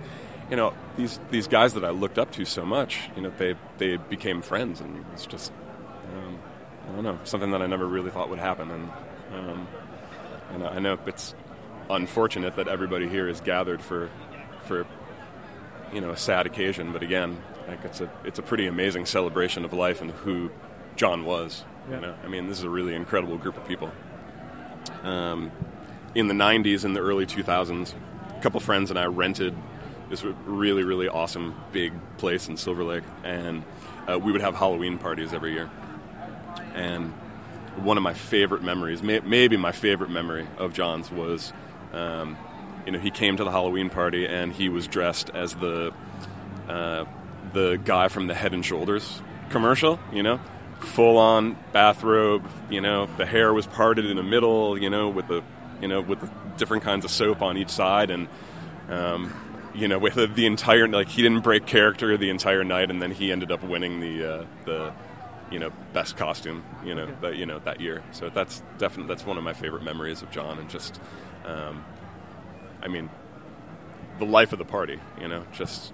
you 0.49 0.55
know 0.55 0.73
these 0.95 1.19
these 1.29 1.47
guys 1.47 1.73
that 1.73 1.83
I 1.83 1.89
looked 1.89 2.17
up 2.17 2.31
to 2.33 2.45
so 2.45 2.65
much, 2.65 3.09
you 3.15 3.21
know, 3.21 3.31
they 3.37 3.55
they 3.77 3.97
became 3.97 4.41
friends, 4.41 4.79
and 4.81 5.05
it's 5.13 5.25
just 5.25 5.51
um, 6.15 6.39
I 6.87 6.91
don't 6.93 7.03
know 7.03 7.19
something 7.23 7.51
that 7.51 7.61
I 7.61 7.67
never 7.67 7.85
really 7.85 8.11
thought 8.11 8.29
would 8.29 8.39
happen, 8.39 8.71
and 8.71 8.91
um, 9.33 9.67
and 10.53 10.63
I 10.63 10.79
know 10.79 10.97
it's 11.05 11.35
unfortunate 11.89 12.55
that 12.55 12.67
everybody 12.67 13.07
here 13.07 13.27
is 13.27 13.41
gathered 13.41 13.81
for 13.81 14.09
for 14.63 14.85
you 15.93 16.01
know 16.01 16.11
a 16.11 16.17
sad 16.17 16.45
occasion, 16.45 16.93
but 16.93 17.03
again, 17.03 17.41
like 17.67 17.83
it's 17.83 18.01
a 18.01 18.09
it's 18.23 18.39
a 18.39 18.43
pretty 18.43 18.67
amazing 18.67 19.05
celebration 19.05 19.65
of 19.65 19.73
life 19.73 20.01
and 20.01 20.11
who 20.11 20.49
Jon 20.95 21.25
was. 21.25 21.65
Yeah. 21.89 21.95
You 21.95 22.01
know, 22.01 22.15
I 22.23 22.27
mean, 22.27 22.47
this 22.47 22.57
is 22.57 22.63
a 22.63 22.69
really 22.69 22.95
incredible 22.95 23.37
group 23.37 23.57
of 23.57 23.67
people. 23.67 23.91
Um, 25.03 25.51
in 26.15 26.27
the 26.27 26.33
'90s 26.33 26.85
and 26.85 26.95
the 26.95 27.01
early 27.01 27.25
2000s, 27.25 27.93
a 28.37 28.41
couple 28.41 28.59
friends 28.59 28.89
and 28.89 28.97
I 28.97 29.05
rented 29.05 29.55
this 30.09 30.23
really, 30.23 30.83
really 30.83 31.07
awesome 31.07 31.55
big 31.71 31.93
place 32.17 32.47
in 32.47 32.57
Silver 32.57 32.83
Lake, 32.83 33.03
and 33.23 33.63
uh, 34.09 34.17
we 34.17 34.31
would 34.31 34.41
have 34.41 34.55
Halloween 34.55 34.97
parties 34.97 35.33
every 35.33 35.53
year. 35.53 35.69
And 36.73 37.13
one 37.77 37.97
of 37.97 38.03
my 38.03 38.13
favorite 38.13 38.63
memories, 38.63 39.03
may, 39.03 39.19
maybe 39.19 39.57
my 39.57 39.71
favorite 39.71 40.09
memory 40.09 40.47
of 40.57 40.73
Jon's 40.73 41.11
was, 41.11 41.53
um, 41.93 42.37
you 42.85 42.91
know, 42.91 42.99
he 42.99 43.11
came 43.11 43.37
to 43.37 43.43
the 43.43 43.51
Halloween 43.51 43.89
party 43.89 44.25
and 44.25 44.51
he 44.51 44.69
was 44.69 44.87
dressed 44.87 45.29
as 45.31 45.53
the 45.55 45.93
uh, 46.67 47.05
the 47.53 47.79
guy 47.83 48.07
from 48.07 48.27
the 48.27 48.33
Head 48.33 48.53
and 48.53 48.65
Shoulders 48.65 49.21
commercial, 49.49 49.99
you 50.11 50.23
know, 50.23 50.39
full 50.79 51.17
on 51.17 51.57
bathrobe, 51.71 52.45
you 52.69 52.81
know, 52.81 53.07
the 53.17 53.25
hair 53.25 53.53
was 53.53 53.65
parted 53.65 54.05
in 54.05 54.17
the 54.17 54.23
middle, 54.23 54.77
you 54.77 54.89
know, 54.89 55.09
with 55.09 55.27
the 55.27 55.43
you 55.81 55.87
know 55.87 56.01
with 56.01 56.19
the 56.21 56.29
different 56.57 56.83
kinds 56.83 57.05
of 57.05 57.11
soap 57.11 57.41
on 57.41 57.57
each 57.57 57.69
side 57.69 58.09
and. 58.09 58.27
Um, 58.89 59.33
you 59.77 59.87
know, 59.87 59.99
with 59.99 60.15
the, 60.15 60.27
the 60.27 60.45
entire 60.45 60.87
like 60.87 61.07
he 61.07 61.21
didn't 61.21 61.41
break 61.43 61.65
character 61.65 62.17
the 62.17 62.29
entire 62.29 62.63
night, 62.63 62.89
and 62.89 63.01
then 63.01 63.11
he 63.11 63.31
ended 63.31 63.51
up 63.51 63.63
winning 63.63 63.99
the 63.99 64.33
uh, 64.39 64.45
the 64.65 64.93
you 65.51 65.59
know 65.59 65.71
best 65.93 66.17
costume 66.17 66.63
you 66.83 66.93
know 66.93 67.07
that 67.21 67.35
you 67.37 67.45
know 67.45 67.59
that 67.59 67.79
year. 67.79 68.03
So 68.11 68.29
that's 68.29 68.61
definitely 68.77 69.13
that's 69.13 69.25
one 69.25 69.37
of 69.37 69.43
my 69.43 69.53
favorite 69.53 69.83
memories 69.83 70.21
of 70.21 70.31
Jon, 70.31 70.57
and 70.59 70.69
just 70.69 70.99
um, 71.45 71.85
I 72.81 72.87
mean 72.87 73.09
the 74.19 74.25
life 74.25 74.51
of 74.51 74.59
the 74.59 74.65
party, 74.65 74.99
you 75.21 75.27
know, 75.27 75.45
just 75.51 75.93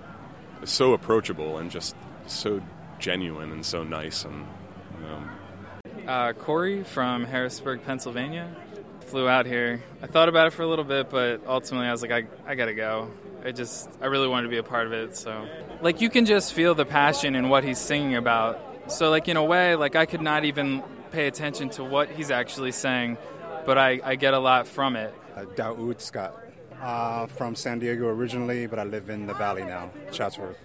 so 0.64 0.94
approachable 0.94 1.58
and 1.58 1.70
just 1.70 1.94
so 2.26 2.62
genuine 3.00 3.52
and 3.52 3.66
so 3.66 3.84
nice 3.84 4.24
and. 4.26 4.48
Um, 5.12 5.30
Uh, 6.08 6.34
Corey 6.34 6.84
from 6.84 7.26
Harrisburg, 7.26 7.84
Pennsylvania. 7.86 8.54
Flew 9.08 9.28
out 9.28 9.46
here. 9.46 9.84
I 10.02 10.08
thought 10.08 10.30
about 10.30 10.48
it 10.48 10.54
for 10.54 10.64
a 10.64 10.68
little 10.68 10.86
bit, 10.86 11.10
but 11.10 11.42
ultimately 11.46 11.88
I 11.88 11.92
was 11.92 12.02
like, 12.02 12.12
I, 12.12 12.24
I 12.46 12.56
gotta 12.56 12.74
go. 12.74 13.12
I 13.46 13.52
just, 13.52 13.90
I 14.02 14.06
really 14.06 14.28
wanted 14.28 14.44
to 14.44 14.50
be 14.50 14.58
a 14.58 14.64
part 14.64 14.88
of 14.88 14.94
it. 14.94 15.18
So, 15.18 15.48
like, 15.82 16.00
you 16.00 16.10
can 16.10 16.26
just 16.26 16.54
feel 16.54 16.76
the 16.76 16.86
passion 16.86 17.36
in 17.36 17.50
what 17.50 17.64
he's 17.64 17.78
singing 17.78 18.16
about. 18.16 18.60
So, 18.88 19.10
like, 19.10 19.28
in 19.28 19.36
a 19.36 19.44
way, 19.44 19.76
like, 19.76 19.96
I 19.96 20.06
could 20.06 20.22
not 20.22 20.46
even 20.46 20.82
pay 21.12 21.28
attention 21.28 21.70
to 21.72 21.84
what 21.84 22.10
he's 22.10 22.32
actually 22.32 22.72
saying, 22.72 23.18
but 23.66 23.78
I, 23.78 24.00
I 24.04 24.16
get 24.16 24.34
a 24.34 24.40
lot 24.40 24.68
from 24.68 24.96
it. 24.96 25.14
Uh, 25.36 25.44
Daoud 25.44 26.00
Scott. 26.00 26.40
Uh, 26.82 27.28
from 27.28 27.56
San 27.56 27.80
Diego 27.80 28.08
originally, 28.08 28.66
but 28.68 28.80
I 28.80 28.84
live 28.84 29.10
in 29.10 29.26
the 29.26 29.34
Valley 29.34 29.64
now, 29.64 29.90
Chatsworth. 30.12 30.58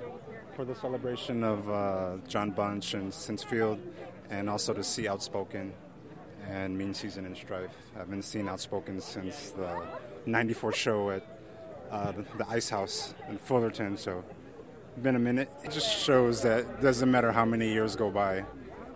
For 0.55 0.65
the 0.65 0.75
celebration 0.75 1.45
of 1.45 1.71
uh, 1.71 2.17
Jon 2.27 2.51
Bunch 2.51 2.95
and 2.95 3.13
Sensefield, 3.13 3.79
and 4.31 4.49
also 4.51 4.73
to 4.73 4.83
see 4.83 5.07
Outspoken 5.07 5.73
and 6.49 6.77
Mean 6.77 6.95
Season 6.95 7.25
and 7.27 7.37
Strife. 7.37 7.71
I've 7.99 8.11
been 8.11 8.23
seeing 8.23 8.49
Outspoken 8.49 9.01
since 9.01 9.51
the 9.51 9.83
94 10.27 10.73
show 10.73 11.11
at 11.11 11.38
uh, 11.91 12.13
the, 12.13 12.47
Ice 12.49 12.69
House 12.69 13.15
in 13.29 13.39
Fullerton, 13.39 13.97
so 13.97 14.25
been 15.03 15.17
a 15.17 15.19
minute. 15.19 15.51
It 15.65 15.71
just 15.71 15.97
shows 15.99 16.43
that 16.43 16.83
doesn't 16.83 17.11
matter 17.11 17.33
how 17.33 17.45
many 17.45 17.73
years 17.73 17.97
go 17.97 18.11
by, 18.11 18.45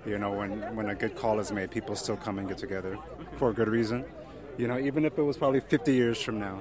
you 0.04 0.18
know, 0.18 0.32
when, 0.32 0.74
when 0.74 0.88
a 0.90 0.94
good 0.94 1.16
call 1.16 1.38
is 1.38 1.52
made, 1.52 1.70
people 1.70 1.94
still 1.96 2.16
come 2.16 2.38
and 2.38 2.48
get 2.48 2.58
together 2.58 2.98
for 3.36 3.50
a 3.50 3.54
good 3.54 3.68
reason. 3.68 4.04
You 4.58 4.68
know, 4.68 4.78
even 4.78 5.04
if 5.04 5.16
it 5.18 5.22
was 5.22 5.36
probably 5.36 5.60
50 5.60 5.92
years 5.92 6.20
from 6.20 6.38
now, 6.38 6.60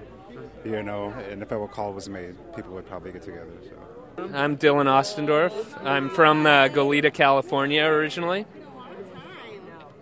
you 0.64 0.84
know, 0.84 1.10
and 1.30 1.42
if 1.42 1.52
a 1.52 1.68
call 1.68 1.94
was 1.94 2.08
made, 2.08 2.36
people 2.56 2.74
would 2.74 2.88
probably 2.88 3.12
get 3.12 3.24
together. 3.24 3.52
So. 3.64 4.30
I'm 4.34 4.58
Dylan 4.58 4.86
Ostendorf. 4.86 5.86
I'm 5.86 6.10
from 6.10 6.46
uh, 6.46 6.68
Goleta, 6.68 7.14
California 7.14 7.84
originally. 7.84 8.46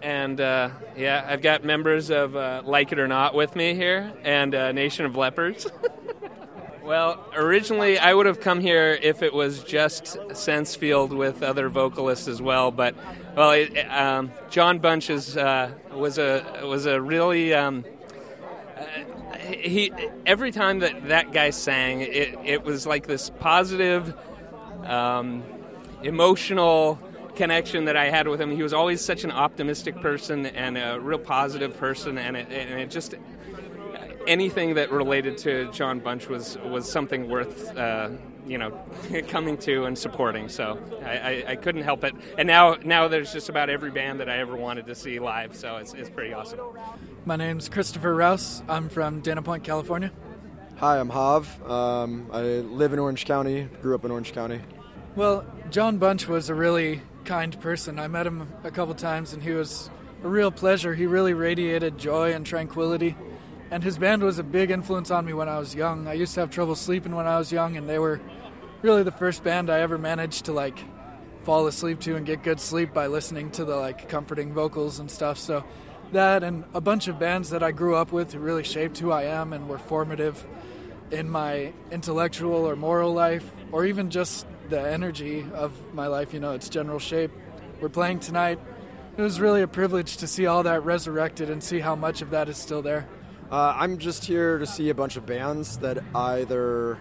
And 0.01 0.39
uh, 0.39 0.69
yeah, 0.97 1.25
I've 1.27 1.41
got 1.41 1.63
members 1.63 2.09
of 2.09 2.35
uh, 2.35 2.61
Like 2.65 2.91
It 2.91 2.99
or 2.99 3.07
Not 3.07 3.33
with 3.33 3.55
me 3.55 3.73
here 3.73 4.13
and 4.23 4.55
uh, 4.55 4.71
Nation 4.71 5.05
of 5.05 5.15
Leopards. 5.15 5.67
well, 6.89 7.23
originally 7.35 7.99
I 7.99 8.15
would 8.15 8.25
have 8.25 8.39
come 8.39 8.59
here 8.59 8.97
if 8.99 9.21
it 9.21 9.31
was 9.31 9.63
just 9.63 10.05
Sensefield 10.29 11.15
with 11.15 11.43
other 11.43 11.69
vocalists 11.69 12.27
as 12.27 12.41
well. 12.41 12.71
But 12.71 12.95
well, 13.37 13.51
it, 13.51 13.77
um, 13.91 14.31
Jon 14.49 14.79
Bunch 14.79 15.11
is, 15.11 15.37
uh, 15.37 15.69
was 15.93 16.17
a 16.17 16.63
was 16.63 16.87
a 16.87 16.99
really 16.99 17.53
um, 17.53 17.85
uh, 18.75 19.37
he 19.37 19.93
every 20.25 20.51
time 20.51 20.79
that 20.79 21.09
that 21.09 21.31
guy 21.31 21.51
sang, 21.51 22.01
it 22.01 22.35
it 22.43 22.63
was 22.63 22.87
like 22.87 23.05
this 23.05 23.29
positive, 23.29 24.11
um, 24.83 25.43
emotional 26.01 26.97
connection 27.35 27.85
that 27.85 27.97
I 27.97 28.09
had 28.09 28.27
with 28.27 28.41
him. 28.41 28.49
He 28.49 28.63
was 28.63 28.73
always 28.73 28.99
such 28.99 29.23
an 29.23 29.31
optimistic 29.31 30.01
person 30.01 30.47
and 30.47 30.75
a 30.75 30.99
real 30.99 31.19
positive 31.19 31.77
person, 31.77 32.17
and 32.17 32.35
it, 32.35 32.47
and 32.49 32.79
it 32.79 32.89
just 32.89 33.13
anything 34.29 34.75
that 34.75 34.91
related 34.91 35.37
to 35.39 35.69
Jon 35.71 35.99
Bunch 35.99 36.29
was 36.29 36.57
was 36.59 36.89
something 36.89 37.27
worth. 37.27 37.75
Uh, 37.75 38.11
you 38.47 38.57
know, 38.57 38.71
coming 39.27 39.57
to 39.59 39.85
and 39.85 39.95
supporting. 39.95 40.49
So 40.49 40.79
I, 41.05 41.11
I, 41.11 41.43
I, 41.49 41.55
couldn't 41.55 41.83
help 41.83 42.03
it. 42.03 42.15
And 42.35 42.47
now, 42.47 42.77
now 42.83 43.07
there's 43.07 43.31
just 43.31 43.47
about 43.47 43.69
every 43.69 43.91
band 43.91 44.21
that 44.21 44.29
I 44.29 44.39
ever 44.39 44.55
wanted 44.55 44.87
to 44.87 44.95
see 44.95 45.19
live. 45.19 45.55
So 45.55 45.77
it's, 45.77 45.93
it's 45.93 46.09
pretty 46.09 46.33
awesome. 46.33 46.59
My 47.25 47.35
name's 47.35 47.69
Christopher 47.69 48.15
Rouse. 48.15 48.63
I'm 48.67 48.89
from 48.89 49.19
Dana 49.19 49.43
Point, 49.43 49.63
California. 49.63 50.11
Hi, 50.77 50.99
I'm 50.99 51.09
Hav. 51.09 51.69
Um, 51.69 52.27
I 52.33 52.41
live 52.41 52.91
in 52.91 52.97
Orange 52.97 53.25
County. 53.25 53.69
Grew 53.83 53.93
up 53.93 54.03
in 54.03 54.09
Orange 54.09 54.33
County. 54.33 54.61
Well, 55.15 55.45
Jon 55.69 55.99
Bunch 55.99 56.27
was 56.27 56.49
a 56.49 56.55
really 56.55 57.01
kind 57.25 57.59
person. 57.61 57.99
I 57.99 58.07
met 58.07 58.25
him 58.25 58.51
a 58.63 58.71
couple 58.71 58.95
times, 58.95 59.33
and 59.33 59.43
he 59.43 59.51
was 59.51 59.91
a 60.23 60.27
real 60.27 60.49
pleasure. 60.49 60.95
He 60.95 61.05
really 61.05 61.33
radiated 61.33 61.99
joy 61.99 62.33
and 62.33 62.45
tranquility. 62.45 63.15
And 63.71 63.83
his 63.83 63.97
band 63.97 64.23
was 64.23 64.39
a 64.39 64.43
big 64.43 64.71
influence 64.71 65.11
on 65.11 65.25
me 65.25 65.33
when 65.33 65.47
I 65.47 65.59
was 65.59 65.75
young. 65.75 66.07
I 66.07 66.13
used 66.13 66.33
to 66.33 66.39
have 66.39 66.49
trouble 66.49 66.75
sleeping 66.75 67.15
when 67.15 67.27
I 67.27 67.37
was 67.37 67.51
young, 67.51 67.77
and 67.77 67.87
they 67.87 67.99
were 67.99 68.19
really 68.81 69.03
the 69.03 69.11
first 69.11 69.43
band 69.43 69.69
I 69.69 69.81
ever 69.81 69.97
managed 69.97 70.45
to 70.45 70.53
like 70.53 70.79
fall 71.43 71.67
asleep 71.67 71.99
to 72.01 72.15
and 72.15 72.25
get 72.25 72.43
good 72.43 72.59
sleep 72.59 72.93
by 72.93 73.07
listening 73.07 73.51
to 73.51 73.65
the 73.65 73.75
like 73.75 74.09
comforting 74.09 74.53
vocals 74.53 74.99
and 74.99 75.09
stuff. 75.09 75.37
So 75.37 75.63
that 76.11 76.43
and 76.43 76.63
a 76.73 76.81
bunch 76.81 77.07
of 77.07 77.19
bands 77.19 77.51
that 77.51 77.61
I 77.61 77.71
grew 77.71 77.95
up 77.95 78.11
with 78.11 78.33
really 78.35 78.63
shaped 78.63 78.97
who 78.97 79.11
I 79.11 79.23
am 79.23 79.53
and 79.53 79.69
were 79.69 79.77
formative 79.77 80.45
in 81.11 81.29
my 81.29 81.73
intellectual 81.91 82.67
or 82.67 82.75
moral 82.75 83.13
life 83.13 83.49
or 83.71 83.85
even 83.85 84.09
just 84.09 84.45
the 84.69 84.79
energy 84.79 85.45
of 85.53 85.73
my 85.93 86.07
life, 86.07 86.33
you 86.33 86.39
know, 86.39 86.53
its 86.53 86.69
general 86.69 86.99
shape. 86.99 87.31
We're 87.81 87.89
playing 87.89 88.19
tonight. 88.19 88.59
It 89.17 89.21
was 89.21 89.39
really 89.39 89.61
a 89.61 89.67
privilege 89.67 90.17
to 90.17 90.27
see 90.27 90.45
all 90.45 90.63
that 90.63 90.83
resurrected 90.83 91.49
and 91.49 91.63
see 91.63 91.79
how 91.79 91.95
much 91.95 92.21
of 92.21 92.29
that 92.31 92.49
is 92.49 92.57
still 92.57 92.81
there. 92.81 93.07
Uh, 93.51 93.73
I'm 93.75 93.97
just 93.97 94.25
here 94.25 94.59
to 94.59 94.67
see 94.67 94.89
a 94.89 94.93
bunch 94.93 95.17
of 95.17 95.25
bands 95.25 95.77
that 95.79 96.03
either 96.13 96.97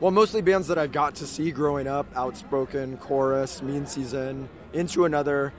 well, 0.00 0.12
mostly 0.12 0.42
bands 0.42 0.68
that 0.68 0.78
I 0.78 0.86
got 0.86 1.16
to 1.16 1.26
see 1.26 1.50
growing 1.50 1.88
up 1.88 2.06
Outspoken, 2.14 2.98
Chorus, 2.98 3.62
Mean 3.62 3.84
Season, 3.84 4.48
Into 4.72 5.04
Another. 5.04 5.52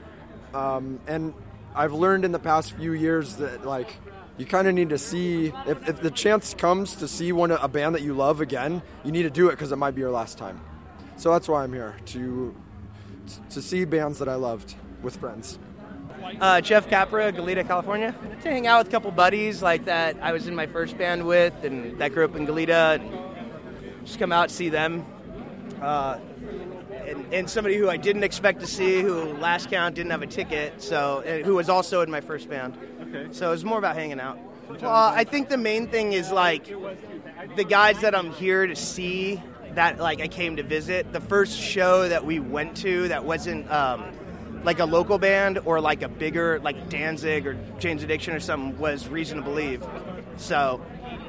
Um, 0.54 0.98
and 1.06 1.34
I've 1.74 1.92
learned 1.92 2.24
in 2.24 2.32
the 2.32 2.38
past 2.38 2.72
few 2.72 2.92
years 2.92 3.36
that, 3.36 3.66
like, 3.66 3.94
you 4.38 4.46
kind 4.46 4.66
of 4.66 4.74
need 4.74 4.88
to 4.90 4.98
see 4.98 5.52
if, 5.66 5.86
if, 5.86 6.00
the 6.00 6.10
chance 6.10 6.54
comes 6.54 6.96
to 6.96 7.08
see 7.08 7.32
one 7.32 7.50
a 7.50 7.68
band 7.68 7.94
that 7.94 8.00
you 8.00 8.14
love 8.14 8.40
again, 8.40 8.80
you 9.04 9.12
need 9.12 9.24
to 9.24 9.30
do 9.30 9.48
it 9.48 9.52
because 9.52 9.72
it 9.72 9.76
might 9.76 9.94
be 9.94 10.00
your 10.00 10.10
last 10.10 10.38
time. 10.38 10.58
So 11.16 11.30
that's 11.32 11.46
why 11.46 11.62
I'm 11.62 11.72
here 11.74 11.96
to 12.06 12.54
to 13.50 13.62
see 13.62 13.84
bands 13.84 14.18
that 14.20 14.28
I 14.28 14.36
loved 14.36 14.74
with 15.02 15.16
friends. 15.16 15.58
Uh, 16.40 16.60
Jeff 16.60 16.88
Capra, 16.88 17.32
Goleta, 17.32 17.66
California. 17.66 18.14
To 18.42 18.50
hang 18.50 18.66
out 18.66 18.78
with 18.78 18.88
a 18.88 18.90
couple 18.90 19.10
buddies 19.10 19.62
like 19.62 19.84
that 19.86 20.16
I 20.22 20.32
was 20.32 20.46
in 20.46 20.54
my 20.54 20.66
first 20.66 20.96
band 20.96 21.26
with, 21.26 21.64
and 21.64 21.98
that 21.98 22.12
grew 22.12 22.24
up 22.24 22.36
in 22.36 22.46
Goleta. 22.46 22.96
And, 22.96 23.30
just 24.04 24.18
come 24.18 24.32
out 24.32 24.50
see 24.50 24.68
them. 24.70 25.04
Uh, 25.80 26.18
and, 27.06 27.32
and, 27.32 27.50
somebody 27.50 27.76
who 27.76 27.88
I 27.88 27.96
didn't 27.96 28.24
expect 28.24 28.60
to 28.60 28.66
see, 28.66 29.00
who 29.02 29.24
last 29.34 29.70
count 29.70 29.94
didn't 29.94 30.10
have 30.10 30.22
a 30.22 30.26
ticket, 30.26 30.82
so 30.82 31.22
who 31.44 31.54
was 31.54 31.68
also 31.68 32.02
in 32.02 32.10
my 32.10 32.20
first 32.20 32.48
band. 32.48 32.76
Okay. 33.02 33.28
So 33.32 33.48
it 33.48 33.52
was 33.52 33.64
more 33.64 33.78
about 33.78 33.96
hanging 33.96 34.20
out. 34.20 34.38
Well, 34.80 34.92
I 34.92 35.24
think 35.24 35.48
the 35.48 35.58
main 35.58 35.88
thing 35.88 36.12
is 36.12 36.30
like 36.30 36.66
the 37.56 37.64
guys 37.64 38.00
that 38.00 38.14
I'm 38.14 38.30
here 38.32 38.66
to 38.66 38.76
see 38.76 39.42
that 39.74 39.98
like 39.98 40.20
I 40.20 40.28
came 40.28 40.56
to 40.56 40.62
visit. 40.62 41.12
The 41.12 41.20
first 41.20 41.58
show 41.58 42.08
that 42.08 42.24
we 42.24 42.40
went 42.40 42.76
to 42.78 43.08
that 43.08 43.24
wasn't 43.24 43.70
um, 43.70 44.04
like 44.64 44.78
a 44.78 44.84
local 44.84 45.18
band 45.18 45.58
or 45.64 45.80
like 45.80 46.02
a 46.02 46.08
bigger 46.08 46.60
like 46.60 46.88
Danzig 46.88 47.46
or 47.46 47.54
Jane's 47.78 48.02
Addiction 48.02 48.34
or 48.34 48.40
something 48.40 48.78
was 48.78 49.08
Reason 49.08 49.38
to 49.38 49.44
Believe. 49.44 49.84
So 50.36 50.80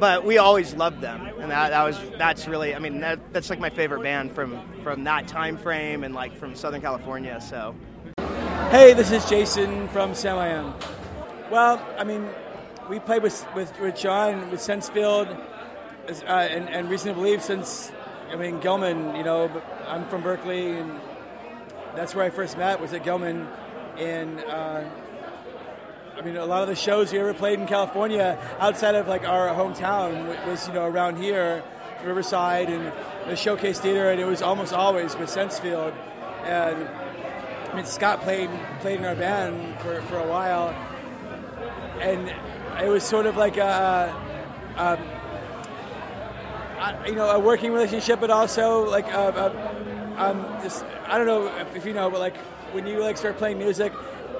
but 0.01 0.25
we 0.25 0.39
always 0.39 0.73
loved 0.73 0.99
them, 0.99 1.27
and 1.39 1.51
that, 1.51 1.69
that 1.69 1.83
was 1.83 1.95
that's 2.17 2.47
really 2.47 2.73
I 2.73 2.79
mean 2.79 3.01
that, 3.01 3.19
that's 3.33 3.51
like 3.51 3.59
my 3.59 3.69
favorite 3.69 4.01
band 4.01 4.33
from 4.33 4.59
from 4.81 5.03
that 5.03 5.27
time 5.27 5.57
frame 5.57 6.03
and 6.03 6.15
like 6.15 6.35
from 6.35 6.55
Southern 6.55 6.81
California. 6.81 7.39
So, 7.39 7.75
hey, 8.71 8.93
this 8.93 9.11
is 9.11 9.23
Jason 9.29 9.87
from 9.89 10.13
Samiam. 10.13 10.73
Well, 11.51 11.85
I 11.99 12.03
mean, 12.03 12.27
we 12.89 12.99
played 12.99 13.21
with 13.21 13.45
with, 13.53 13.79
with 13.79 13.95
Jon 13.95 14.49
with 14.49 14.59
Sensefield 14.59 15.29
uh, 16.09 16.25
and, 16.25 16.67
and 16.67 16.89
Reason 16.89 17.09
to 17.09 17.13
Believe 17.13 17.43
since 17.43 17.91
I 18.31 18.35
mean 18.37 18.59
Gilman. 18.59 19.15
You 19.15 19.23
know, 19.23 19.61
I'm 19.87 20.07
from 20.07 20.23
Berkeley, 20.23 20.79
and 20.79 20.99
that's 21.95 22.15
where 22.15 22.25
I 22.25 22.29
first 22.29 22.57
met 22.57 22.79
was 22.81 22.93
at 22.93 23.03
Gilman 23.03 23.47
and 23.97 24.39
uh, 24.39 24.83
I 26.17 26.21
mean, 26.23 26.37
a 26.37 26.45
lot 26.45 26.61
of 26.61 26.67
the 26.67 26.75
shows 26.75 27.11
we 27.11 27.19
ever 27.19 27.33
played 27.33 27.59
in 27.59 27.67
California 27.67 28.37
outside 28.59 28.95
of 28.95 29.07
like 29.07 29.27
our 29.27 29.47
hometown 29.49 30.45
was, 30.45 30.67
you 30.67 30.73
know, 30.73 30.85
around 30.85 31.17
here, 31.17 31.63
Riverside 32.03 32.69
and 32.69 32.91
the 33.27 33.35
Showcase 33.35 33.79
Theater, 33.79 34.11
and 34.11 34.19
it 34.19 34.25
was 34.25 34.41
almost 34.41 34.73
always 34.73 35.15
with 35.15 35.29
Sensefield. 35.29 35.93
And 36.43 36.87
I 37.71 37.75
mean, 37.75 37.85
Scott 37.85 38.21
played 38.21 38.49
played 38.81 38.99
in 38.99 39.05
our 39.05 39.15
band 39.15 39.79
for, 39.79 40.01
for 40.03 40.17
a 40.17 40.27
while, 40.27 40.69
and 41.99 42.31
it 42.83 42.89
was 42.89 43.03
sort 43.03 43.25
of 43.25 43.37
like 43.37 43.57
a, 43.57 44.13
um, 44.77 44.99
a 46.79 47.03
you 47.07 47.15
know, 47.15 47.29
a 47.29 47.39
working 47.39 47.71
relationship, 47.71 48.19
but 48.19 48.29
also 48.29 48.87
like 48.89 49.07
a, 49.11 49.29
a 49.29 49.80
um, 50.21 50.45
I 51.07 51.17
don't 51.17 51.27
know 51.27 51.47
if, 51.57 51.75
if 51.75 51.85
you 51.85 51.93
know, 51.93 52.09
but 52.09 52.19
like 52.19 52.37
when 52.73 52.85
you 52.85 52.99
like 52.99 53.17
start 53.17 53.37
playing 53.37 53.57
music 53.57 53.91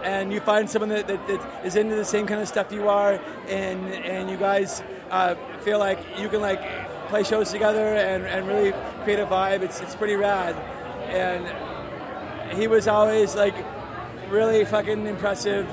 and 0.04 0.32
you 0.32 0.40
find 0.40 0.70
someone 0.70 0.90
that, 0.90 1.08
that, 1.08 1.28
that 1.28 1.66
is 1.66 1.76
into 1.76 1.96
the 1.96 2.06
same 2.06 2.28
kind 2.28 2.42
of 2.42 2.48
stuff 2.48 2.72
you 2.72 2.88
are, 2.88 3.20
and 3.48 3.94
and 3.94 4.30
you 4.30 4.38
guys 4.38 4.82
uh, 5.10 5.36
feel 5.62 5.80
like 5.80 6.00
you 6.18 6.30
can 6.30 6.42
like 6.42 6.62
play 7.10 7.24
shows 7.24 7.52
together 7.52 7.96
and, 7.96 8.26
and 8.26 8.48
really 8.48 8.74
create 9.04 9.20
a 9.20 9.26
vibe. 9.26 9.62
It's 9.62 9.82
it's 9.82 9.96
pretty 9.96 10.16
rad, 10.16 10.56
and 11.10 12.58
he 12.58 12.68
was 12.68 12.88
always 12.88 13.36
like 13.36 13.56
really 14.30 14.66
fucking 14.66 15.06
impressive 15.06 15.68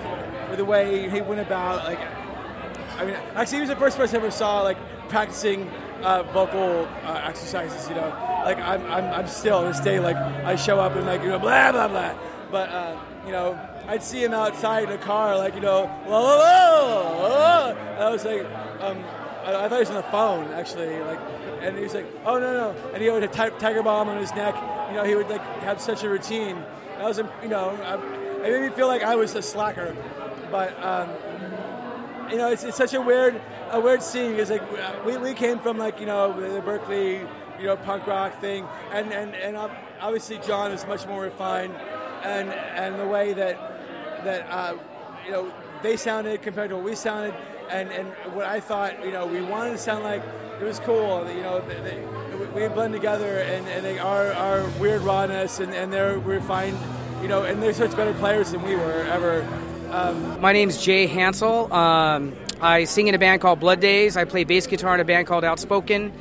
with 0.49 0.59
the 0.59 0.65
way 0.65 1.09
he 1.09 1.21
went 1.21 1.41
about 1.41 1.85
like. 1.85 2.01
I 2.99 3.05
mean, 3.05 3.15
actually, 3.37 3.59
he 3.59 3.61
was 3.61 3.71
the 3.71 3.77
first 3.77 3.97
person 3.97 4.17
I 4.17 4.19
ever 4.19 4.31
saw 4.31 4.63
like 4.63 4.79
practicing 5.09 5.71
uh, 6.03 6.25
vocal 6.35 6.89
uh, 7.05 7.23
exercises. 7.25 7.89
You 7.89 7.95
know, 7.95 8.28
like 8.45 8.59
I'm, 8.59 8.85
I'm, 8.87 9.05
I'm 9.13 9.27
still 9.27 9.63
this 9.63 9.81
day 9.81 10.01
like 10.01 10.17
I 10.17 10.57
show 10.57 10.81
up 10.81 10.97
and 10.97 11.07
like 11.07 11.23
you 11.23 11.29
know 11.29 11.39
blah 11.39 11.73
blah 11.73 11.89
blah, 11.89 12.15
but 12.51 12.69
uh, 12.69 12.99
you 13.27 13.33
know 13.33 13.59
I'd 13.89 14.03
see 14.03 14.23
him 14.23 14.35
outside 14.35 14.85
in 14.85 14.91
a 14.91 14.99
car, 14.99 15.37
like 15.39 15.55
you 15.55 15.63
know, 15.63 15.87
whoa, 15.87 16.21
whoa, 16.21 17.19
whoa, 17.21 17.77
And 17.95 18.05
I 18.05 18.11
was 18.11 18.23
like, 18.23 18.45
um, 18.83 19.03
I, 19.45 19.65
I, 19.65 19.69
thought 19.69 19.77
he 19.77 19.81
was 19.81 19.89
on 19.89 19.97
the 19.97 20.03
phone 20.03 20.53
actually, 20.53 21.01
like, 21.01 21.19
and 21.63 21.75
he 21.75 21.85
was 21.85 21.95
like, 21.95 22.07
oh 22.27 22.39
no 22.39 22.53
no, 22.53 22.91
and 22.93 23.03
he 23.03 23.09
would 23.09 23.23
have 23.23 23.59
tiger 23.59 23.83
balm 23.83 24.11
on 24.11 24.19
his 24.19 24.31
neck. 24.35 24.55
You 24.91 24.97
know, 24.97 25.05
he 25.05 25.15
would 25.15 25.31
like 25.31 25.41
have 25.63 25.81
such 25.81 26.05
a 26.05 26.09
routine. 26.11 26.63
I 26.99 27.05
was, 27.05 27.17
you 27.43 27.49
know, 27.49 27.71
I, 27.83 27.95
it 28.47 28.53
made 28.53 28.69
me 28.69 28.77
feel 28.77 28.89
like 28.89 29.03
I 29.03 29.17
was 29.17 29.35
a 29.35 29.43
slacker, 29.43 29.97
but 30.51 30.79
um, 30.85 31.09
you 32.31 32.37
know, 32.37 32.53
it's, 32.53 32.65
it's 32.65 32.77
such 32.77 32.93
a 32.93 33.01
weird, 33.01 33.41
a 33.71 33.81
weird 33.81 34.03
scene 34.03 34.33
because 34.33 34.51
like 34.51 35.05
we, 35.07 35.17
we 35.17 35.33
came 35.33 35.59
from 35.61 35.79
like 35.79 35.99
you 35.99 36.07
know 36.07 36.39
the 36.39 36.61
Berkeley, 36.61 37.23
you 37.59 37.67
know, 37.67 37.77
punk 37.77 38.07
rock 38.07 38.41
thing, 38.41 38.67
and 38.93 39.13
and 39.13 39.35
and 39.35 39.57
obviously 40.01 40.39
Jon 40.39 40.73
is 40.73 40.87
much 40.87 41.07
more 41.07 41.23
refined, 41.23 41.75
and 42.23 42.51
and 42.51 42.99
the 42.99 43.07
way 43.07 43.33
that 43.33 43.57
that 44.25 44.47
uh, 44.51 44.77
you 45.25 45.33
know 45.33 45.53
they 45.83 45.97
sounded 45.97 46.43
compared 46.43 46.71
to 46.71 46.77
what 46.77 46.85
we 46.85 46.95
sounded, 46.95 47.35
and, 47.71 47.91
and 47.91 48.09
what 48.35 48.47
I 48.47 48.61
thought 48.61 49.05
you 49.05 49.13
know 49.13 49.27
we 49.27 49.41
wanted 49.41 49.73
to 49.73 49.79
sound 49.79 50.05
like. 50.05 50.23
It 50.61 50.65
was 50.65 50.81
cool, 50.81 51.25
you 51.31 51.41
know. 51.41 51.61
They, 51.61 51.81
they, 51.83 52.05
we 52.53 52.67
blend 52.67 52.93
together, 52.93 53.39
and, 53.39 53.65
and 53.69 53.85
they 53.85 54.01
are 54.01 54.33
our 54.33 54.69
weird 54.81 55.03
rawness, 55.03 55.61
and, 55.61 55.73
and 55.73 55.93
they're 55.93 56.19
refined, 56.19 56.77
you 57.23 57.29
know. 57.29 57.45
And 57.45 57.63
they're 57.63 57.73
such 57.73 57.95
better 57.95 58.13
players 58.15 58.51
than 58.51 58.65
we 58.65 58.75
were 58.75 59.03
ever. 59.05 59.47
Um, 59.93 60.41
My 60.41 60.53
name's 60.53 60.83
Jay 60.83 61.07
Hansel. 61.07 61.73
Um, 61.73 62.35
I 62.61 62.87
sing 62.87 63.07
in 63.07 63.15
a 63.15 63.19
band 63.19 63.41
called 63.41 63.61
Blood 63.61 63.79
Days. 63.79 64.17
I 64.17 64.25
play 64.25 64.43
bass 64.43 64.67
guitar 64.67 64.95
in 64.97 65.01
a 65.01 65.05
band 65.05 65.29
called 65.29 65.45
Outspoken 65.45 66.13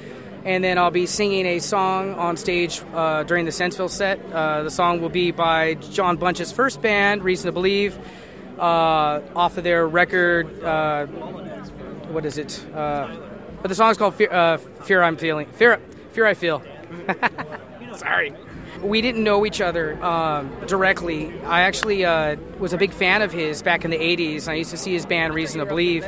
and 0.47 0.63
then 0.63 0.77
I'll 0.77 0.91
be 0.91 1.05
singing 1.05 1.45
a 1.45 1.59
song 1.59 2.13
on 2.13 2.37
stage 2.37 2.81
uh, 2.93 3.23
during 3.23 3.43
the 3.43 3.51
Sensefield 3.51 3.89
set. 3.89 4.17
Uh, 4.31 4.63
the 4.63 4.71
song 4.71 5.01
will 5.01 5.09
be 5.09 5.31
by 5.31 5.73
Jon 5.73 6.15
Bunch's 6.15 6.53
first 6.53 6.81
band, 6.81 7.21
Reason 7.21 7.47
to 7.47 7.51
Believe, 7.51 7.99
uh, 8.57 9.19
off 9.35 9.57
of 9.57 9.65
their 9.65 9.85
record. 9.85 10.63
Uh, 10.63 11.05
what 12.07 12.25
is 12.25 12.37
it? 12.37 12.65
Uh, 12.73 13.13
but 13.61 13.67
the 13.67 13.75
song 13.75 13.91
is 13.91 13.97
called 13.97 14.15
Fear, 14.15 14.31
uh, 14.31 14.57
Fear 14.57 15.03
I'm 15.03 15.17
Feeling. 15.17 15.47
Fear, 15.47 15.81
Fear 16.13 16.25
I 16.25 16.33
Feel. 16.33 16.63
Sorry. 17.97 18.33
We 18.81 19.01
didn't 19.01 19.25
know 19.25 19.45
each 19.45 19.59
other 19.59 20.01
um, 20.01 20.55
directly. 20.65 21.37
I 21.41 21.63
actually 21.63 22.03
was 22.57 22.71
a 22.71 22.77
big 22.77 22.93
fan 22.93 23.21
of 23.21 23.33
his 23.33 23.61
back 23.61 23.83
in 23.83 23.91
the 23.91 23.97
80s. 23.97 24.47
I 24.47 24.53
used 24.53 24.69
to 24.69 24.77
see 24.77 24.93
his 24.93 25.05
band, 25.05 25.33
Reason 25.33 25.59
to 25.59 25.65
Believe 25.65 26.07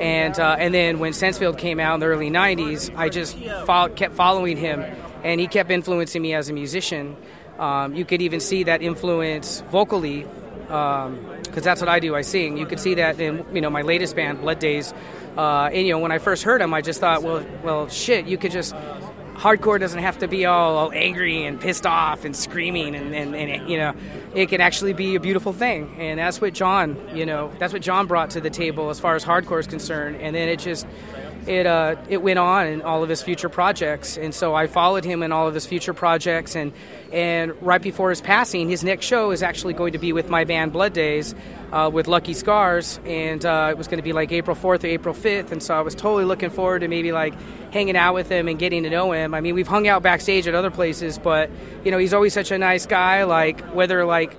And 0.00 0.38
uh, 0.40 0.56
and 0.58 0.72
then 0.72 0.98
when 0.98 1.12
Sensefield 1.12 1.58
came 1.58 1.78
out 1.78 1.94
in 1.94 2.00
the 2.00 2.06
early 2.06 2.30
'90s, 2.30 2.94
I 2.96 3.10
just 3.10 3.36
fol- 3.66 3.90
kept 3.90 4.14
following 4.14 4.56
him, 4.56 4.82
and 5.22 5.40
he 5.40 5.46
kept 5.46 5.70
influencing 5.70 6.22
me 6.22 6.32
as 6.34 6.48
a 6.48 6.52
musician. 6.52 7.16
Um, 7.58 7.94
you 7.94 8.06
could 8.06 8.22
even 8.22 8.40
see 8.40 8.62
that 8.62 8.80
influence 8.80 9.60
vocally, 9.70 10.26
because 10.62 11.62
that's 11.62 11.82
what 11.82 11.90
I 11.90 12.00
do. 12.00 12.14
I 12.14 12.22
sing. 12.22 12.56
You 12.56 12.64
could 12.64 12.80
see 12.80 12.94
that 12.94 13.20
in 13.20 13.44
you 13.54 13.60
know 13.60 13.68
my 13.68 13.82
latest 13.82 14.16
band, 14.16 14.40
Blood 14.40 14.58
Days. 14.58 14.94
Uh, 15.36 15.68
and 15.72 15.86
you 15.86 15.92
know 15.92 15.98
when 15.98 16.12
I 16.12 16.18
first 16.18 16.44
heard 16.44 16.62
him, 16.62 16.72
I 16.72 16.80
just 16.80 17.00
thought, 17.00 17.22
well, 17.22 17.44
well, 17.62 17.88
shit, 17.88 18.26
you 18.26 18.38
could 18.38 18.52
just 18.52 18.74
hardcore 19.40 19.80
doesn't 19.80 20.00
have 20.00 20.18
to 20.18 20.28
be 20.28 20.44
all, 20.44 20.76
all 20.76 20.92
angry 20.92 21.46
and 21.46 21.58
pissed 21.58 21.86
off 21.86 22.26
and 22.26 22.36
screaming 22.36 22.94
and, 22.94 23.14
and, 23.14 23.34
and 23.34 23.50
it, 23.50 23.62
you 23.62 23.78
know 23.78 23.94
it 24.34 24.50
can 24.50 24.60
actually 24.60 24.92
be 24.92 25.14
a 25.16 25.20
beautiful 25.20 25.54
thing. 25.54 25.96
And 25.98 26.18
that's 26.18 26.40
what 26.40 26.52
jon 26.52 26.96
you 27.14 27.24
know 27.24 27.50
that's 27.58 27.72
what 27.72 27.80
jon 27.80 28.06
brought 28.06 28.30
to 28.30 28.40
the 28.40 28.50
table 28.50 28.90
as 28.90 29.00
far 29.00 29.16
as 29.16 29.24
hardcore 29.24 29.58
is 29.58 29.66
concerned. 29.66 30.16
And 30.16 30.36
then 30.36 30.48
it 30.48 30.58
just 30.58 30.86
it 31.46 31.66
uh, 31.66 31.96
it 32.08 32.22
went 32.22 32.38
on 32.38 32.66
in 32.66 32.82
all 32.82 33.02
of 33.02 33.08
his 33.08 33.22
future 33.22 33.48
projects, 33.48 34.16
and 34.16 34.34
so 34.34 34.54
I 34.54 34.66
followed 34.66 35.04
him 35.04 35.22
in 35.22 35.32
all 35.32 35.48
of 35.48 35.54
his 35.54 35.66
future 35.66 35.94
projects. 35.94 36.54
and 36.56 36.72
And 37.12 37.60
right 37.62 37.82
before 37.82 38.10
his 38.10 38.20
passing, 38.20 38.68
his 38.68 38.84
next 38.84 39.06
show 39.06 39.30
is 39.30 39.42
actually 39.42 39.74
going 39.74 39.92
to 39.92 39.98
be 39.98 40.12
with 40.12 40.28
my 40.28 40.44
band 40.44 40.72
Blood 40.72 40.92
Days, 40.92 41.34
uh, 41.72 41.90
with 41.92 42.08
Lucky 42.08 42.34
Scars, 42.34 43.00
and 43.04 43.44
uh, 43.44 43.68
it 43.70 43.78
was 43.78 43.86
going 43.86 43.98
to 43.98 44.04
be 44.04 44.12
like 44.12 44.32
April 44.32 44.54
fourth 44.54 44.84
or 44.84 44.88
April 44.88 45.14
fifth. 45.14 45.52
And 45.52 45.62
so 45.62 45.74
I 45.74 45.80
was 45.80 45.94
totally 45.94 46.24
looking 46.24 46.50
forward 46.50 46.80
to 46.80 46.88
maybe 46.88 47.12
like 47.12 47.34
hanging 47.72 47.96
out 47.96 48.14
with 48.14 48.28
him 48.28 48.48
and 48.48 48.58
getting 48.58 48.82
to 48.82 48.90
know 48.90 49.12
him. 49.12 49.34
I 49.34 49.40
mean, 49.40 49.54
we've 49.54 49.68
hung 49.68 49.88
out 49.88 50.02
backstage 50.02 50.46
at 50.46 50.54
other 50.54 50.70
places, 50.70 51.18
but 51.18 51.50
you 51.84 51.90
know, 51.90 51.98
he's 51.98 52.14
always 52.14 52.32
such 52.32 52.50
a 52.50 52.58
nice 52.58 52.86
guy. 52.86 53.24
Like 53.24 53.60
whether 53.74 54.04
like 54.04 54.36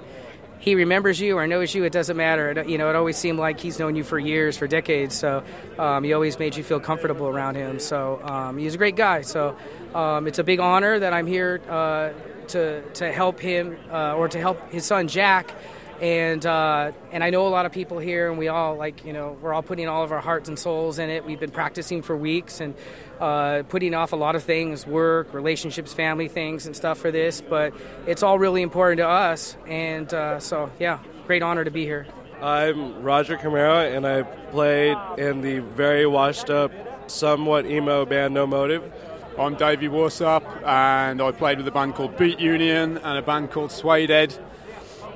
he 0.61 0.75
remembers 0.75 1.19
you 1.19 1.37
or 1.37 1.47
knows 1.47 1.73
you, 1.73 1.83
it 1.83 1.91
doesn't 1.91 2.15
matter. 2.15 2.51
It, 2.51 2.69
you 2.69 2.77
know, 2.77 2.89
it 2.89 2.95
always 2.95 3.17
seemed 3.17 3.39
like 3.39 3.59
he's 3.59 3.79
known 3.79 3.95
you 3.95 4.03
for 4.03 4.19
years, 4.19 4.57
for 4.57 4.67
decades. 4.67 5.15
So 5.15 5.43
um, 5.79 6.03
he 6.03 6.13
always 6.13 6.37
made 6.37 6.55
you 6.55 6.63
feel 6.63 6.79
comfortable 6.79 7.27
around 7.27 7.55
him. 7.55 7.79
So 7.79 8.21
um, 8.23 8.59
he's 8.59 8.75
a 8.75 8.77
great 8.77 8.95
guy. 8.95 9.23
So 9.23 9.57
um, 9.95 10.27
it's 10.27 10.37
a 10.37 10.43
big 10.43 10.59
honor 10.59 10.99
that 10.99 11.13
I'm 11.13 11.25
here 11.25 11.59
uh, 11.67 12.11
to 12.49 12.81
to 12.93 13.11
help 13.11 13.39
him 13.39 13.75
uh, 13.91 14.15
or 14.15 14.27
to 14.27 14.39
help 14.39 14.71
his 14.71 14.85
son 14.85 15.07
Jack. 15.07 15.51
And 15.99 16.45
uh, 16.45 16.91
and 17.11 17.23
I 17.23 17.31
know 17.31 17.47
a 17.47 17.49
lot 17.49 17.65
of 17.65 17.71
people 17.71 17.99
here, 17.99 18.29
and 18.29 18.39
we 18.39 18.47
all 18.47 18.75
like 18.75 19.05
you 19.05 19.13
know 19.13 19.37
we're 19.41 19.53
all 19.53 19.61
putting 19.61 19.87
all 19.87 20.03
of 20.03 20.11
our 20.11 20.21
hearts 20.21 20.47
and 20.47 20.57
souls 20.57 20.99
in 20.99 21.09
it. 21.09 21.25
We've 21.25 21.39
been 21.39 21.51
practicing 21.51 22.01
for 22.01 22.15
weeks 22.15 22.59
and 22.59 22.75
uh, 23.21 23.63
putting 23.69 23.93
off 23.93 24.11
a 24.11 24.15
lot 24.15 24.35
of 24.35 24.43
things, 24.43 24.85
work, 24.85 25.33
relationships, 25.33 25.93
family 25.93 26.27
things, 26.27 26.65
and 26.65 26.75
stuff 26.75 26.97
for 26.97 27.11
this. 27.11 27.39
But 27.39 27.73
it's 28.07 28.23
all 28.23 28.39
really 28.39 28.61
important 28.61 28.97
to 28.99 29.07
us, 29.07 29.55
and 29.67 30.11
uh, 30.13 30.39
so 30.39 30.71
yeah, 30.79 30.99
great 31.27 31.43
honor 31.43 31.63
to 31.63 31.71
be 31.71 31.85
here. 31.85 32.07
I'm 32.41 33.03
Roger 33.03 33.37
Camara, 33.37 33.91
and 33.91 34.05
I 34.05 34.23
played 34.23 34.97
in 35.17 35.41
the 35.41 35.59
very 35.59 36.07
washed 36.07 36.49
up, 36.49 36.71
somewhat 37.09 37.67
emo 37.67 38.05
band 38.05 38.33
No 38.33 38.47
Motive. 38.47 38.91
I'm 39.37 39.55
Davey 39.55 39.87
Warsop, 39.87 40.43
and 40.65 41.21
I 41.21 41.31
played 41.31 41.59
with 41.59 41.67
a 41.67 41.71
band 41.71 41.95
called 41.95 42.17
Beat 42.17 42.39
Union 42.39 42.97
and 42.97 43.17
a 43.17 43.21
band 43.21 43.51
called 43.51 43.71
Suede 43.71 44.11
Ed 44.11 44.37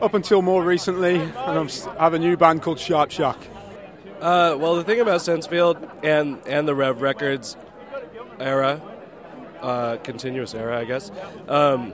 up 0.01 0.13
until 0.13 0.41
more 0.41 0.63
recently, 0.63 1.15
and 1.15 1.35
I'm, 1.35 1.69
I 1.97 2.03
have 2.03 2.13
a 2.13 2.19
new 2.19 2.37
band 2.37 2.61
called 2.61 2.79
Sharp 2.79 3.11
Shock. 3.11 3.39
Uh, 4.21 4.55
well, 4.57 4.75
the 4.75 4.83
thing 4.83 5.01
about 5.01 5.21
Sensefield 5.21 5.89
and, 6.03 6.39
and 6.47 6.67
the 6.67 6.75
Rev 6.75 7.01
Records 7.01 7.57
era, 8.39 8.81
uh, 9.61 9.97
continuous 9.97 10.53
era, 10.53 10.79
I 10.79 10.85
guess. 10.85 11.11
Um, 11.47 11.93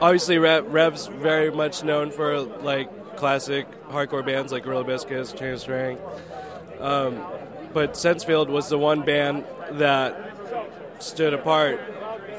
obviously, 0.00 0.38
Rev, 0.38 0.72
Rev's 0.72 1.06
very 1.06 1.50
much 1.50 1.82
known 1.82 2.10
for 2.10 2.40
like 2.40 3.16
classic 3.16 3.66
hardcore 3.88 4.24
bands 4.24 4.52
like 4.52 4.64
Gorilla 4.64 4.84
Biscuits, 4.84 5.32
Chain 5.32 5.54
of 5.54 5.60
Strength. 5.60 6.02
Um, 6.80 7.20
but 7.72 7.94
Sensefield 7.94 8.48
was 8.48 8.68
the 8.68 8.78
one 8.78 9.02
band 9.02 9.44
that 9.72 10.34
stood 11.00 11.34
apart 11.34 11.80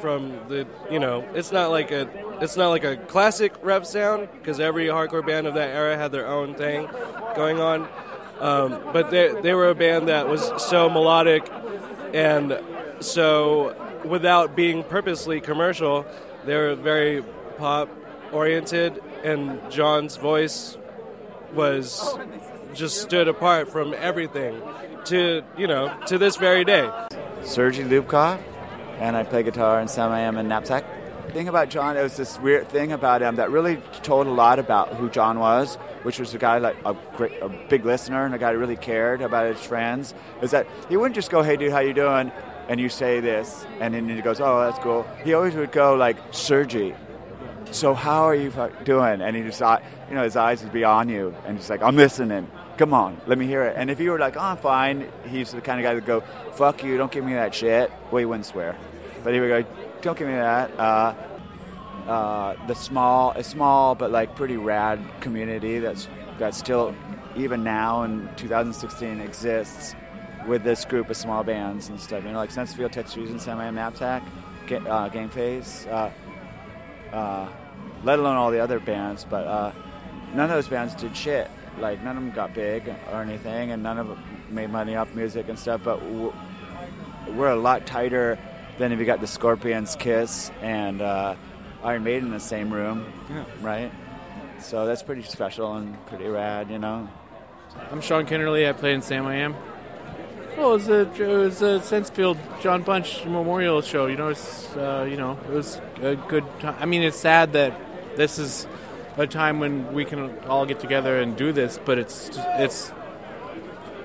from 0.02 0.32
the 0.48 0.66
you 0.90 1.00
know 1.00 1.26
it's 1.34 1.52
not 1.52 1.72
like 1.72 1.92
a 1.92 2.10
it's 2.42 2.56
not 2.56 2.70
like 2.70 2.84
a 2.84 2.96
classic 2.96 3.54
rev 3.62 3.86
sound 3.86 4.30
because 4.34 4.60
every 4.60 4.88
hardcore 4.88 5.26
band 5.26 5.46
of 5.46 5.54
that 5.56 5.70
era 5.70 5.98
had 5.98 6.12
their 6.12 6.28
own 6.28 6.56
thing 6.56 6.88
going 7.36 7.60
on 7.60 7.88
um, 8.40 8.82
but 8.94 9.12
they, 9.12 9.34
they 9.42 9.54
were 9.54 9.70
a 9.70 9.76
band 9.76 10.08
that 10.08 10.28
was 10.28 10.50
so 10.64 10.90
melodic 10.90 11.50
and 12.14 12.60
so 12.99 13.76
without 14.05 14.55
being 14.55 14.84
purposely 14.84 15.39
commercial 15.41 16.05
they 16.45 16.55
were 16.55 16.76
very 16.76 17.24
pop 17.57 17.89
oriented 18.32 19.01
and 19.24 19.60
jon's 19.72 20.18
voice 20.18 20.78
was 21.53 22.18
just 22.74 23.01
stood 23.01 23.28
apart 23.28 23.70
from 23.70 23.93
everything 23.97 24.62
to 25.05 25.41
you 25.57 25.68
know 25.68 25.95
to 26.05 26.18
this 26.18 26.36
very 26.36 26.64
day 26.64 26.89
sergie 27.41 27.88
loobkoff 27.88 28.39
and 28.99 29.16
I 29.16 29.24
play 29.24 29.43
guitar 29.43 29.80
in 29.80 29.88
Samiam 29.88 30.38
and 30.38 30.49
Knapsack. 30.49 30.84
Thing 31.32 31.47
about 31.47 31.70
Jon, 31.70 31.95
it 31.95 32.03
was 32.03 32.18
this 32.18 32.39
weird 32.39 32.70
thing 32.70 32.91
about 32.91 33.22
him 33.22 33.36
that 33.38 33.49
really 33.49 33.78
told 34.03 34.28
a 34.28 34.32
lot 34.32 34.60
about 34.60 34.95
who 34.95 35.10
Jon 35.10 35.39
was, 35.39 35.78
which 36.04 36.20
was 36.20 36.34
a 36.34 36.38
guy 36.38 36.58
like 36.58 36.78
a 36.86 36.95
great, 37.16 37.34
a 37.41 37.50
big 37.70 37.86
listener 37.86 38.26
and 38.26 38.34
a 38.34 38.38
guy 38.38 38.54
who 38.54 38.60
really 38.60 38.76
cared 38.76 39.22
about 39.22 39.47
his 39.54 39.64
friends. 39.64 40.14
Is 40.41 40.52
that 40.52 40.68
he 40.89 40.97
wouldn't 40.97 41.16
just 41.16 41.32
go, 41.32 41.41
"Hey, 41.41 41.58
dude, 41.58 41.72
how 41.72 41.80
you 41.80 41.93
doing?" 41.93 42.32
and 42.68 42.80
you 42.80 42.88
say 42.88 43.20
this, 43.20 43.66
and 43.80 43.93
then 43.93 44.08
he 44.08 44.22
goes, 44.22 44.39
"Oh, 44.39 44.60
that's 44.62 44.80
cool." 44.80 45.06
He 45.24 45.34
always 45.34 45.56
would 45.56 45.72
go 45.72 45.95
like, 45.95 46.18
"Sergie, 46.32 46.95
so 47.72 47.93
how 47.93 48.24
are 48.24 48.36
you 48.36 48.52
doing?" 48.84 49.22
And 49.22 49.36
he 49.36 49.43
just, 49.43 49.60
you 49.60 50.16
know, 50.16 50.24
his 50.24 50.36
eyes 50.36 50.64
would 50.64 50.72
be 50.72 50.84
on 50.84 51.10
you, 51.10 51.34
and 51.45 51.58
he's 51.58 51.70
like, 51.70 51.82
"I'm 51.82 51.95
listening." 51.95 52.47
Come 52.80 52.93
on, 52.93 53.20
let 53.28 53.38
me 53.38 53.45
hear 53.45 53.64
it. 53.64 53.76
And 53.76 53.91
if 53.91 54.00
you 54.00 54.10
were 54.10 54.20
like, 54.20 54.38
oh, 54.38 54.39
I'm 54.39 54.56
fine, 54.56 55.12
he's 55.28 55.52
the 55.52 55.60
kind 55.60 55.82
of 55.82 55.84
guy 55.84 55.95
that 55.95 56.06
go, 56.06 56.22
fuck 56.54 56.82
you, 56.82 56.95
don't 56.95 57.12
give 57.12 57.26
me 57.26 57.34
that 57.34 57.54
shit. 57.54 57.91
Well, 58.10 58.20
he 58.20 58.26
wouldn't 58.26 58.45
swear. 58.45 58.78
But 59.22 59.34
he 59.34 59.41
would 59.41 59.50
go, 59.50 59.70
don't 60.02 60.18
give 60.18 60.30
me 60.30 60.36
that. 60.36 60.80
Uh, 60.80 61.14
uh, 62.08 62.56
the 62.68 62.76
small, 62.76 63.32
a 63.32 63.43
small 63.43 63.95
but 63.95 64.12
like 64.12 64.36
pretty 64.36 64.58
rad 64.58 65.00
community 65.22 65.80
that's 65.80 66.08
that 66.39 66.56
still, 66.56 66.95
even 67.36 67.64
now 67.64 68.04
in 68.04 68.30
2016, 68.38 69.20
exists 69.20 69.95
with 70.47 70.64
this 70.64 70.86
group 70.86 71.10
of 71.10 71.18
small 71.18 71.43
bands 71.43 71.89
and 71.89 72.00
stuff. 72.00 72.24
You 72.24 72.32
know, 72.32 72.38
like 72.38 72.52
Sensefield, 72.52 72.91
Text 72.91 73.16
and 73.18 73.41
Semi 73.41 73.70
Knapsack, 73.70 74.24
uh, 74.72 75.10
Game 75.10 75.30
Face, 75.30 75.86
uh, 75.88 76.12
uh, 77.12 77.50
let 78.04 78.20
alone 78.20 78.38
all 78.38 78.52
the 78.52 78.60
other 78.60 78.80
bands. 78.80 79.26
But 79.30 79.45
uh, 79.45 79.72
none 80.34 80.45
of 80.45 80.50
those 80.50 80.68
bands 80.68 80.95
did 80.95 81.16
shit. 81.16 81.50
Like 81.78 82.04
none 82.04 82.18
of 82.18 82.24
them 82.24 82.34
got 82.34 82.54
big 82.54 82.88
or 83.12 83.22
anything, 83.22 83.72
and 83.72 83.84
none 83.84 83.97
of 83.97 84.08
them 84.08 84.24
made 84.50 84.70
money 84.70 84.95
off 84.95 85.14
music 85.14 85.50
and 85.50 85.58
stuff. 85.58 85.82
But 85.84 86.02
we're 87.34 87.52
a 87.52 87.56
lot 87.56 87.86
tighter 87.86 88.39
than 88.78 88.91
if 88.91 89.00
you 89.00 89.06
got 89.06 89.22
the 89.22 89.28
Scorpions, 89.28 89.95
Kiss, 89.97 90.52
and 90.62 91.02
uh, 91.02 91.36
Iron 91.84 92.04
Maiden 92.04 92.28
in 92.28 92.34
the 92.34 92.40
same 92.40 92.74
room, 92.74 93.12
yeah. 93.30 93.46
right? 93.62 93.92
So 94.60 94.86
that's 94.86 95.04
pretty 95.04 95.24
special 95.24 95.76
and 95.76 96.06
pretty 96.08 96.28
rad, 96.28 96.70
you 96.70 96.80
know. 96.80 97.08
I'm 97.92 98.02
Sean 98.02 98.26
Kennerly. 98.26 98.68
I 98.68 98.74
play 98.74 98.94
in 98.94 99.02
Samiam. 99.02 99.56
Well, 100.58 100.72
it 100.72 100.74
was 100.74 100.90
a, 100.90 101.02
it 101.02 101.38
was 101.38 101.62
a 101.62 101.80
Sensefield 101.80 102.38
Jon 102.62 102.84
Bunch 102.84 103.24
Memorial 103.24 103.82
Show. 103.82 104.08
You 104.08 104.18
know, 104.18 104.30
it's 104.30 104.68
uh, 104.76 105.08
you 105.10 105.16
know 105.16 105.40
it 105.48 105.54
was 105.54 105.80
a 106.02 106.16
good 106.16 106.44
time. 106.60 106.76
I 106.80 106.86
mean, 106.86 107.04
it's 107.04 107.18
sad 107.18 107.54
that 107.54 107.74
this 108.18 108.40
is 108.40 108.68
a 109.16 109.28
time 109.28 109.60
when 109.60 109.94
we 109.94 110.04
can 110.04 110.38
all 110.46 110.66
get 110.66 110.80
together 110.80 111.20
and 111.20 111.38
do 111.38 111.54
this, 111.54 111.80
but 111.86 111.98
it's 111.98 112.30
it's 112.58 112.92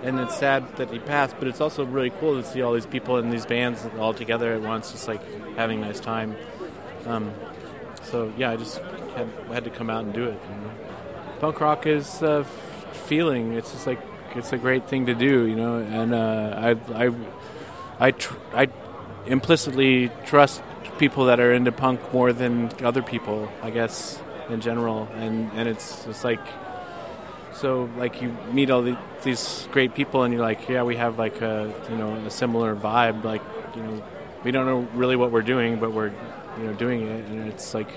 and 0.05 0.21
it's 0.21 0.37
sad 0.37 0.77
that 0.77 0.91
he 0.91 0.99
passed, 0.99 1.35
but 1.39 1.49
it's 1.49 1.61
also 1.61 1.85
really 1.85 2.11
cool 2.11 2.41
to 2.41 2.47
see 2.47 2.63
all 2.63 2.75
these 2.75 2.87
people 2.87 3.17
in 3.17 3.31
these 3.31 3.47
bands 3.47 3.85
all 3.99 4.13
together 4.13 4.53
at 4.53 4.61
once, 4.61 4.93
just 4.93 5.09
like 5.09 5.23
having 5.57 5.83
a 5.83 5.87
nice 5.87 5.99
time. 5.99 6.37
Um, 7.07 7.33
so 8.05 8.33
yeah, 8.37 8.51
I 8.51 8.57
just 8.57 8.79
had, 9.17 9.29
had 9.51 9.65
to 9.65 9.71
come 9.71 9.91
out 9.91 10.05
and 10.05 10.13
do 10.13 10.25
it. 10.25 10.39
You 10.51 10.57
know? 10.57 10.71
Punk 11.41 11.61
rock 11.61 11.87
is 11.87 12.23
a 12.23 12.45
feeling. 13.07 13.53
It's 13.53 13.73
just 13.73 13.87
like 13.87 14.01
it's 14.35 14.53
a 14.53 14.59
great 14.59 14.89
thing 14.89 15.07
to 15.07 15.15
do, 15.15 15.47
you 15.47 15.57
know. 15.57 15.79
And 15.79 16.15
uh, 16.15 16.55
I 16.57 17.07
I 17.07 17.15
I 17.99 18.11
tr- 18.13 18.39
I 18.53 18.69
implicitly 19.27 20.11
trust 20.27 20.63
people 20.99 21.27
that 21.27 21.41
are 21.41 21.53
into 21.53 21.73
punk 21.73 22.01
more 22.13 22.33
than 22.33 22.71
other 22.83 23.03
people, 23.03 23.51
I 23.63 23.71
guess, 23.71 24.21
in 24.49 24.61
general. 24.61 25.09
And 25.15 25.51
and 25.55 25.69
it's 25.69 26.05
just 26.05 26.25
like 26.25 26.41
so 27.55 27.89
like 27.97 28.21
you 28.21 28.37
meet 28.53 28.71
all 28.71 28.83
the, 28.83 28.99
these 29.23 29.69
great 29.71 29.95
people 29.95 30.25
and 30.25 30.35
you're 30.35 30.43
like 30.43 30.69
yeah 30.69 30.83
we 30.83 30.97
have 30.97 31.19
like 31.19 31.41
a 31.41 31.73
you 31.89 31.97
know 31.97 32.13
a 32.15 32.31
similar 32.31 32.75
vibe 32.75 33.23
like 33.23 33.43
you 33.77 33.83
know 33.83 34.03
we 34.45 34.51
don't 34.51 34.67
know 34.67 34.87
really 34.95 35.17
what 35.17 35.33
we're 35.33 35.43
doing 35.43 35.79
but 35.79 35.93
we're 35.93 36.13
you 36.59 36.65
know 36.65 36.73
doing 36.75 37.03
it 37.03 37.25
and 37.27 37.49
it's 37.49 37.75
like 37.75 37.89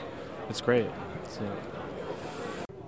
it's 0.49 0.61
great 0.61 0.89
so 1.29 1.45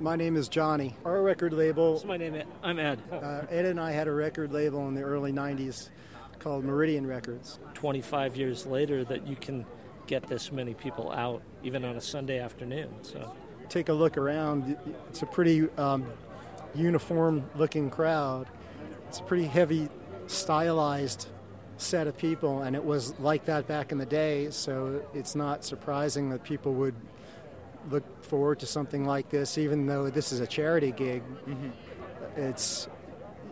my 0.01 0.16
name 0.16 0.38
is 0.38 0.47
Johnny. 0.47 0.95
Our 1.03 1.22
record 1.22 1.51
label. 1.51 1.91
What's 1.91 2.05
my 2.05 2.16
name? 2.16 2.41
I'm 2.64 2.80
Ed. 2.80 3.01
Uh, 3.12 3.41
Ed 3.49 3.66
and 3.66 3.78
I 3.78 3.91
had 3.91 4.07
a 4.07 4.14
record 4.14 4.53
label 4.53 4.88
in 4.88 4.93
the 4.93 5.01
early 5.01 5.34
'90s 5.34 5.89
called 6.39 6.64
Meridian 6.64 7.05
Records. 7.05 7.60
25 7.74 8.38
years 8.38 8.66
later, 8.66 9.03
that 9.03 9.28
you 9.28 9.36
can 9.36 9.66
get 10.07 10.26
this 10.28 10.53
many 10.53 10.74
people 10.74 11.12
out, 11.12 11.41
even 11.64 11.84
on 11.84 11.97
a 11.97 12.01
Sunday 12.01 12.39
afternoon. 12.39 12.89
So, 13.01 13.36
take 13.68 13.89
a 13.89 13.93
look 13.93 14.18
around. 14.18 14.78
It's 15.10 15.22
a 15.22 15.26
pretty 15.26 15.70
um, 15.78 16.05
uniform 16.74 17.43
looking 17.55 17.89
crowd. 17.89 18.47
it's 19.10 19.20
a 19.20 19.24
pretty 19.24 19.45
heavy, 19.45 19.89
stylized 20.28 21.28
set 21.80 22.08
of 22.08 22.18
people, 22.18 22.62
and 22.62 22.76
it 22.76 22.84
was 22.84 23.18
like 23.20 23.46
that 23.46 23.68
back 23.68 23.92
in 23.92 23.98
the 23.98 24.06
day. 24.06 24.50
So 24.52 25.02
it's 25.14 25.36
not 25.36 25.64
surprising 25.64 26.30
that 26.30 26.44
people 26.44 26.74
would 26.76 26.96
look 27.90 28.04
forward 28.24 28.60
to 28.60 28.66
something 28.66 29.06
like 29.06 29.30
this, 29.30 29.58
even 29.58 29.88
though 29.88 30.10
this 30.10 30.32
is 30.32 30.40
a 30.40 30.48
charity 30.48 30.92
gig. 30.92 31.24
Mhm. 31.48 31.72
It's 32.36 32.88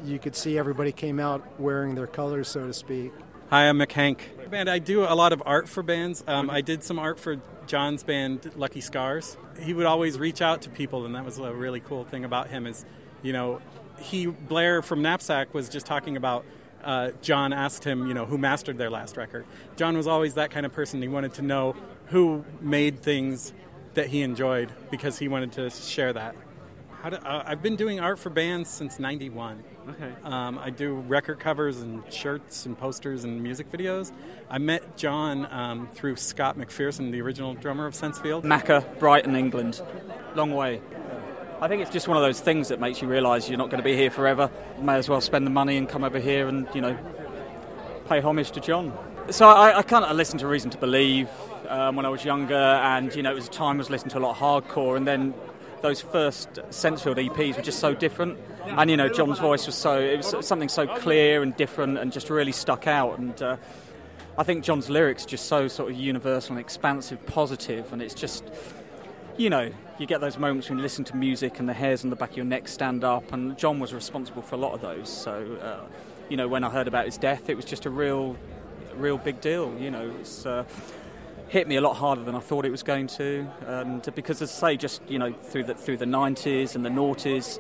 you 0.04 0.20
could 0.20 0.36
see 0.36 0.58
everybody 0.60 0.92
came 0.92 1.20
out 1.20 1.60
wearing 1.60 1.96
their 1.96 2.06
colors, 2.08 2.48
so 2.48 2.68
to 2.68 2.74
speak. 2.74 3.12
Hi, 3.50 3.64
I'm 3.64 3.80
McHank. 3.80 4.20
And 4.52 4.70
I 4.70 4.78
do 4.78 5.04
a 5.04 5.16
lot 5.16 5.34
of 5.34 5.42
art 5.46 5.70
for 5.70 5.82
bands. 5.82 6.24
Um, 6.28 6.50
I 6.50 6.62
did 6.62 6.84
some 6.84 7.00
art 7.00 7.20
for 7.20 7.38
Jon's 7.66 8.04
band, 8.04 8.52
Lucky 8.56 8.82
Scars. 8.82 9.38
He 9.60 9.74
would 9.74 9.86
always 9.86 10.20
reach 10.20 10.42
out 10.42 10.62
to 10.64 10.70
people, 10.70 11.06
and 11.06 11.16
that 11.16 11.26
was 11.26 11.40
a 11.40 11.54
really 11.54 11.80
cool 11.80 12.04
thing 12.04 12.26
about 12.26 12.50
him. 12.50 12.68
Is 12.68 12.86
you 13.24 13.34
know, 13.34 13.62
he 13.98 14.28
Blair 14.28 14.82
from 14.82 15.02
Knapsack 15.02 15.54
was 15.54 15.70
just 15.70 15.86
talking 15.86 16.18
about. 16.18 16.44
Uh, 16.84 17.12
Jon 17.22 17.54
asked 17.54 17.84
him, 17.84 18.08
you 18.08 18.14
know, 18.14 18.26
who 18.26 18.38
mastered 18.38 18.78
their 18.78 18.90
last 18.90 19.18
record. 19.18 19.46
Jon 19.76 19.98
was 19.98 20.08
always 20.08 20.36
that 20.36 20.52
kind 20.52 20.66
of 20.66 20.74
person. 20.74 21.02
He 21.02 21.08
wanted 21.08 21.34
to 21.36 21.42
know 21.42 21.76
who 22.08 22.46
made 22.62 23.02
things 23.02 23.54
that 23.94 24.08
he 24.08 24.22
enjoyed 24.22 24.72
because 24.92 25.18
he 25.18 25.28
wanted 25.28 25.52
to 25.54 25.70
share 25.70 26.14
that. 26.14 26.36
How 27.02 27.10
do, 27.12 27.18
uh, 27.18 27.44
I've 27.46 27.62
been 27.62 27.76
doing 27.76 28.00
art 28.00 28.20
for 28.20 28.30
bands 28.30 28.70
since 28.70 29.00
'91. 29.00 29.64
Okay. 29.90 30.12
Um, 30.24 30.58
I 30.58 30.70
do 30.70 30.96
record 30.96 31.40
covers 31.40 31.82
and 31.82 32.04
shirts 32.12 32.66
and 32.66 32.78
posters 32.78 33.24
and 33.24 33.42
music 33.42 33.72
videos. 33.72 34.12
I 34.50 34.58
met 34.58 34.98
Jon 34.98 35.46
um, 35.52 35.88
through 35.94 36.18
Scott 36.18 36.58
McPherson, 36.58 37.12
the 37.12 37.22
original 37.22 37.54
drummer 37.54 37.86
of 37.86 37.94
Sensefield. 37.94 38.44
Macca, 38.44 39.00
Brighton, 39.00 39.36
England. 39.36 39.82
Long 40.36 40.52
way. 40.52 40.82
I 41.60 41.68
think 41.68 41.82
it's 41.82 41.90
just 41.90 42.08
one 42.08 42.18
of 42.18 42.24
those 42.24 42.40
things 42.40 42.68
that 42.68 42.80
makes 42.80 43.02
you 43.02 43.08
realise 43.08 43.50
you're 43.50 43.58
not 43.58 43.72
going 43.72 43.80
to 43.80 43.84
be 43.84 43.96
here 43.96 44.12
forever. 44.12 44.52
May 44.80 44.96
as 44.96 45.10
well 45.10 45.22
spend 45.22 45.44
the 45.44 45.52
money 45.52 45.76
and 45.78 45.90
come 45.90 46.04
over 46.04 46.20
here 46.20 46.48
and, 46.48 46.68
you 46.76 46.82
know, 46.82 46.96
pay 48.08 48.22
homage 48.22 48.52
to 48.52 48.60
Jon. 48.60 48.96
So 49.32 49.50
I, 49.50 49.80
I 49.80 49.82
kind 49.82 50.06
of 50.06 50.16
listened 50.16 50.42
to 50.42 50.48
Reason 50.48 50.70
to 50.70 50.78
Believe 50.78 51.28
um, 51.68 51.96
when 51.96 52.06
I 52.06 52.10
was 52.10 52.24
younger, 52.24 52.54
and, 52.54 53.14
you 53.16 53.24
know, 53.24 53.32
it 53.32 53.36
was 53.36 53.48
a 53.48 53.52
time 53.52 53.78
I 53.78 53.80
was 53.80 53.90
listening 53.90 54.12
to 54.12 54.20
a 54.20 54.26
lot 54.28 54.32
of 54.32 54.38
hardcore, 54.38 54.98
and 54.98 55.08
then 55.08 55.34
those 55.82 56.00
first 56.00 56.54
Sensefield 56.70 57.28
EPs 57.28 57.56
were 57.58 57.64
just 57.64 57.80
so 57.80 57.96
different. 57.96 58.38
And, 58.66 58.92
you 58.92 58.98
know, 58.98 59.10
Jon's 59.10 59.40
voice 59.40 59.66
was 59.66 59.76
so, 59.76 60.00
it 60.00 60.18
was 60.18 60.46
something 60.46 60.70
so 60.70 60.86
clear 60.86 61.42
and 61.42 61.56
different 61.58 61.98
and 61.98 62.12
just 62.12 62.30
really 62.30 62.52
stuck 62.52 62.86
out. 62.86 63.18
And, 63.18 63.42
uh, 63.42 63.58
I 64.38 64.44
think 64.44 64.64
Jon's 64.64 64.92
lyrics 64.92 65.26
just 65.26 65.48
so 65.48 65.68
sort 65.68 65.92
of 65.92 65.98
universal 65.98 66.52
and 66.52 66.60
expansive, 66.60 67.26
positive, 67.26 67.92
and 67.92 68.00
it's 68.00 68.14
just, 68.14 68.44
you 69.38 69.50
know, 69.50 69.72
you 70.00 70.06
get 70.06 70.22
those 70.22 70.38
moments 70.38 70.70
when 70.70 70.78
you 70.78 70.84
listen 70.84 71.04
to 71.06 71.16
music 71.16 71.60
and 71.60 71.68
the 71.68 71.74
hairs 71.74 72.04
on 72.04 72.10
the 72.10 72.16
back 72.16 72.32
of 72.32 72.38
your 72.38 72.46
neck 72.46 72.68
stand 72.68 73.04
up, 73.04 73.34
and 73.34 73.58
Jon 73.58 73.80
was 73.80 73.94
responsible 73.94 74.42
for 74.42 74.56
a 74.56 74.58
lot 74.58 74.74
of 74.74 74.82
those. 74.82 75.10
So, 75.10 75.58
uh, 75.62 75.86
you 76.30 76.38
know, 76.38 76.48
when 76.48 76.64
I 76.64 76.70
heard 76.70 76.88
about 76.88 77.06
his 77.06 77.18
death, 77.18 77.50
it 77.50 77.56
was 77.56 77.66
just 77.66 77.86
a 77.86 77.90
real, 77.90 78.36
real 78.96 79.18
big 79.18 79.42
deal. 79.42 79.76
You 79.80 79.92
know, 79.92 80.14
it's 80.20 80.46
uh, 80.46 80.66
hit 81.48 81.68
me 81.68 81.78
a 81.78 81.82
lot 81.82 81.96
harder 81.96 82.24
than 82.24 82.36
I 82.36 82.40
thought 82.40 82.66
it 82.66 82.72
was 82.72 82.84
going 82.84 83.08
to, 83.08 83.48
and 83.66 84.08
because, 84.14 84.42
as 84.42 84.52
I 84.52 84.72
say, 84.72 84.78
just 84.78 85.02
you 85.08 85.18
know, 85.18 85.34
through 85.34 85.64
the 85.64 85.74
through 85.74 85.98
the 85.98 86.06
'90s 86.06 86.76
and 86.76 86.86
the 86.86 86.90
noughties, 86.90 87.60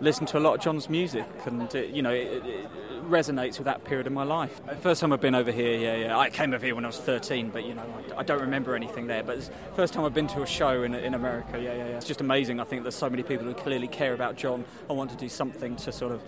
listened 0.00 0.28
to 0.28 0.38
a 0.38 0.40
lot 0.40 0.54
of 0.54 0.60
Jon's 0.60 0.88
music, 0.88 1.26
and 1.44 1.72
it, 1.74 1.90
you 1.90 2.02
know, 2.02 2.10
it, 2.10 2.44
it 2.44 2.70
resonates 3.08 3.58
with 3.58 3.64
that 3.64 3.84
period 3.84 4.06
of 4.06 4.12
my 4.12 4.22
life. 4.22 4.60
First 4.80 5.00
time 5.00 5.12
I've 5.12 5.20
been 5.20 5.34
over 5.34 5.52
here, 5.52 5.76
yeah, 5.76 5.96
yeah. 5.96 6.18
I 6.18 6.30
came 6.30 6.54
over 6.54 6.64
here 6.64 6.74
when 6.74 6.84
I 6.84 6.88
was 6.88 6.98
13, 6.98 7.50
but 7.50 7.64
you 7.64 7.74
know, 7.74 7.84
I, 8.16 8.20
I 8.20 8.22
don't 8.22 8.40
remember 8.40 8.74
anything 8.74 9.06
there. 9.06 9.22
But 9.22 9.38
it's 9.38 9.50
first 9.74 9.92
time 9.92 10.04
I've 10.04 10.14
been 10.14 10.28
to 10.28 10.42
a 10.42 10.46
show 10.46 10.82
in, 10.82 10.94
in 10.94 11.14
America, 11.14 11.60
yeah, 11.60 11.74
yeah, 11.74 11.88
yeah. 11.88 11.96
It's 11.96 12.06
just 12.06 12.20
amazing. 12.20 12.60
I 12.60 12.64
think 12.64 12.82
there's 12.82 12.94
so 12.94 13.10
many 13.10 13.22
people 13.22 13.46
who 13.46 13.54
clearly 13.54 13.88
care 13.88 14.14
about 14.14 14.36
Jon. 14.36 14.64
I 14.88 14.92
want 14.92 15.10
to 15.10 15.16
do 15.16 15.28
something 15.28 15.76
to 15.76 15.92
sort 15.92 16.12
of. 16.12 16.22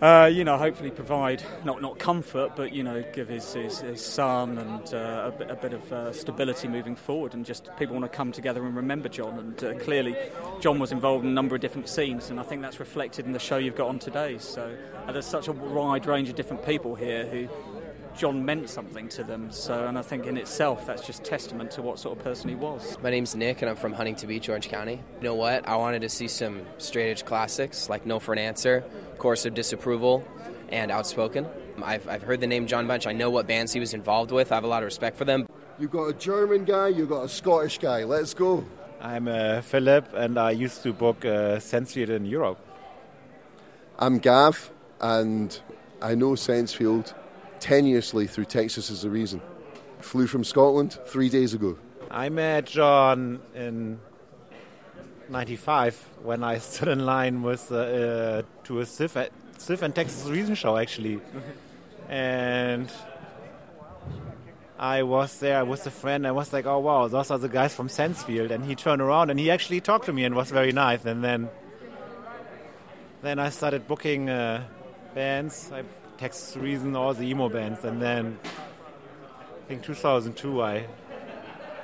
Uh, 0.00 0.30
you 0.32 0.44
know, 0.44 0.56
hopefully 0.56 0.92
provide 0.92 1.42
not 1.64 1.82
not 1.82 1.98
comfort, 1.98 2.52
but 2.54 2.72
you 2.72 2.84
know, 2.84 3.02
give 3.12 3.28
his 3.28 3.52
his, 3.52 3.80
his 3.80 4.04
son 4.04 4.56
and 4.56 4.94
uh, 4.94 5.32
a, 5.34 5.36
bit, 5.36 5.50
a 5.50 5.56
bit 5.56 5.72
of 5.72 5.92
uh, 5.92 6.12
stability 6.12 6.68
moving 6.68 6.94
forward, 6.94 7.34
and 7.34 7.44
just 7.44 7.68
people 7.78 7.96
want 7.96 8.04
to 8.04 8.16
come 8.16 8.30
together 8.30 8.64
and 8.64 8.76
remember 8.76 9.08
Jon. 9.08 9.36
And 9.40 9.64
uh, 9.64 9.74
clearly, 9.80 10.14
Jon 10.60 10.78
was 10.78 10.92
involved 10.92 11.24
in 11.24 11.32
a 11.32 11.34
number 11.34 11.56
of 11.56 11.60
different 11.60 11.88
scenes, 11.88 12.30
and 12.30 12.38
I 12.38 12.44
think 12.44 12.62
that's 12.62 12.78
reflected 12.78 13.26
in 13.26 13.32
the 13.32 13.40
show 13.40 13.56
you've 13.56 13.74
got 13.74 13.88
on 13.88 13.98
today. 13.98 14.38
So 14.38 14.72
uh, 15.08 15.10
there's 15.10 15.26
such 15.26 15.48
a 15.48 15.52
wide 15.52 16.06
range 16.06 16.28
of 16.28 16.36
different 16.36 16.64
people 16.64 16.94
here 16.94 17.26
who 17.26 17.48
Jon 18.18 18.44
meant 18.44 18.68
something 18.68 19.08
to 19.10 19.22
them. 19.22 19.52
So, 19.52 19.86
and 19.86 19.96
I 19.96 20.02
think 20.02 20.26
in 20.26 20.36
itself, 20.36 20.84
that's 20.84 21.06
just 21.06 21.22
testament 21.22 21.70
to 21.72 21.82
what 21.82 22.00
sort 22.00 22.18
of 22.18 22.24
person 22.24 22.48
he 22.48 22.56
was. 22.56 22.98
My 23.00 23.10
name's 23.10 23.36
Nick, 23.36 23.62
and 23.62 23.70
I'm 23.70 23.76
from 23.76 23.92
Huntington 23.92 24.28
Beach, 24.28 24.48
Orange 24.48 24.68
County. 24.68 25.00
You 25.18 25.22
know 25.22 25.36
what? 25.36 25.68
I 25.68 25.76
wanted 25.76 26.02
to 26.02 26.08
see 26.08 26.26
some 26.26 26.62
straight 26.78 27.10
edge 27.10 27.24
classics 27.24 27.88
like 27.88 28.06
No 28.06 28.18
for 28.18 28.32
an 28.32 28.40
Answer, 28.40 28.84
Chorus 29.18 29.46
of 29.46 29.54
Disapproval, 29.54 30.24
and 30.70 30.90
Outspoken. 30.90 31.46
I've, 31.80 32.08
I've 32.08 32.22
heard 32.22 32.40
the 32.40 32.48
name 32.48 32.66
Jon 32.66 32.88
Bunch. 32.88 33.06
I 33.06 33.12
know 33.12 33.30
what 33.30 33.46
bands 33.46 33.72
he 33.72 33.78
was 33.78 33.94
involved 33.94 34.32
with. 34.32 34.50
I 34.50 34.56
have 34.56 34.64
a 34.64 34.68
lot 34.68 34.82
of 34.82 34.86
respect 34.86 35.16
for 35.16 35.24
them. 35.24 35.46
You've 35.78 35.92
got 35.92 36.06
a 36.06 36.12
German 36.12 36.64
guy, 36.64 36.88
you've 36.88 37.08
got 37.08 37.22
a 37.22 37.28
Scottish 37.28 37.78
guy. 37.78 38.02
Let's 38.02 38.34
go. 38.34 38.64
I'm 39.00 39.28
uh, 39.28 39.60
Philip, 39.60 40.12
and 40.12 40.38
I 40.38 40.50
used 40.50 40.82
to 40.82 40.92
book 40.92 41.24
uh, 41.24 41.58
Sensefield 41.58 42.08
in 42.08 42.24
Europe. 42.24 42.58
I'm 43.96 44.18
Gav, 44.18 44.72
and 45.00 45.60
I 46.02 46.16
know 46.16 46.32
Sensefield 46.32 47.14
tenuously 47.60 48.28
through 48.28 48.46
Texas 48.46 48.90
is 48.90 49.02
the 49.02 49.10
reason. 49.10 49.40
Flew 50.00 50.26
from 50.26 50.44
Scotland 50.44 50.98
three 51.06 51.28
days 51.28 51.54
ago. 51.54 51.78
I 52.10 52.28
met 52.28 52.66
Jon 52.66 53.40
in 53.54 54.00
'95 55.28 56.08
when 56.22 56.42
I 56.42 56.58
stood 56.68 56.88
in 56.88 57.04
line 57.04 57.42
with 57.42 57.70
uh, 57.70 58.42
to 58.64 58.80
a 58.80 58.86
Sif, 58.86 59.16
Sif 59.58 59.82
and 59.82 59.94
Texas 59.94 60.26
Reason 60.28 60.54
show 60.54 60.76
actually, 60.76 61.20
and 62.08 62.90
I 64.78 65.02
was 65.02 65.40
there 65.40 65.64
with 65.64 65.86
a 65.86 65.90
friend. 65.90 66.26
I 66.26 66.30
was 66.30 66.52
like, 66.52 66.64
"Oh 66.64 66.78
wow, 66.78 67.08
those 67.08 67.30
are 67.30 67.38
the 67.38 67.48
guys 67.48 67.74
from 67.74 67.88
Sensefield," 67.88 68.50
and 68.50 68.64
he 68.64 68.74
turned 68.74 69.02
around 69.02 69.30
and 69.30 69.38
he 69.38 69.50
actually 69.50 69.80
talked 69.80 70.06
to 70.06 70.12
me 70.12 70.24
and 70.24 70.34
was 70.34 70.50
very 70.50 70.72
nice. 70.72 71.04
And 71.04 71.22
then, 71.24 71.48
then 73.22 73.38
I 73.40 73.50
started 73.50 73.88
booking 73.88 74.30
uh, 74.30 74.62
bands. 75.14 75.70
I 75.72 75.82
Texas 76.18 76.56
Reason, 76.56 76.96
all 76.96 77.14
the 77.14 77.22
emo 77.22 77.48
bands, 77.48 77.84
and 77.84 78.02
then 78.02 78.36
I 78.44 79.68
think 79.68 79.84
2002 79.84 80.60
I 80.60 80.84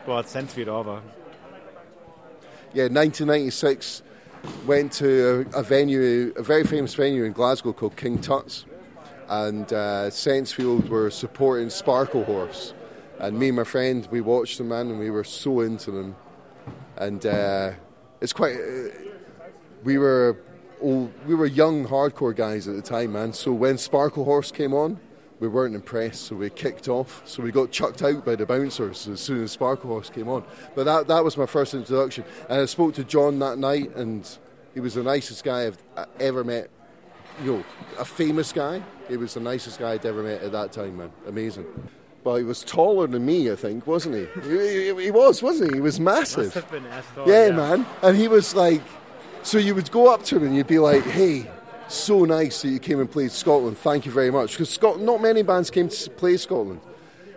brought 0.05 0.27
Sensefield 0.27 0.67
over. 0.67 1.01
Yeah, 2.73 2.89
1996 2.89 4.03
went 4.67 4.91
to 4.95 5.47
a, 5.55 5.61
a 5.61 5.63
venue, 5.63 6.33
a 6.35 6.43
very 6.43 6.65
famous 6.65 6.95
venue 6.95 7.23
in 7.23 7.33
Glasgow 7.33 7.73
called 7.73 7.97
King 7.97 8.21
Tut's, 8.21 8.67
and 9.29 9.73
uh, 9.73 10.11
Sensefield 10.11 10.89
were 10.89 11.11
supporting 11.11 11.69
Sparklehorse, 11.69 12.73
and 13.21 13.39
me 13.39 13.49
and 13.49 13.57
my 13.57 13.65
friend 13.65 14.09
we 14.11 14.21
watched 14.21 14.59
them 14.59 14.69
man, 14.69 14.91
and 14.91 14.99
we 14.99 15.11
were 15.11 15.23
so 15.23 15.61
into 15.61 15.93
them, 15.93 16.17
and 16.97 17.25
uh, 17.25 17.71
it's 18.21 18.33
quite. 18.33 18.57
Uh, 18.57 18.89
we 19.85 19.97
were 19.97 20.39
old, 20.85 21.13
we 21.27 21.35
were 21.35 21.47
young 21.47 21.87
hardcore 21.87 22.37
guys 22.37 22.69
at 22.69 22.77
the 22.77 22.83
time, 22.83 23.13
man. 23.13 23.33
So 23.33 23.53
when 23.53 23.77
Sparklehorse 23.77 24.53
came 24.53 24.75
on, 24.75 25.01
we 25.41 25.49
weren't 25.49 25.75
impressed, 25.75 26.27
so 26.27 26.37
we 26.37 26.51
kicked 26.51 26.89
off. 26.89 27.23
So 27.25 27.43
we 27.43 27.51
got 27.51 27.71
chucked 27.71 28.03
out 28.03 28.25
by 28.25 28.37
the 28.37 28.47
bouncers 28.47 29.09
as 29.09 29.21
soon 29.21 29.43
as 29.43 29.57
Sparklehorse 29.57 30.13
came 30.13 30.29
on. 30.29 30.45
But 30.75 30.85
that 30.85 31.09
that 31.09 31.25
was 31.25 31.37
my 31.37 31.47
first 31.47 31.75
introduction, 31.75 32.25
and 32.49 32.61
I 32.61 32.65
spoke 32.67 32.95
to 32.95 33.05
Jon 33.05 33.39
that 33.41 33.59
night, 33.59 33.95
and 33.97 34.29
he 34.75 34.81
was 34.81 34.95
the 34.95 35.03
nicest 35.03 35.43
guy 35.43 35.67
I've 35.67 35.79
ever 36.21 36.45
met. 36.45 36.71
You 37.43 37.57
know, 37.57 37.65
a 37.99 38.05
famous 38.05 38.53
guy. 38.53 38.83
He 39.09 39.17
was 39.17 39.35
the 39.35 39.41
nicest 39.41 39.81
guy 39.81 39.93
I'd 39.93 40.07
ever 40.07 40.23
met 40.23 40.43
at 40.43 40.53
that 40.53 40.73
time, 40.73 40.99
man. 40.99 41.13
Amazing. 41.27 41.67
Well, 42.23 42.37
he 42.37 42.45
was 42.45 42.65
taller 42.65 43.07
than 43.07 43.27
me, 43.27 43.53
I 43.53 43.57
think, 43.57 43.87
wasn't 43.87 44.15
he? 44.15 44.41
he, 44.49 44.95
he, 44.95 45.05
he 45.05 45.11
was, 45.11 45.43
wasn't 45.43 45.73
he? 45.73 45.77
He 45.77 45.81
was 45.83 46.01
massive. 46.01 46.55
Been 46.71 46.85
yeah, 47.27 47.49
yeah. 47.49 47.51
man. 47.51 47.87
And 48.03 48.17
he 48.17 48.29
was 48.29 48.55
like, 48.55 48.81
so 49.45 49.59
you 49.59 49.75
would 49.75 49.91
go 49.91 50.13
up 50.13 50.25
to 50.25 50.37
him 50.37 50.45
and 50.45 50.57
you'd 50.57 50.67
be 50.67 50.79
like, 50.79 51.05
hey, 51.05 51.49
so 51.87 52.25
nice 52.25 52.63
that 52.63 52.71
you 52.71 52.79
came 52.79 52.99
and 52.99 53.11
played 53.11 53.31
Scotland. 53.31 53.77
Thank 53.77 54.07
you 54.07 54.11
very 54.11 54.31
much. 54.31 54.53
Because 54.53 54.71
Scot- 54.71 55.01
not 55.01 55.21
many 55.21 55.43
bands 55.43 55.71
came 55.71 55.89
to 55.89 56.11
play 56.11 56.39
Scotland. 56.39 56.81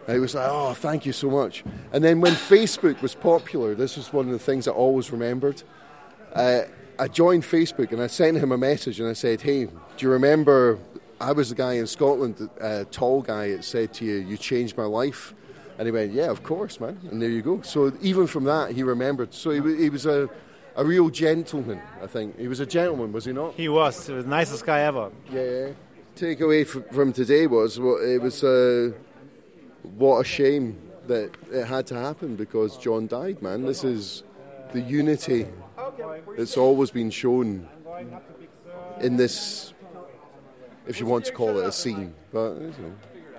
And 0.08 0.16
he 0.16 0.20
was 0.22 0.34
like, 0.34 0.48
oh, 0.50 0.74
thank 0.74 1.06
you 1.06 1.12
so 1.12 1.30
much. 1.30 1.66
And 1.92 2.02
then 2.02 2.22
when 2.22 2.32
Facebook 2.32 3.02
was 3.02 3.14
popular, 3.14 3.76
this 3.76 3.98
was 3.98 4.14
one 4.14 4.26
of 4.26 4.32
the 4.32 4.40
things 4.40 4.68
I 4.68 4.72
always 4.72 5.12
remembered. 5.12 5.62
Uh, 6.34 6.62
I 6.98 7.10
joined 7.10 7.44
Facebook 7.44 7.92
and 7.92 8.02
I 8.02 8.08
sent 8.08 8.38
him 8.38 8.54
a 8.54 8.58
message 8.58 9.02
and 9.02 9.10
I 9.10 9.14
said, 9.14 9.42
hey, 9.42 9.66
do 9.66 9.72
you 10.00 10.10
remember 10.10 10.80
I 11.20 11.34
was 11.34 11.50
the 11.50 11.56
guy 11.56 11.74
in 11.74 11.88
Scotland, 11.88 12.50
a 12.62 12.64
uh, 12.64 12.86
tall 12.90 13.22
guy, 13.22 13.52
that 13.52 13.66
said 13.66 13.94
to 13.96 14.06
you, 14.06 14.16
you 14.16 14.38
changed 14.38 14.78
my 14.78 14.86
life? 14.86 15.34
And 15.78 15.86
he 15.86 15.92
went, 15.92 16.14
yeah, 16.14 16.30
of 16.30 16.42
course, 16.42 16.80
man. 16.80 16.98
And 17.12 17.22
there 17.22 17.30
you 17.30 17.42
go. 17.42 17.62
So 17.62 17.92
even 18.02 18.28
from 18.28 18.46
that, 18.46 18.72
he 18.72 18.82
remembered. 18.82 19.34
So 19.34 19.52
he, 19.52 19.76
he 19.76 19.90
was 19.90 20.06
a, 20.06 20.30
a 20.78 20.86
real 20.86 21.10
gentleman, 21.10 21.82
I 22.02 22.08
think. 22.08 22.40
He 22.40 22.48
was 22.48 22.60
a 22.60 22.66
gentleman, 22.66 23.12
was 23.12 23.26
he 23.26 23.34
not? 23.34 23.56
He 23.56 23.68
was. 23.68 24.08
He 24.08 24.14
was 24.14 24.24
the 24.24 24.30
nicest 24.30 24.66
guy 24.66 24.82
ever. 24.82 25.12
Yeah, 25.32 25.42
yeah. 25.42 25.70
Takeaway 26.16 26.66
from 26.94 27.14
today 27.14 27.46
was 27.48 27.80
well, 27.80 27.98
it 27.98 28.22
was 28.22 28.44
uh, 28.44 28.92
what 29.98 30.20
a 30.20 30.24
shame 30.24 30.80
that 31.08 31.32
it 31.52 31.66
had 31.66 31.88
to 31.88 31.96
happen 31.96 32.36
because 32.36 32.78
Jon 32.78 33.08
died, 33.08 33.42
man. 33.42 33.66
This 33.66 33.84
is 33.84 34.24
the 34.74 34.82
unity 34.82 35.48
that's 36.38 36.58
always 36.58 36.92
been 36.92 37.10
shown 37.10 37.68
in 39.00 39.18
this, 39.18 39.74
if 40.88 41.00
you 41.00 41.06
want 41.06 41.26
to 41.26 41.32
call 41.32 41.60
it 41.60 41.66
a 41.66 41.72
scene, 41.72 42.14
but 42.32 42.54
you 42.56 42.74
know, 42.80 42.94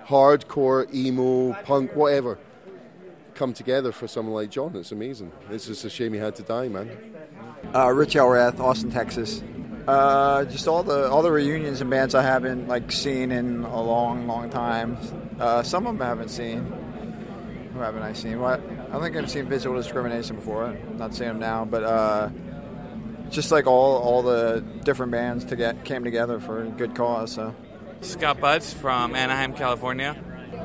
hardcore, 0.05 0.91
emo, 0.93 1.53
punk, 1.63 1.95
whatever, 1.95 2.37
come 3.39 3.53
together 3.53 3.93
for 3.93 4.07
someone 4.07 4.35
like 4.35 4.51
Jon. 4.51 4.75
It's 4.75 4.91
amazing. 4.91 5.31
It's 5.49 5.65
just 5.65 5.85
a 5.85 5.89
shame 5.89 6.11
he 6.11 6.19
had 6.19 6.35
to 6.35 6.43
die, 6.43 6.67
man. 6.67 6.89
Uh, 7.73 7.89
Rich 7.89 8.15
Elrath, 8.15 8.59
Austin, 8.59 8.91
Texas. 8.91 9.41
Uh, 9.87 10.43
just 10.43 10.67
all 10.67 10.83
the 10.83 11.09
all 11.09 11.23
the 11.23 11.31
reunions 11.31 11.79
and 11.79 11.89
bands 11.89 12.13
I 12.13 12.21
haven't 12.21 12.67
like 12.67 12.91
seen 12.91 13.31
in 13.31 13.63
a 13.63 13.81
long, 13.81 14.27
long 14.27 14.49
time. 14.49 14.97
Uh, 15.39 15.63
some 15.63 15.87
of 15.87 15.93
them 15.93 16.01
I 16.01 16.07
haven't 16.07 16.29
seen. 16.29 16.59
Who 17.73 17.79
haven't 17.79 18.03
I 18.03 18.11
seen? 18.11 18.41
What? 18.41 18.59
I 18.59 18.91
don't 18.91 19.01
think 19.01 19.15
I've 19.15 19.31
seen 19.31 19.47
Visual 19.47 19.75
Discrimination 19.77 20.35
before. 20.35 20.65
I'm 20.65 20.97
not 20.97 21.15
seeing 21.15 21.29
them 21.29 21.39
now, 21.39 21.63
but 21.63 21.83
uh, 21.83 22.29
just 23.29 23.51
like 23.51 23.67
all 23.67 23.97
all 23.97 24.21
the 24.21 24.63
different 24.83 25.13
bands 25.13 25.45
to 25.45 25.55
get 25.55 25.85
came 25.85 26.03
together 26.03 26.41
for 26.41 26.63
a 26.63 26.67
good 26.67 26.93
cause. 26.93 27.31
So. 27.31 27.55
Scott 28.01 28.39
Butts 28.39 28.73
from 28.73 29.15
Anaheim, 29.15 29.53
California. 29.53 30.15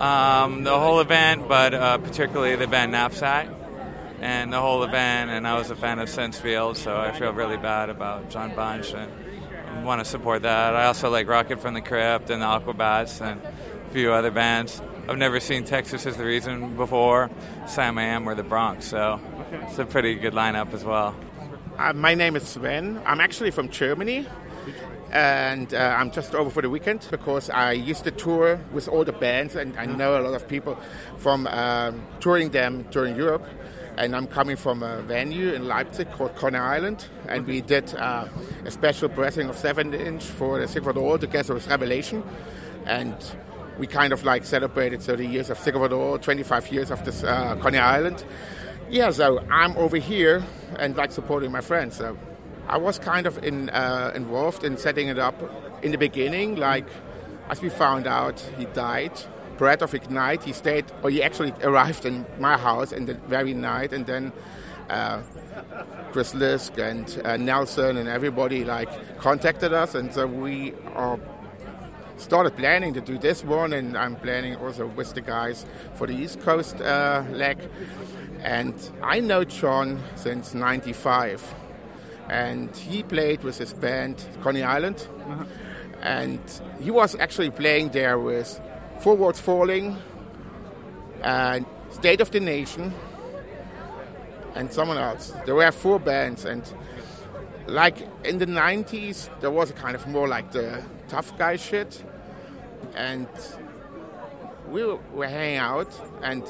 Um, 0.01 0.65
the 0.65 0.79
whole 0.79 1.01
event, 1.01 1.49
but 1.49 1.73
uh, 1.73 1.99
particularly 1.99 2.57
the 2.57 2.67
band 2.67 2.93
Knapsack 2.93 3.49
and 4.21 4.53
the 4.53 4.61
whole 4.61 4.83
event. 4.83 5.31
And 5.31 5.47
I 5.47 5.57
was 5.57 5.71
a 5.71 5.77
fan 5.77 5.99
of 5.99 6.09
Sensefield, 6.09 6.77
so 6.77 6.97
I 6.97 7.13
feel 7.13 7.33
really 7.33 7.57
bad 7.57 7.91
about 7.91 8.31
Jon 8.31 8.55
Bunch 8.55 8.93
and 8.93 9.11
want 9.85 10.01
to 10.01 10.05
support 10.05 10.43
that. 10.43 10.75
I 10.75 10.87
also 10.87 11.11
like 11.11 11.29
Rocket 11.29 11.61
from 11.61 11.75
the 11.75 11.81
Crypt 11.81 12.31
and 12.31 12.43
the 12.43 12.47
Aquabats 12.47 13.21
and 13.21 13.41
a 13.43 13.93
few 13.93 14.13
other 14.13 14.31
bands. 14.31 14.81
I've 15.09 15.19
never 15.19 15.39
seen 15.41 15.65
Texas 15.65 16.07
as 16.07 16.17
the 16.17 16.25
Reason 16.25 16.77
before, 16.77 17.31
Samiam 17.65 18.27
or 18.27 18.35
the 18.35 18.43
Bronx, 18.43 18.87
so 18.87 19.21
it's 19.53 19.79
a 19.79 19.85
pretty 19.85 20.15
good 20.15 20.33
lineup 20.33 20.73
as 20.73 20.83
well. 20.83 21.15
Uh, 21.79 21.93
my 21.93 22.15
name 22.15 22.37
is 22.37 22.45
Sven. 22.45 23.03
I'm 23.05 23.21
actually 23.21 23.51
from 23.51 23.69
Germany. 23.69 24.27
And 25.11 25.73
uh, 25.73 25.97
I'm 25.99 26.11
just 26.11 26.35
over 26.35 26.51
for 26.51 26.63
the 26.63 26.71
weekend 26.71 27.07
because 27.11 27.49
I 27.51 27.73
used 27.73 28.05
to 28.05 28.11
tour 28.11 28.61
with 28.73 28.89
all 28.89 29.05
the 29.05 29.13
bands, 29.13 29.55
and 29.55 29.77
I 29.77 29.87
know 29.87 30.21
a 30.21 30.23
lot 30.23 30.35
of 30.35 30.49
people 30.49 30.79
from 31.19 31.47
um, 31.47 32.03
touring 32.21 32.51
them 32.51 32.87
during 32.91 33.17
Europe. 33.17 33.47
And 33.97 34.17
I'm 34.17 34.27
coming 34.27 34.57
from 34.57 34.83
a 34.83 35.03
venue 35.03 35.53
in 35.53 35.69
Leipzig 35.69 36.11
called 36.11 36.35
Coney 36.35 36.59
Island, 36.59 37.07
and 37.29 37.47
we 37.47 37.61
did 37.61 37.95
uh, 37.95 38.27
a 38.65 38.71
special 38.71 39.09
pressing 39.09 39.49
of 39.49 39.57
7 39.57 39.95
inch 39.95 40.25
for 40.25 40.59
the 40.59 40.67
Sick 40.67 40.83
of 40.83 40.89
It 40.89 40.97
All 40.97 41.17
together 41.17 41.55
with 41.55 41.69
Revelation. 41.69 42.25
And 42.87 43.15
we 43.79 43.87
kind 43.87 44.13
of 44.13 44.25
like 44.25 44.45
celebrated 44.45 45.01
30 45.01 45.27
years 45.27 45.49
of 45.49 45.59
Sick 45.59 45.77
of 45.77 45.83
It 45.85 45.93
All, 45.93 46.19
25 46.19 46.73
years 46.73 46.91
of 46.91 47.05
this 47.05 47.23
uh, 47.23 47.57
Island. 47.63 48.25
Yeah, 48.91 49.11
so 49.11 49.45
I'm 49.51 49.77
over 49.77 49.97
here 49.97 50.45
and 50.79 50.97
like 50.97 51.13
supporting 51.13 51.53
my 51.53 51.61
friends. 51.61 51.97
So 51.97 52.19
I 52.69 52.79
was 52.79 52.99
kind 52.99 53.27
of 53.27 53.43
in, 53.45 53.71
uh, 53.71 54.13
involved 54.15 54.65
in 54.65 54.77
setting 54.77 55.09
it 55.09 55.19
up 55.19 55.35
in 55.83 55.93
the 55.93 55.99
beginning. 55.99 56.57
Like, 56.57 56.87
as 57.51 57.61
we 57.61 57.69
found 57.69 58.07
out, 58.07 58.41
he 58.59 58.65
died. 58.67 59.13
Brad 59.57 59.83
of 59.83 59.95
Ignite, 59.95 60.43
he 60.43 60.53
stayed, 60.53 60.87
or 61.03 61.11
he 61.11 61.23
actually 61.23 61.53
arrived 61.63 62.05
in 62.07 62.27
my 62.41 62.57
house 62.57 62.93
in 62.93 63.07
the 63.07 63.15
very 63.15 63.55
night, 63.55 63.93
and 63.93 64.05
then 64.07 64.33
uh, 64.91 65.21
Chris 66.11 66.35
Lisk 66.35 66.79
and 66.79 67.21
uh, 67.25 67.37
Nelson 67.37 67.97
and 67.97 68.09
everybody 68.09 68.65
like 68.65 69.19
contacted 69.19 69.73
us, 69.73 69.95
and 69.95 70.13
so 70.13 70.27
we 70.27 70.75
are 70.95 71.21
started 72.17 72.57
planning 72.57 72.95
to 72.95 73.01
do 73.01 73.19
this 73.19 73.45
one, 73.45 73.73
and 73.73 73.97
I'm 73.97 74.17
planning 74.17 74.57
also 74.57 74.87
with 74.87 75.15
the 75.15 75.21
guys 75.21 75.67
for 75.95 76.07
the 76.07 76.15
East 76.15 76.41
Coast 76.41 76.81
uh, 76.81 77.25
leg. 77.31 77.59
And 78.41 78.75
I 79.03 79.21
know 79.21 79.45
Jon 79.45 80.03
since 80.17 80.55
'95 80.55 81.55
and 82.29 82.75
he 82.77 83.03
played 83.03 83.43
with 83.43 83.59
his 83.59 83.73
band 83.73 84.25
Coney 84.43 84.63
Island, 84.63 85.07
uh-huh. 85.29 85.45
and 86.03 86.41
he 86.81 86.91
was 86.91 87.15
actually 87.17 87.51
playing 87.51 87.91
there 87.91 88.19
with 88.19 88.61
Forward 89.01 89.37
Falling 89.37 89.97
and 91.23 91.67
State 91.91 92.21
of 92.21 92.31
the 92.31 92.41
Nation 92.41 92.93
and 94.55 94.73
someone 94.73 94.99
else. 94.99 95.33
There 95.45 95.55
were 95.55 95.71
four 95.73 95.99
bands, 95.99 96.45
and 96.45 96.63
like 97.67 97.97
in 98.25 98.39
the 98.39 98.47
90s, 98.47 99.29
there 99.41 99.51
was 99.51 99.71
a 99.71 99.75
kind 99.75 99.95
of 99.95 100.07
more 100.07 100.29
like 100.29 100.53
the 100.53 100.83
tough 101.09 101.37
guy 101.39 101.57
shit, 101.57 102.03
and 102.95 103.29
we 104.69 104.85
were, 104.85 104.99
were 105.13 105.29
hanging 105.29 105.59
out, 105.59 105.89
and 106.23 106.43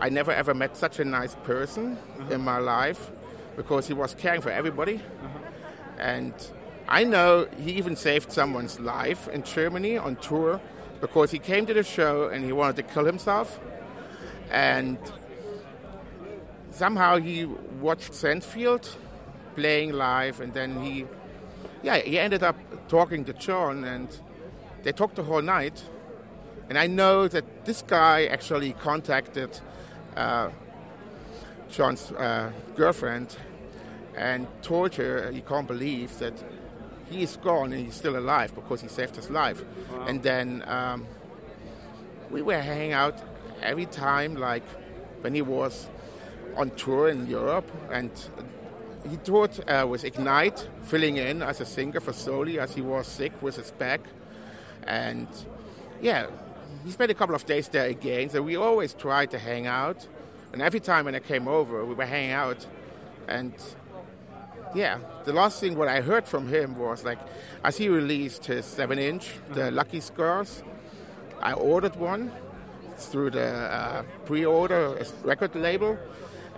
I 0.00 0.10
never 0.10 0.30
ever 0.30 0.54
met 0.54 0.76
such 0.76 1.00
a 1.00 1.04
nice 1.04 1.34
person 1.42 1.96
uh-huh. 1.96 2.34
in 2.34 2.40
my 2.40 2.58
life 2.58 3.10
because 3.58 3.88
he 3.88 3.92
was 3.92 4.14
caring 4.14 4.40
for 4.40 4.50
everybody. 4.50 5.02
And 5.98 6.32
I 6.86 7.02
know 7.02 7.48
he 7.60 7.72
even 7.72 7.96
saved 7.96 8.30
someone's 8.30 8.78
life 8.78 9.26
in 9.26 9.42
Germany 9.42 9.98
on 9.98 10.14
tour 10.14 10.60
because 11.00 11.32
he 11.32 11.40
came 11.40 11.66
to 11.66 11.74
the 11.74 11.82
show 11.82 12.28
and 12.28 12.44
he 12.44 12.52
wanted 12.52 12.76
to 12.76 12.84
kill 12.84 13.04
himself. 13.04 13.58
And 14.52 14.96
somehow 16.70 17.18
he 17.18 17.46
watched 17.46 18.12
Sensefield 18.12 18.94
playing 19.56 19.92
live, 19.92 20.40
and 20.40 20.54
then 20.54 20.80
he, 20.80 21.04
yeah, 21.82 21.96
he 21.98 22.16
ended 22.16 22.44
up 22.44 22.56
talking 22.86 23.24
to 23.24 23.32
Jon, 23.32 23.82
and 23.82 24.08
they 24.84 24.92
talked 24.92 25.16
the 25.16 25.24
whole 25.24 25.42
night. 25.42 25.82
And 26.68 26.78
I 26.78 26.86
know 26.86 27.26
that 27.26 27.64
this 27.64 27.82
guy 27.82 28.26
actually 28.26 28.72
contacted 28.74 29.58
uh, 30.16 30.50
Jon's 31.68 32.12
uh, 32.12 32.52
girlfriend 32.76 33.36
and 34.16 34.46
torture. 34.62 35.30
he 35.30 35.40
can't 35.40 35.66
believe 35.66 36.18
that 36.18 36.34
he 37.10 37.22
is 37.22 37.36
gone 37.36 37.72
and 37.72 37.86
he's 37.86 37.94
still 37.94 38.16
alive 38.16 38.54
because 38.54 38.80
he 38.80 38.88
saved 38.88 39.16
his 39.16 39.30
life. 39.30 39.64
And 40.06 40.22
then 40.22 40.62
um, 40.66 41.06
we 42.30 42.42
were 42.42 42.60
hanging 42.60 42.92
out 42.92 43.20
every 43.62 43.86
time, 43.86 44.34
like 44.34 44.64
when 45.22 45.34
he 45.34 45.42
was 45.42 45.88
on 46.56 46.70
tour 46.70 47.08
in 47.08 47.26
Europe, 47.26 47.70
and 47.90 48.10
he 49.08 49.16
toured 49.18 49.58
uh, 49.68 49.86
with 49.88 50.04
Ignite, 50.04 50.68
filling 50.82 51.16
in 51.16 51.42
as 51.42 51.60
a 51.60 51.64
singer 51.66 52.00
for 52.00 52.12
Zoli 52.12 52.58
as 52.58 52.74
he 52.74 52.80
was 52.80 53.06
sick 53.06 53.32
with 53.40 53.56
his 53.56 53.70
back. 53.70 54.00
And 54.86 55.28
yeah, 56.00 56.26
he 56.84 56.90
spent 56.90 57.10
a 57.10 57.14
couple 57.14 57.34
of 57.34 57.46
days 57.46 57.68
there 57.68 57.86
again, 57.88 58.30
so 58.30 58.42
we 58.42 58.56
always 58.56 58.94
tried 58.94 59.30
to 59.30 59.38
hang 59.38 59.66
out. 59.66 60.06
And 60.52 60.62
every 60.62 60.80
time 60.80 61.04
when 61.04 61.14
I 61.14 61.20
came 61.20 61.46
over, 61.46 61.84
we 61.84 61.94
were 61.94 62.06
hanging 62.06 62.32
out. 62.32 62.66
And 63.28 63.52
yeah, 64.74 64.98
the 65.24 65.32
last 65.32 65.60
thing 65.60 65.76
what 65.76 65.88
I 65.88 66.00
heard 66.00 66.26
from 66.26 66.48
him 66.48 66.76
was 66.78 67.04
like, 67.04 67.18
as 67.64 67.76
he 67.76 67.88
released 67.88 68.46
his 68.46 68.64
seven 68.64 68.98
inch, 68.98 69.30
the 69.52 69.70
Lucky 69.70 70.00
Scars, 70.00 70.62
I 71.40 71.52
ordered 71.52 71.96
one 71.96 72.32
through 72.96 73.30
the 73.30 73.48
uh, 73.48 74.02
pre-order 74.26 74.98
record 75.22 75.54
label, 75.54 75.98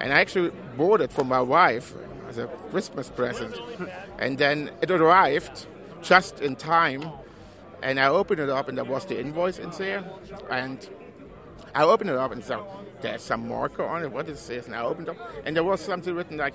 and 0.00 0.12
I 0.12 0.20
actually 0.20 0.50
bought 0.76 1.00
it 1.00 1.12
for 1.12 1.24
my 1.24 1.40
wife 1.40 1.94
as 2.28 2.38
a 2.38 2.46
Christmas 2.70 3.10
present. 3.10 3.58
And 4.18 4.38
then 4.38 4.70
it 4.80 4.90
arrived 4.90 5.66
just 6.02 6.40
in 6.40 6.56
time, 6.56 7.04
and 7.82 8.00
I 8.00 8.08
opened 8.08 8.40
it 8.40 8.48
up, 8.48 8.68
and 8.68 8.78
there 8.78 8.84
was 8.84 9.04
the 9.04 9.20
invoice 9.20 9.58
in 9.58 9.70
there, 9.70 10.04
and 10.50 10.88
I 11.74 11.84
opened 11.84 12.10
it 12.10 12.16
up 12.16 12.32
and 12.32 12.42
said, 12.42 12.60
"There's 13.00 13.22
some 13.22 13.48
marker 13.48 13.84
on 13.84 14.02
it. 14.02 14.10
What 14.10 14.28
is 14.28 14.46
this?" 14.46 14.66
And 14.66 14.74
I 14.74 14.82
opened 14.82 15.08
it 15.08 15.18
up, 15.18 15.30
and 15.44 15.54
there 15.54 15.64
was 15.64 15.80
something 15.80 16.14
written 16.14 16.36
like, 16.36 16.54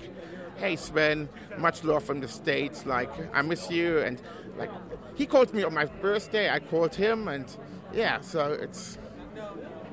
"Hey 0.56 0.76
Sven, 0.76 1.28
much 1.58 1.84
love 1.84 2.04
from 2.04 2.20
the 2.20 2.28
states. 2.28 2.86
Like 2.86 3.10
I 3.34 3.42
miss 3.42 3.70
you." 3.70 3.98
And 3.98 4.20
like 4.58 4.70
he 5.14 5.26
called 5.26 5.52
me 5.54 5.62
on 5.62 5.74
my 5.74 5.86
birthday. 5.86 6.50
I 6.50 6.60
called 6.60 6.94
him, 6.94 7.28
and 7.28 7.46
yeah, 7.92 8.20
so 8.20 8.52
it's 8.52 8.98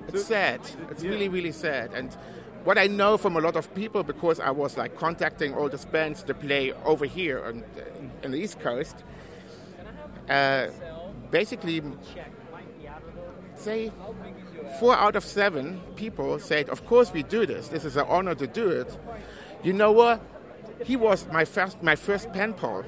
it's 0.07 0.26
sad. 0.26 0.61
It's 0.89 1.03
really 1.03 1.30
really 1.30 1.51
sad. 1.51 1.93
And 1.93 2.16
what 2.64 2.78
I 2.78 2.88
know 2.88 3.18
from 3.18 3.36
a 3.36 3.41
lot 3.41 3.55
of 3.55 3.74
people, 3.76 4.03
because 4.03 4.39
I 4.39 4.51
was 4.51 4.78
like 4.78 4.97
contacting 4.97 5.53
all 5.53 5.68
these 5.68 5.86
bands 5.86 6.24
to 6.24 6.34
play 6.34 6.72
over 6.86 7.05
here 7.05 7.43
on, 7.43 7.64
on 8.24 8.32
the 8.32 8.38
East 8.38 8.59
Coast, 8.61 9.03
uh, 10.30 10.68
basically 11.30 11.82
say 13.55 13.91
four 14.80 14.95
out 14.95 15.16
of 15.16 15.24
seven 15.24 15.82
people 15.95 16.39
said, 16.39 16.70
Of 16.70 16.86
course, 16.86 17.11
we 17.11 17.24
do 17.24 17.45
this. 17.45 17.68
This 17.68 17.86
is 17.86 17.97
an 17.97 18.05
honor 18.07 18.36
to 18.36 18.47
do 18.47 18.70
it. 18.70 18.97
You 19.64 19.74
know 19.74 19.91
what? 19.91 20.22
He 20.84 20.95
was 20.95 21.28
my 21.32 21.45
first, 21.45 21.82
my 21.82 21.95
first 21.95 22.32
pen 22.34 22.53
pal. 22.53 22.84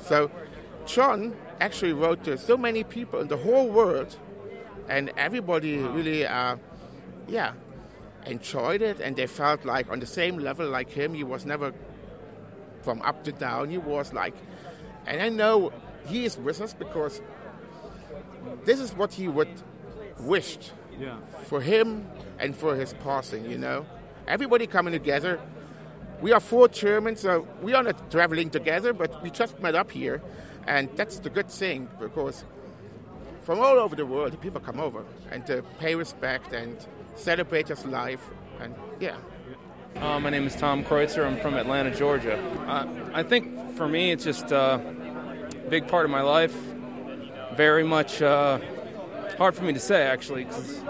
So, 0.00 0.30
Jon 0.86 1.34
actually 1.60 1.92
wrote 1.92 2.24
to 2.24 2.38
so 2.38 2.56
many 2.56 2.84
people 2.84 3.20
in 3.20 3.28
the 3.28 3.36
whole 3.36 3.68
world, 3.68 4.16
and 4.88 5.10
everybody 5.16 5.78
really, 5.78 6.26
uh, 6.26 6.56
yeah, 7.28 7.52
enjoyed 8.26 8.82
it, 8.82 9.00
and 9.00 9.16
they 9.16 9.26
felt 9.26 9.64
like 9.64 9.90
on 9.90 10.00
the 10.00 10.06
same 10.06 10.38
level 10.38 10.68
like 10.68 10.90
him. 10.90 11.14
He 11.14 11.24
was 11.24 11.44
never 11.46 11.72
from 12.82 13.02
up 13.02 13.24
to 13.24 13.32
down. 13.32 13.68
He 13.70 13.78
was 13.78 14.12
like, 14.12 14.34
and 15.06 15.20
I 15.22 15.28
know 15.28 15.72
he 16.06 16.24
is 16.24 16.36
with 16.38 16.60
us 16.60 16.72
because 16.74 17.20
this 18.64 18.80
is 18.80 18.94
what 18.94 19.12
he 19.12 19.28
would 19.28 19.48
wished 20.18 20.72
Yeah. 20.98 21.16
for 21.44 21.60
him 21.60 22.06
and 22.38 22.54
for 22.56 22.74
his 22.74 22.94
passing, 23.04 23.50
you 23.50 23.58
know. 23.58 23.86
Everybody 24.26 24.66
coming 24.66 24.92
together. 24.92 25.40
We 26.20 26.32
are 26.32 26.40
four 26.40 26.68
Germans, 26.68 27.20
so 27.20 27.48
we 27.62 27.72
are 27.72 27.82
not 27.82 28.10
traveling 28.10 28.50
together, 28.50 28.92
but 28.92 29.22
we 29.22 29.30
just 29.30 29.58
met 29.60 29.74
up 29.74 29.90
here. 29.90 30.20
And 30.66 30.90
that's 30.94 31.18
the 31.18 31.30
good 31.30 31.48
thing 31.48 31.88
because 31.98 32.44
from 33.42 33.58
all 33.58 33.78
over 33.78 33.96
the 33.96 34.04
world, 34.04 34.38
people 34.40 34.60
come 34.60 34.78
over 34.78 35.04
and 35.30 35.46
to 35.46 35.62
pay 35.78 35.94
respect 35.94 36.52
and 36.52 36.76
celebrate 37.16 37.68
his 37.68 37.86
life. 37.86 38.20
And 38.60 38.74
yeah. 39.00 39.16
Uh, 39.96 40.20
my 40.20 40.28
name 40.28 40.46
is 40.46 40.54
Tom 40.54 40.84
Kreutzer. 40.84 41.26
I'm 41.26 41.38
from 41.38 41.54
Atlanta, 41.54 41.90
Georgia. 41.90 42.38
Uh, 42.68 42.86
I 43.14 43.22
think 43.22 43.76
for 43.76 43.88
me, 43.88 44.12
it's 44.12 44.24
just 44.24 44.52
uh, 44.52 44.78
a 44.78 45.68
big 45.70 45.88
part 45.88 46.04
of 46.04 46.10
my 46.10 46.20
life. 46.20 46.54
Very 47.56 47.82
much 47.82 48.20
uh, 48.20 48.60
hard 49.38 49.54
for 49.54 49.64
me 49.64 49.72
to 49.72 49.80
say, 49.80 50.02
actually, 50.02 50.44
because 50.44 50.82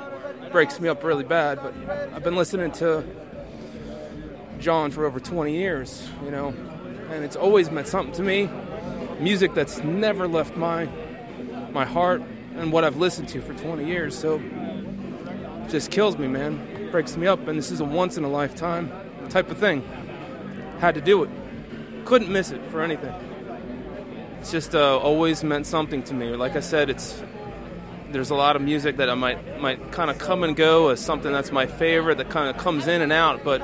it 0.42 0.50
breaks 0.50 0.80
me 0.80 0.88
up 0.88 1.04
really 1.04 1.24
bad. 1.24 1.60
But 1.62 1.74
I've 2.12 2.24
been 2.24 2.36
listening 2.36 2.72
to 2.72 3.04
Jon 4.60 4.90
for 4.90 5.04
over 5.06 5.18
20 5.18 5.54
years, 5.54 6.08
you 6.24 6.30
know, 6.30 6.48
and 7.10 7.24
it's 7.24 7.36
always 7.36 7.70
meant 7.70 7.86
something 7.86 8.14
to 8.14 8.22
me. 8.22 8.48
Music 9.18 9.54
that's 9.54 9.78
never 9.78 10.28
left 10.28 10.56
my 10.56 10.88
my 11.72 11.84
heart 11.84 12.22
and 12.56 12.72
what 12.72 12.84
I've 12.84 12.96
listened 12.96 13.28
to 13.28 13.40
for 13.40 13.54
20 13.54 13.86
years. 13.86 14.18
So 14.18 14.40
just 15.68 15.90
kills 15.90 16.18
me, 16.18 16.26
man. 16.28 16.90
Breaks 16.90 17.16
me 17.16 17.26
up, 17.26 17.46
and 17.46 17.58
this 17.58 17.70
is 17.70 17.80
a 17.80 17.84
once 17.84 18.16
in 18.16 18.24
a 18.24 18.28
lifetime 18.28 18.90
type 19.28 19.50
of 19.50 19.58
thing. 19.58 19.82
Had 20.80 20.94
to 20.94 21.00
do 21.00 21.22
it. 21.22 21.30
Couldn't 22.04 22.30
miss 22.30 22.50
it 22.50 22.60
for 22.70 22.82
anything. 22.82 23.14
It's 24.40 24.50
just 24.50 24.74
uh, 24.74 24.98
always 24.98 25.44
meant 25.44 25.66
something 25.66 26.02
to 26.04 26.14
me. 26.14 26.30
Like 26.30 26.56
I 26.56 26.60
said, 26.60 26.90
it's 26.90 27.22
there's 28.10 28.30
a 28.30 28.34
lot 28.34 28.56
of 28.56 28.62
music 28.62 28.96
that 28.96 29.08
I 29.08 29.14
might 29.14 29.60
might 29.60 29.92
kind 29.92 30.10
of 30.10 30.18
come 30.18 30.42
and 30.42 30.56
go 30.56 30.88
as 30.88 30.98
something 30.98 31.30
that's 31.30 31.52
my 31.52 31.66
favorite 31.66 32.18
that 32.18 32.30
kind 32.30 32.48
of 32.48 32.60
comes 32.60 32.88
in 32.88 33.02
and 33.02 33.12
out, 33.12 33.44
but 33.44 33.62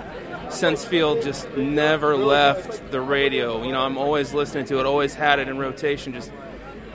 Sensefield 0.49 1.23
just 1.23 1.49
never 1.57 2.17
left 2.17 2.91
the 2.91 3.01
radio. 3.01 3.63
You 3.65 3.73
know, 3.73 3.81
I'm 3.81 3.99
always 3.99 4.33
listening 4.33 4.65
to 4.67 4.79
it, 4.79 4.87
always 4.87 5.15
had 5.15 5.39
it 5.39 5.49
in 5.49 5.59
rotation. 5.59 6.13
Just 6.13 6.33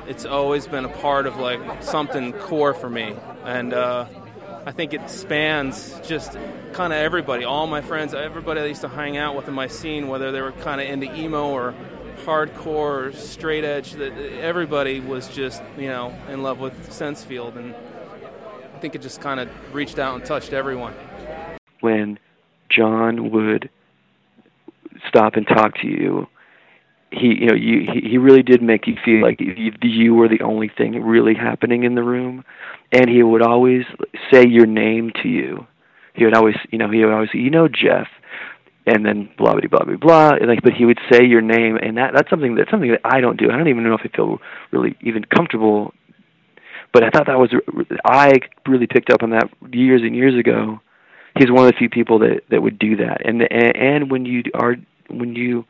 it's 0.08 0.26
always 0.26 0.68
been 0.68 0.86
a 0.86 0.90
part 0.90 1.26
of 1.26 1.38
like 1.38 1.84
something 1.84 2.34
core 2.34 2.74
for 2.74 2.90
me, 2.90 3.16
and 3.44 3.74
uh, 3.74 4.08
I 4.66 4.72
think 4.72 4.94
it 4.94 5.10
spans 5.10 6.00
just 6.02 6.34
kind 6.74 6.94
of 6.94 7.00
everybody, 7.00 7.44
all 7.44 7.68
my 7.68 7.82
friends, 7.82 8.14
everybody 8.14 8.62
I 8.62 8.66
used 8.66 8.82
to 8.82 8.90
hang 8.90 9.18
out 9.18 9.36
with 9.36 9.48
in 9.48 9.54
my 9.54 9.68
scene, 9.68 10.08
whether 10.08 10.32
they 10.32 10.42
were 10.42 10.52
kind 10.52 10.80
of 10.80 10.88
into 10.88 11.14
emo 11.16 11.50
or 11.50 11.74
hardcore 12.26 13.08
or 13.08 13.14
straight 13.14 13.64
edge. 13.64 13.94
That 13.94 14.14
everybody 14.40 15.00
was 15.00 15.28
just 15.28 15.62
you 15.78 15.88
know 15.88 16.16
in 16.30 16.44
love 16.44 16.60
with 16.60 16.90
Sensefield, 16.90 17.56
and 17.56 17.76
I 18.76 18.80
think 18.80 18.96
it 18.96 19.02
just 19.02 19.22
kind 19.22 19.40
of 19.40 19.50
reached 19.74 20.00
out 20.00 20.16
and 20.16 20.26
touched 20.26 20.54
everyone. 20.54 20.94
When 21.80 22.20
Jon 22.76 23.32
would 23.32 23.70
stop 25.08 25.36
and 25.36 25.48
talk 25.48 25.76
to 25.82 25.88
you, 25.88 26.28
he 27.12 27.36
you 27.42 27.48
know 27.48 27.56
you 27.56 27.88
he, 27.94 28.10
he 28.12 28.18
really 28.18 28.44
did 28.44 28.62
make 28.62 28.88
you 28.88 28.96
feel 29.04 29.22
like 29.22 29.40
you, 29.40 29.74
you 29.82 30.14
were 30.14 30.30
the 30.30 30.42
only 30.42 30.70
thing 30.70 31.04
really 31.04 31.34
happening 31.34 31.84
in 31.84 31.96
the 31.96 32.04
room, 32.04 32.44
and 32.92 33.10
he 33.10 33.22
would 33.22 33.42
always 33.42 33.84
say 34.32 34.46
your 34.48 34.66
name 34.66 35.12
to 35.22 35.28
you. 35.28 35.68
He 36.14 36.24
would 36.26 36.36
always 36.36 36.56
you 36.72 36.78
know 36.78 36.90
he 36.90 37.04
would 37.04 37.14
always 37.14 37.30
say, 37.34 37.40
you 37.40 37.50
know 37.50 37.68
Jeff, 37.68 38.08
and 38.86 39.06
then 39.06 39.30
blah 39.38 39.54
blah 39.54 39.68
blah 39.70 39.84
blah 39.84 39.98
blah. 39.98 40.30
And 40.40 40.48
like, 40.48 40.64
but 40.64 40.74
he 40.74 40.86
would 40.86 41.00
say 41.12 41.26
your 41.26 41.42
name, 41.42 41.76
and 41.76 41.98
that 41.98 42.12
that's 42.16 42.30
something 42.30 42.56
that's 42.56 42.72
something 42.72 42.92
that 42.92 43.02
I 43.04 43.20
don't 43.20 43.38
do. 43.38 43.52
I 43.52 43.58
don't 43.58 43.68
even 43.68 43.84
know 43.84 43.94
if 43.94 44.02
I 44.04 44.16
feel 44.16 44.40
really 44.72 44.96
even 45.02 45.26
comfortable. 45.26 45.94
But 46.94 47.04
I 47.04 47.10
thought 47.10 47.28
that 47.28 47.40
was 47.40 47.54
I 48.06 48.34
really 48.68 48.88
picked 48.88 49.12
up 49.12 49.24
on 49.24 49.30
that 49.30 49.50
years 49.72 50.02
and 50.02 50.14
years 50.14 50.38
ago 50.38 50.82
he's 51.38 51.52
one 51.52 51.66
of 51.66 51.72
the 51.72 51.78
few 51.78 51.90
people 51.90 52.20
that 52.20 52.42
that 52.50 52.62
would 52.62 52.80
do 52.80 52.98
that. 52.98 53.26
And 53.26 53.42
and, 53.42 53.76
and 53.76 54.12
when 54.12 54.26
you 54.26 54.44
are 54.54 54.76
when 55.10 55.36
you 55.36 55.66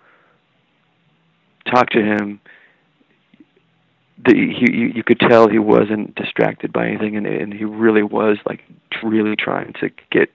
talk 1.65 1.89
to 1.91 2.01
him, 2.01 2.39
the, 4.23 4.33
he 4.33 4.71
you, 4.71 4.87
you 4.95 5.03
could 5.03 5.19
tell 5.19 5.47
he 5.47 5.59
wasn't 5.59 6.15
distracted 6.15 6.71
by 6.71 6.87
anything, 6.87 7.15
and 7.15 7.25
and 7.25 7.53
he 7.53 7.65
really 7.65 8.03
was 8.03 8.37
like 8.45 8.61
really 9.03 9.35
trying 9.35 9.73
to 9.81 9.89
get 10.11 10.29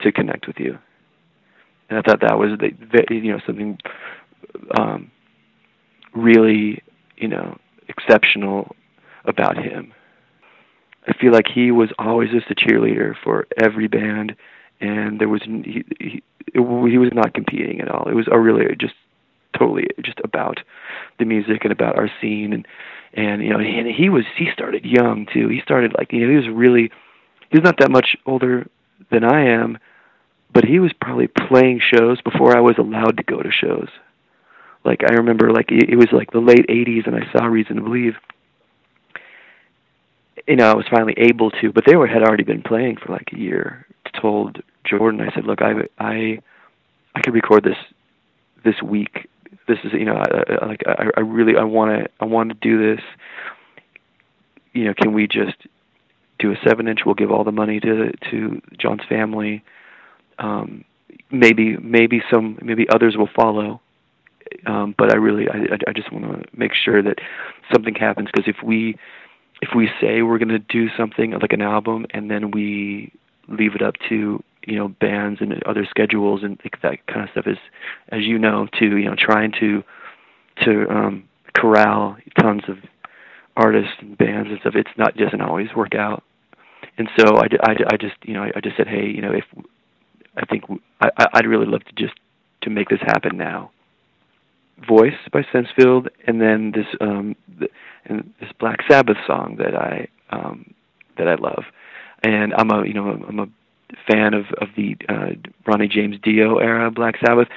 to 0.00 0.12
connect 0.12 0.46
with 0.46 0.58
you. 0.58 0.78
And 1.88 1.98
I 1.98 2.02
thought 2.02 2.20
that 2.20 2.38
was 2.38 2.58
the, 2.58 3.14
you 3.14 3.32
know 3.32 3.40
something 3.46 3.78
um, 4.78 5.10
really 6.14 6.82
you 7.16 7.28
know 7.28 7.58
exceptional 7.88 8.74
about 9.24 9.56
him. 9.56 9.92
I 11.06 11.12
feel 11.14 11.32
like 11.32 11.46
he 11.52 11.70
was 11.70 11.90
always 11.98 12.30
just 12.30 12.50
a 12.50 12.54
cheerleader 12.54 13.14
for 13.24 13.46
every 13.62 13.88
band, 13.88 14.36
and 14.80 15.18
there 15.18 15.28
was 15.28 15.42
he 15.42 15.84
he, 15.98 16.22
he 16.52 16.58
was 16.98 17.10
not 17.12 17.34
competing 17.34 17.80
at 17.80 17.88
all. 17.88 18.08
It 18.08 18.14
was 18.14 18.28
a 18.30 18.38
really 18.38 18.64
just 18.78 18.94
totally 19.58 19.86
just 20.02 20.20
about 20.22 20.60
the 21.18 21.24
music 21.24 21.64
and 21.64 21.72
about 21.72 21.96
our 21.96 22.10
scene, 22.20 22.52
and 22.52 22.66
and 23.14 23.42
you 23.42 23.50
know 23.50 23.58
and 23.58 23.86
he 23.88 24.08
was 24.08 24.24
he 24.36 24.48
started 24.52 24.84
young 24.84 25.26
too. 25.32 25.48
He 25.48 25.60
started 25.60 25.94
like 25.96 26.12
you 26.12 26.20
know 26.20 26.30
he 26.30 26.36
was 26.36 26.48
really 26.48 26.90
he 27.50 27.58
was 27.58 27.64
not 27.64 27.78
that 27.78 27.90
much 27.90 28.16
older 28.26 28.68
than 29.10 29.24
I 29.24 29.46
am, 29.46 29.78
but 30.52 30.64
he 30.64 30.78
was 30.80 30.92
probably 31.00 31.28
playing 31.28 31.80
shows 31.80 32.20
before 32.20 32.56
I 32.56 32.60
was 32.60 32.76
allowed 32.78 33.16
to 33.16 33.22
go 33.22 33.42
to 33.42 33.50
shows. 33.50 33.88
Like 34.84 35.00
I 35.08 35.14
remember 35.14 35.50
like 35.50 35.70
it, 35.70 35.88
it 35.90 35.96
was 35.96 36.08
like 36.12 36.30
the 36.30 36.40
late 36.40 36.66
'80s, 36.68 37.06
and 37.06 37.16
I 37.16 37.30
saw 37.32 37.46
Reason 37.46 37.76
to 37.76 37.82
Believe 37.82 38.14
you 40.50 40.56
know, 40.56 40.68
I 40.68 40.74
was 40.74 40.86
finally 40.90 41.14
able 41.16 41.52
to, 41.52 41.72
but 41.72 41.84
they 41.86 41.94
were 41.94 42.08
had 42.08 42.22
already 42.22 42.42
been 42.42 42.60
playing 42.60 42.96
for 42.96 43.12
like 43.12 43.28
a 43.32 43.38
year. 43.38 43.86
Told 44.20 44.60
Jordan, 44.84 45.20
I 45.20 45.32
said, 45.32 45.44
look, 45.44 45.62
I 45.62 45.72
I 46.00 46.40
I 47.14 47.20
could 47.22 47.34
record 47.34 47.62
this 47.62 47.76
this 48.64 48.82
week. 48.82 49.28
This 49.68 49.78
is 49.84 49.92
you 49.92 50.04
know, 50.04 50.16
I, 50.16 50.54
I, 50.60 50.66
like 50.66 50.82
I, 50.88 51.04
I 51.16 51.20
really 51.20 51.56
I 51.56 51.62
want 51.62 52.02
to 52.04 52.10
I 52.20 52.24
want 52.24 52.48
to 52.48 52.56
do 52.60 52.96
this. 52.96 53.04
You 54.72 54.86
know, 54.86 54.94
can 55.00 55.12
we 55.12 55.28
just 55.28 55.56
do 56.40 56.50
a 56.50 56.56
seven 56.66 56.88
inch? 56.88 57.00
We'll 57.06 57.14
give 57.14 57.30
all 57.30 57.44
the 57.44 57.52
money 57.52 57.78
to 57.78 58.10
to 58.32 58.60
Jon's 58.76 59.04
family. 59.08 59.62
Um, 60.40 60.84
maybe 61.30 61.76
maybe 61.76 62.22
some 62.28 62.58
maybe 62.60 62.88
others 62.92 63.16
will 63.16 63.30
follow. 63.36 63.80
Um, 64.66 64.96
but 64.98 65.14
I 65.14 65.16
really 65.16 65.48
I 65.48 65.78
I 65.86 65.92
just 65.92 66.12
want 66.12 66.24
to 66.24 66.44
make 66.58 66.72
sure 66.74 67.02
that 67.02 67.18
something 67.72 67.94
happens 67.94 68.30
because 68.34 68.48
if 68.48 68.64
we 68.64 68.96
if 69.62 69.70
we 69.74 69.88
say 70.00 70.22
we're 70.22 70.38
going 70.38 70.48
to 70.48 70.58
do 70.58 70.88
something 70.96 71.32
like 71.32 71.52
an 71.52 71.62
album 71.62 72.06
and 72.10 72.30
then 72.30 72.50
we 72.50 73.12
leave 73.48 73.74
it 73.74 73.82
up 73.82 73.94
to 74.08 74.42
you 74.66 74.76
know 74.76 74.88
bands 74.88 75.40
and 75.40 75.62
other 75.64 75.86
schedules 75.88 76.42
and 76.42 76.60
that 76.82 77.06
kind 77.06 77.22
of 77.22 77.30
stuff 77.30 77.46
is 77.46 77.58
as 78.10 78.22
you 78.22 78.38
know 78.38 78.66
to 78.78 78.96
you 78.96 79.04
know 79.06 79.16
trying 79.16 79.52
to 79.52 79.82
to 80.64 80.88
um 80.90 81.24
corral 81.54 82.16
tons 82.38 82.62
of 82.68 82.76
artists 83.56 83.94
and 84.00 84.16
bands 84.16 84.48
and 84.50 84.60
stuff 84.60 84.74
it's 84.74 84.90
not 84.96 85.16
doesn't 85.16 85.40
always 85.40 85.68
work 85.74 85.94
out. 85.94 86.22
And 86.98 87.08
so 87.18 87.36
i 87.36 87.46
i, 87.62 87.74
I 87.92 87.96
just 87.96 88.16
you 88.24 88.34
know 88.34 88.44
I 88.54 88.60
just 88.60 88.76
said 88.76 88.86
hey 88.86 89.06
you 89.06 89.22
know 89.22 89.32
if 89.32 89.44
i 90.36 90.44
think 90.46 90.64
i 91.00 91.26
i'd 91.34 91.46
really 91.46 91.66
love 91.66 91.84
to 91.84 91.92
just 91.92 92.14
to 92.62 92.70
make 92.70 92.88
this 92.88 93.00
happen 93.00 93.36
now 93.36 93.70
voice 94.86 95.14
by 95.32 95.42
sensefield 95.52 96.08
and 96.26 96.40
then 96.40 96.72
this 96.72 96.86
um 97.00 97.36
the, 97.58 97.68
and 98.06 98.32
this 98.40 98.50
Black 98.58 98.80
Sabbath 98.88 99.16
song 99.26 99.56
that 99.58 99.74
I 99.74 100.08
um, 100.30 100.74
that 101.18 101.28
I 101.28 101.34
love, 101.34 101.64
and 102.22 102.54
I'm 102.54 102.70
a 102.70 102.86
you 102.86 102.94
know 102.94 103.08
I'm 103.08 103.38
a 103.38 103.46
fan 104.10 104.34
of 104.34 104.46
of 104.60 104.68
the 104.76 104.96
uh, 105.08 105.30
Ronnie 105.66 105.88
James 105.88 106.16
Dio 106.22 106.58
era 106.58 106.90
Black 106.90 107.16
Sabbath, 107.24 107.48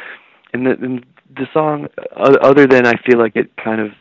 and 0.53 0.65
the 0.65 0.71
and 0.71 1.05
the 1.35 1.47
song 1.53 1.87
other 2.15 2.67
than 2.67 2.85
I 2.85 2.93
feel 3.05 3.17
like 3.17 3.35
it 3.35 3.55
kind 3.57 3.81
of 3.81 3.91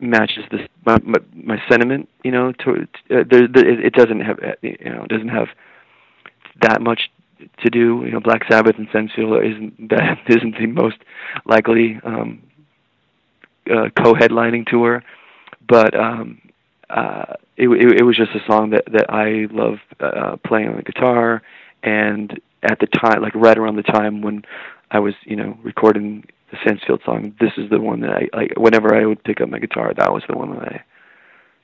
matches 0.00 0.44
this 0.50 0.62
my 0.86 0.98
my, 1.04 1.18
my 1.34 1.62
sentiment 1.68 2.08
you 2.24 2.30
know 2.30 2.52
to 2.52 2.86
uh, 3.10 3.24
there, 3.30 3.46
there 3.46 3.86
it 3.86 3.92
doesn't 3.92 4.20
have 4.20 4.38
you 4.62 4.76
know 4.84 5.06
doesn't 5.08 5.28
have 5.28 5.48
that 6.62 6.80
much 6.80 7.10
to 7.62 7.70
do 7.70 8.02
you 8.04 8.12
know 8.12 8.20
Black 8.20 8.42
Sabbath 8.50 8.76
and 8.78 8.88
Sensefield 8.90 9.44
isn't 9.50 9.88
that 9.90 10.18
isn't 10.28 10.56
the 10.58 10.66
most 10.66 10.96
likely 11.46 11.98
um 12.04 12.42
uh, 13.70 13.88
co-headlining 13.96 14.66
tour, 14.66 15.02
but 15.68 15.94
um, 15.94 16.40
uh, 16.88 17.34
it, 17.56 17.68
it, 17.68 18.00
it 18.00 18.04
was 18.04 18.16
just 18.16 18.32
a 18.32 18.44
song 18.50 18.70
that 18.70 18.84
that 18.92 19.10
I 19.10 19.46
love 19.52 19.78
uh, 20.00 20.36
playing 20.46 20.68
on 20.68 20.76
the 20.76 20.82
guitar, 20.82 21.42
and 21.82 22.40
at 22.62 22.78
the 22.80 22.86
time, 22.86 23.22
like 23.22 23.34
right 23.34 23.56
around 23.56 23.76
the 23.76 23.82
time 23.82 24.22
when 24.22 24.42
I 24.90 24.98
was, 24.98 25.14
you 25.24 25.36
know, 25.36 25.56
recording 25.62 26.24
the 26.50 26.56
Sensefield 26.58 27.04
song, 27.04 27.34
this 27.40 27.52
is 27.56 27.70
the 27.70 27.80
one 27.80 28.00
that 28.00 28.10
I 28.10 28.36
like. 28.36 28.52
Whenever 28.56 28.94
I 28.94 29.06
would 29.06 29.22
pick 29.24 29.40
up 29.40 29.48
my 29.48 29.58
guitar, 29.58 29.92
that 29.96 30.12
was 30.12 30.22
the 30.28 30.36
one 30.36 30.50
that 30.54 30.66
I 30.66 30.84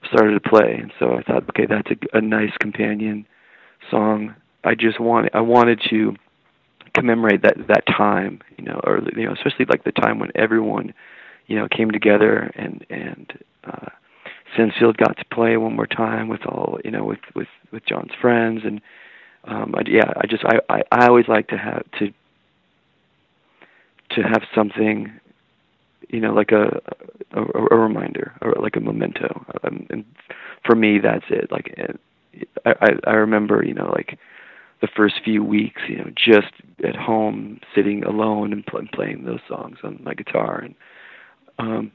started 0.09 0.41
to 0.41 0.49
play, 0.49 0.79
and 0.81 0.93
so 0.99 1.15
I 1.15 1.23
thought, 1.23 1.49
okay, 1.51 1.67
that's 1.67 1.91
a, 1.91 2.19
a 2.19 2.21
nice 2.21 2.53
companion 2.61 3.27
song. 3.91 4.35
I 4.67 4.75
just 4.75 5.01
wanted, 5.01 5.31
I 5.35 5.41
wanted 5.41 5.81
to 5.91 6.15
commemorate 6.95 7.43
that 7.43 7.57
that 7.69 7.87
time, 7.87 8.41
you 8.59 8.65
know, 8.65 8.81
or 8.85 9.01
you 9.17 9.27
know, 9.27 9.33
especially 9.33 9.67
like 9.67 9.85
the 9.85 9.93
time 9.93 10.19
when 10.19 10.31
everyone 10.35 10.93
you 11.47 11.57
know, 11.57 11.69
came 11.69 11.91
together 11.91 12.51
and 12.57 12.85
and 12.91 13.33
uh, 13.65 13.89
Sensefield 14.57 14.97
got 14.97 15.17
to 15.19 15.25
play 15.33 15.57
one 15.57 15.77
more 15.77 15.87
time 15.87 16.29
with 16.29 16.45
all 16.47 16.79
you 16.85 16.91
know 16.91 17.05
with 17.05 17.21
with 17.35 17.49
with 17.73 17.85
Jon's 17.87 18.13
friends 18.21 18.63
and 18.65 18.81
um, 19.45 19.75
I, 19.77 19.83
yeah, 19.87 20.13
I 20.17 20.27
just 20.27 20.45
I, 20.45 20.59
I 20.69 20.83
I 20.91 21.07
always 21.07 21.29
like 21.29 21.49
to 21.49 21.57
have 21.57 21.85
to 21.99 22.13
to 24.11 24.23
have 24.23 24.43
something 24.55 25.21
you 26.09 26.21
know, 26.21 26.33
like 26.33 26.53
a 26.53 26.81
a, 27.33 27.43
a 27.43 27.77
reminder 27.77 28.33
or 28.41 28.55
like 28.61 28.77
a 28.77 28.81
memento. 28.81 29.45
Um, 29.65 29.87
and 29.91 30.05
for 30.65 30.75
me, 30.75 30.99
that's 30.99 31.25
it. 31.31 31.51
Like 31.51 31.75
I, 32.65 32.73
I 32.81 32.89
I 33.07 33.13
remember, 33.15 33.65
you 33.65 33.75
know, 33.75 33.91
like 33.95 34.19
the 34.81 34.89
first 34.95 35.17
few 35.25 35.43
weeks, 35.43 35.83
you 35.89 35.97
know, 35.97 36.11
just 36.17 36.53
at 36.85 36.97
home, 36.97 37.61
sitting 37.75 38.05
alone 38.05 38.53
and 38.53 38.65
pl- 38.67 38.83
playing 38.93 39.25
those 39.25 39.41
songs 39.49 39.79
on 39.83 40.01
my 40.03 40.15
guitar, 40.15 40.59
and 40.59 40.75
um, 41.59 41.93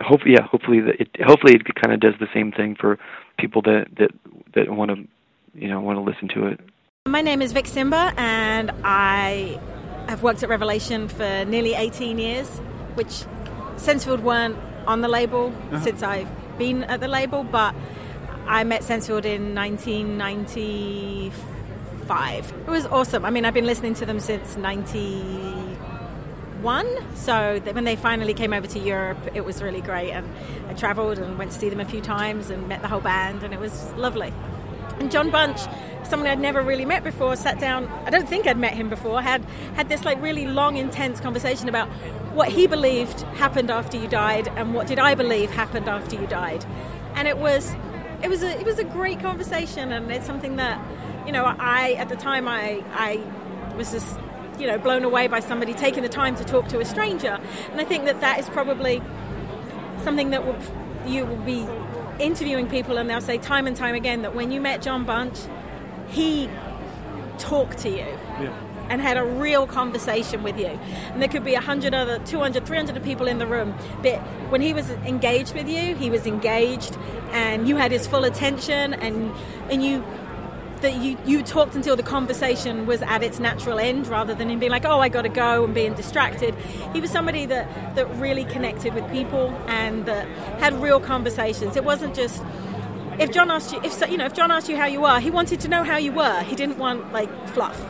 hopefully, 0.00 0.34
yeah, 0.34 0.42
hopefully 0.42 0.80
that 0.80 1.00
it 1.00 1.08
hopefully 1.24 1.54
it 1.54 1.62
kind 1.74 1.92
of 1.94 2.00
does 2.00 2.14
the 2.18 2.26
same 2.34 2.52
thing 2.52 2.76
for 2.78 2.98
people 3.38 3.62
that 3.62 3.86
that 3.98 4.10
that 4.54 4.70
want 4.70 4.90
to, 4.90 5.06
you 5.54 5.68
know, 5.68 5.80
want 5.80 5.96
to 5.96 6.02
listen 6.02 6.28
to 6.28 6.46
it. 6.46 6.60
My 7.06 7.22
name 7.22 7.40
is 7.40 7.52
Vique 7.52 7.68
Simba, 7.68 8.12
and 8.16 8.72
I 8.82 9.60
have 10.08 10.22
worked 10.22 10.42
at 10.42 10.48
Revelation 10.48 11.08
for 11.08 11.44
nearly 11.44 11.74
18 11.74 12.18
years, 12.18 12.48
which 12.94 13.24
Sensefield 13.76 14.22
weren't 14.22 14.56
on 14.86 15.00
the 15.00 15.08
label 15.08 15.52
uh-huh. 15.70 15.80
since 15.80 16.02
I've 16.02 16.28
been 16.58 16.84
at 16.84 17.00
the 17.00 17.08
label, 17.08 17.44
but 17.44 17.74
I 18.48 18.62
met 18.62 18.82
Sensefield 18.82 19.24
in 19.24 19.52
1995. 19.54 22.54
It 22.66 22.70
was 22.70 22.86
awesome. 22.86 23.24
I 23.24 23.30
mean, 23.30 23.44
I've 23.44 23.54
been 23.54 23.66
listening 23.66 23.94
to 23.94 24.06
them 24.06 24.20
since 24.20 24.56
91. 24.56 26.86
So 27.16 27.60
when 27.72 27.82
they 27.82 27.96
finally 27.96 28.34
came 28.34 28.52
over 28.52 28.68
to 28.68 28.78
Europe, 28.78 29.18
it 29.34 29.44
was 29.44 29.60
really 29.62 29.80
great. 29.80 30.12
And 30.12 30.24
I 30.68 30.74
traveled 30.74 31.18
and 31.18 31.36
went 31.38 31.50
to 31.50 31.58
see 31.58 31.68
them 31.68 31.80
a 31.80 31.84
few 31.84 32.00
times 32.00 32.50
and 32.50 32.68
met 32.68 32.82
the 32.82 32.88
whole 32.88 33.00
band, 33.00 33.42
and 33.42 33.52
it 33.52 33.58
was 33.58 33.92
lovely. 33.94 34.32
And 35.00 35.10
Jon 35.10 35.30
Bunch, 35.30 35.58
someone 36.04 36.28
I'd 36.28 36.38
never 36.38 36.62
really 36.62 36.84
met 36.84 37.02
before, 37.02 37.34
sat 37.34 37.58
down. 37.58 37.88
I 38.04 38.10
don't 38.10 38.28
think 38.28 38.46
I'd 38.46 38.58
met 38.58 38.74
him 38.74 38.88
before. 38.88 39.22
Had 39.22 39.42
had 39.74 39.88
this 39.88 40.04
like 40.04 40.22
really 40.22 40.46
long, 40.46 40.76
intense 40.76 41.18
conversation 41.20 41.68
about 41.68 41.88
what 42.32 42.48
he 42.48 42.68
believed 42.68 43.22
happened 43.38 43.72
after 43.72 43.96
you 43.96 44.06
died, 44.06 44.46
and 44.54 44.72
what 44.72 44.86
did 44.86 45.00
I 45.00 45.16
believe 45.16 45.50
happened 45.50 45.88
after 45.88 46.14
you 46.14 46.28
died. 46.28 46.64
And 47.16 47.26
it 47.26 47.38
was 47.38 47.74
it 48.22 48.28
was 48.28 48.42
a 48.42 48.58
it 48.58 48.64
was 48.64 48.78
a 48.78 48.84
great 48.84 49.20
conversation, 49.20 49.92
and 49.92 50.10
it's 50.10 50.26
something 50.26 50.56
that 50.56 50.80
you 51.26 51.32
know 51.32 51.44
I 51.44 51.92
at 51.92 52.08
the 52.08 52.16
time 52.16 52.48
I 52.48 52.82
I 52.92 53.20
was 53.76 53.92
just 53.92 54.18
you 54.58 54.66
know 54.66 54.78
blown 54.78 55.04
away 55.04 55.28
by 55.28 55.40
somebody 55.40 55.74
taking 55.74 56.02
the 56.02 56.08
time 56.08 56.34
to 56.36 56.44
talk 56.44 56.68
to 56.68 56.80
a 56.80 56.84
stranger, 56.84 57.38
and 57.70 57.80
I 57.80 57.84
think 57.84 58.04
that 58.06 58.20
that 58.20 58.38
is 58.38 58.48
probably 58.48 59.02
something 60.02 60.30
that 60.30 60.44
will 60.44 60.56
you 61.06 61.24
will 61.24 61.36
be 61.36 61.66
interviewing 62.18 62.68
people, 62.68 62.98
and 62.98 63.08
they'll 63.08 63.20
say 63.20 63.38
time 63.38 63.66
and 63.66 63.76
time 63.76 63.94
again 63.94 64.22
that 64.22 64.34
when 64.34 64.50
you 64.50 64.60
met 64.60 64.82
Jon 64.82 65.04
Bunch, 65.04 65.38
he 66.08 66.48
talked 67.38 67.78
to 67.78 67.90
you. 67.90 68.06
Yeah 68.40 68.65
and 68.88 69.00
had 69.00 69.16
a 69.16 69.24
real 69.24 69.66
conversation 69.66 70.42
with 70.42 70.58
you. 70.58 70.66
And 70.66 71.20
there 71.20 71.28
could 71.28 71.44
be 71.44 71.54
100 71.54 71.94
other, 71.94 72.18
200, 72.20 72.66
300 72.66 73.02
people 73.02 73.26
in 73.26 73.38
the 73.38 73.46
room. 73.46 73.74
But 74.02 74.20
when 74.50 74.60
he 74.60 74.72
was 74.72 74.90
engaged 74.90 75.54
with 75.54 75.68
you, 75.68 75.94
he 75.94 76.10
was 76.10 76.26
engaged 76.26 76.96
and 77.32 77.68
you 77.68 77.76
had 77.76 77.90
his 77.90 78.06
full 78.06 78.24
attention 78.24 78.94
and, 78.94 79.32
and 79.70 79.84
you 79.84 80.04
that 80.80 80.96
you, 80.96 81.16
you 81.24 81.42
talked 81.42 81.74
until 81.74 81.96
the 81.96 82.02
conversation 82.02 82.86
was 82.86 83.00
at 83.02 83.22
its 83.22 83.40
natural 83.40 83.78
end 83.78 84.06
rather 84.06 84.34
than 84.34 84.50
him 84.50 84.58
being 84.58 84.70
like, 84.70 84.84
oh, 84.84 85.00
I 85.00 85.08
got 85.08 85.22
to 85.22 85.30
go 85.30 85.64
and 85.64 85.74
being 85.74 85.94
distracted. 85.94 86.54
He 86.92 87.00
was 87.00 87.10
somebody 87.10 87.46
that, 87.46 87.94
that 87.94 88.06
really 88.16 88.44
connected 88.44 88.94
with 88.94 89.10
people 89.10 89.48
and 89.68 90.04
that 90.06 90.28
had 90.60 90.74
real 90.74 91.00
conversations. 91.00 91.76
It 91.76 91.84
wasn't 91.84 92.14
just 92.14 92.42
if 93.18 93.30
Jon 93.30 93.50
asked 93.50 93.72
you 93.72 93.80
if 93.82 93.98
you 94.10 94.18
know 94.18 94.26
if 94.26 94.34
Jon 94.34 94.50
asked 94.50 94.68
you 94.68 94.76
how 94.76 94.86
you 94.86 95.04
are, 95.06 95.20
he 95.20 95.30
wanted 95.30 95.60
to 95.60 95.68
know 95.68 95.82
how 95.82 95.96
you 95.96 96.12
were. 96.12 96.42
He 96.42 96.54
didn't 96.54 96.78
want 96.78 97.12
like 97.12 97.30
fluff. 97.48 97.82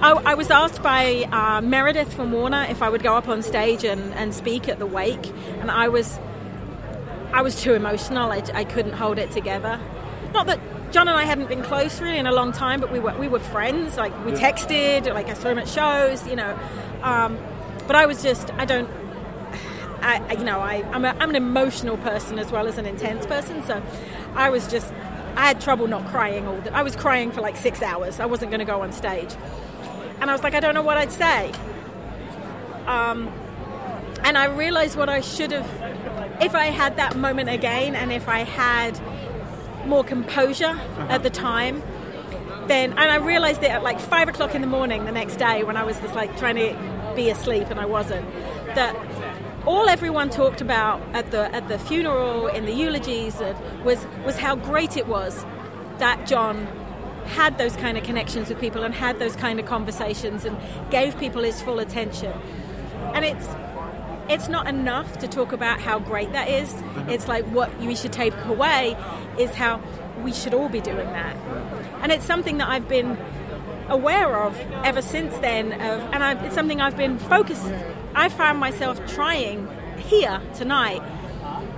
I, 0.00 0.12
I 0.12 0.34
was 0.34 0.50
asked 0.50 0.82
by 0.82 1.26
uh, 1.32 1.62
Meredith 1.62 2.12
from 2.12 2.30
Warner 2.32 2.66
if 2.68 2.82
I 2.82 2.90
would 2.90 3.02
go 3.02 3.14
up 3.16 3.28
on 3.28 3.42
stage 3.42 3.82
and, 3.82 4.12
and 4.14 4.34
speak 4.34 4.68
at 4.68 4.78
the 4.78 4.86
wake, 4.86 5.32
and 5.60 5.70
I 5.70 5.88
was 5.88 6.18
I 7.32 7.40
was 7.42 7.60
too 7.60 7.72
emotional. 7.72 8.30
I, 8.30 8.42
I 8.52 8.64
couldn't 8.64 8.92
hold 8.92 9.18
it 9.18 9.30
together. 9.30 9.80
Not 10.34 10.46
that 10.48 10.60
Jon 10.92 11.08
and 11.08 11.16
I 11.16 11.24
hadn't 11.24 11.48
been 11.48 11.62
close 11.62 12.00
really 12.00 12.18
in 12.18 12.26
a 12.26 12.32
long 12.32 12.52
time, 12.52 12.80
but 12.80 12.92
we 12.92 12.98
were 12.98 13.16
we 13.18 13.26
were 13.26 13.38
friends. 13.38 13.96
Like 13.96 14.12
we 14.26 14.32
texted, 14.32 15.12
like 15.14 15.28
I 15.28 15.34
saw 15.34 15.48
him 15.48 15.58
at 15.58 15.68
shows, 15.68 16.26
you 16.26 16.36
know. 16.36 16.58
Um, 17.02 17.38
but 17.86 17.96
I 17.96 18.04
was 18.04 18.22
just 18.22 18.52
I 18.54 18.66
don't. 18.66 18.90
I, 20.02 20.22
I 20.28 20.32
you 20.34 20.44
know 20.44 20.60
I 20.60 20.84
I'm, 20.92 21.06
a, 21.06 21.16
I'm 21.18 21.30
an 21.30 21.36
emotional 21.36 21.96
person 21.96 22.38
as 22.38 22.52
well 22.52 22.66
as 22.66 22.76
an 22.76 22.84
intense 22.84 23.24
person, 23.24 23.64
so 23.64 23.82
I 24.34 24.50
was 24.50 24.68
just 24.68 24.92
I 25.36 25.46
had 25.46 25.60
trouble 25.60 25.86
not 25.86 26.06
crying 26.06 26.46
all 26.46 26.60
the, 26.60 26.74
I 26.74 26.82
was 26.82 26.96
crying 26.96 27.32
for 27.32 27.40
like 27.40 27.56
six 27.56 27.80
hours. 27.80 28.20
I 28.20 28.26
wasn't 28.26 28.50
going 28.50 28.60
to 28.60 28.66
go 28.66 28.82
on 28.82 28.92
stage 28.92 29.34
and 30.20 30.30
I 30.30 30.32
was 30.32 30.42
like, 30.42 30.54
I 30.54 30.60
don't 30.60 30.74
know 30.74 30.82
what 30.82 30.96
I'd 30.96 31.12
say. 31.12 31.52
Um, 32.86 33.32
and 34.24 34.36
I 34.38 34.46
realized 34.46 34.96
what 34.96 35.08
I 35.08 35.20
should 35.20 35.52
have, 35.52 36.42
if 36.42 36.54
I 36.54 36.66
had 36.66 36.96
that 36.96 37.16
moment 37.16 37.48
again, 37.48 37.94
and 37.94 38.12
if 38.12 38.28
I 38.28 38.40
had 38.40 38.98
more 39.86 40.04
composure 40.04 40.66
uh-huh. 40.66 41.06
at 41.08 41.22
the 41.22 41.30
time, 41.30 41.82
then, 42.66 42.90
and 42.92 43.10
I 43.10 43.16
realized 43.16 43.62
it 43.62 43.70
at 43.70 43.82
like 43.82 44.00
five 44.00 44.28
o'clock 44.28 44.54
in 44.54 44.60
the 44.60 44.66
morning 44.66 45.04
the 45.04 45.12
next 45.12 45.36
day 45.36 45.62
when 45.62 45.76
I 45.76 45.84
was 45.84 45.98
just 46.00 46.14
like 46.14 46.36
trying 46.36 46.56
to 46.56 47.12
be 47.14 47.30
asleep 47.30 47.68
and 47.70 47.78
I 47.78 47.86
wasn't, 47.86 48.28
that 48.74 48.96
all 49.66 49.88
everyone 49.88 50.30
talked 50.30 50.60
about 50.60 51.02
at 51.12 51.30
the 51.32 51.52
at 51.54 51.66
the 51.68 51.78
funeral 51.78 52.46
in 52.46 52.66
the 52.66 52.72
eulogies 52.72 53.36
was 53.84 54.06
was 54.24 54.36
how 54.36 54.54
great 54.54 54.96
it 54.96 55.08
was 55.08 55.44
that 55.98 56.24
Jon 56.26 56.68
had 57.26 57.58
those 57.58 57.76
kind 57.76 57.98
of 57.98 58.04
connections 58.04 58.48
with 58.48 58.60
people 58.60 58.82
and 58.82 58.94
had 58.94 59.18
those 59.18 59.36
kind 59.36 59.60
of 59.60 59.66
conversations 59.66 60.44
and 60.44 60.56
gave 60.90 61.18
people 61.18 61.42
his 61.42 61.60
full 61.60 61.78
attention. 61.78 62.32
And 63.14 63.24
it's 63.24 63.48
it's 64.28 64.48
not 64.48 64.66
enough 64.66 65.18
to 65.18 65.28
talk 65.28 65.52
about 65.52 65.80
how 65.80 66.00
great 66.00 66.32
that 66.32 66.48
is. 66.48 66.74
It's 67.08 67.28
like 67.28 67.44
what 67.46 67.76
we 67.78 67.94
should 67.94 68.12
take 68.12 68.34
away 68.46 68.96
is 69.38 69.50
how 69.52 69.80
we 70.22 70.32
should 70.32 70.52
all 70.52 70.68
be 70.68 70.80
doing 70.80 71.06
that. 71.06 71.36
And 72.02 72.10
it's 72.10 72.24
something 72.24 72.58
that 72.58 72.68
I've 72.68 72.88
been 72.88 73.16
aware 73.88 74.36
of 74.42 74.58
ever 74.82 75.00
since 75.00 75.36
then 75.38 75.72
of, 75.74 76.00
and 76.12 76.24
I, 76.24 76.44
it's 76.44 76.56
something 76.56 76.80
I've 76.80 76.96
been 76.96 77.18
focused 77.18 77.70
I 78.16 78.30
found 78.30 78.58
myself 78.58 78.98
trying 79.06 79.68
here 79.98 80.40
tonight 80.54 81.02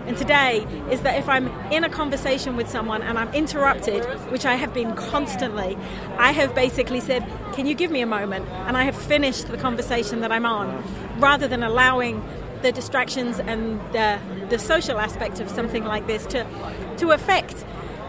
and 0.09 0.17
today 0.17 0.67
is 0.91 1.03
that 1.03 1.19
if 1.19 1.29
I'm 1.29 1.49
in 1.71 1.85
a 1.85 1.91
conversation 1.91 2.57
with 2.57 2.67
someone 2.67 3.03
and 3.03 3.19
I'm 3.19 3.33
interrupted, 3.35 4.05
which 4.33 4.47
I 4.47 4.55
have 4.55 4.73
been 4.73 4.97
constantly, 4.97 5.77
I 6.17 6.33
have 6.33 6.55
basically 6.55 7.01
said, 7.01 7.27
Can 7.53 7.67
you 7.67 7.75
give 7.75 7.91
me 7.91 8.01
a 8.01 8.07
moment? 8.07 8.49
And 8.67 8.75
I 8.75 8.85
have 8.85 8.97
finished 8.97 9.49
the 9.49 9.59
conversation 9.59 10.21
that 10.21 10.33
I'm 10.33 10.47
on 10.47 10.83
rather 11.21 11.47
than 11.47 11.63
allowing 11.63 12.27
the 12.63 12.73
distractions 12.73 13.39
and 13.39 13.79
the, 13.93 14.19
the 14.49 14.59
social 14.59 14.99
aspect 14.99 15.41
of 15.41 15.51
something 15.51 15.85
like 15.85 16.07
this 16.07 16.25
to, 16.27 16.47
to 16.97 17.11
affect 17.11 17.53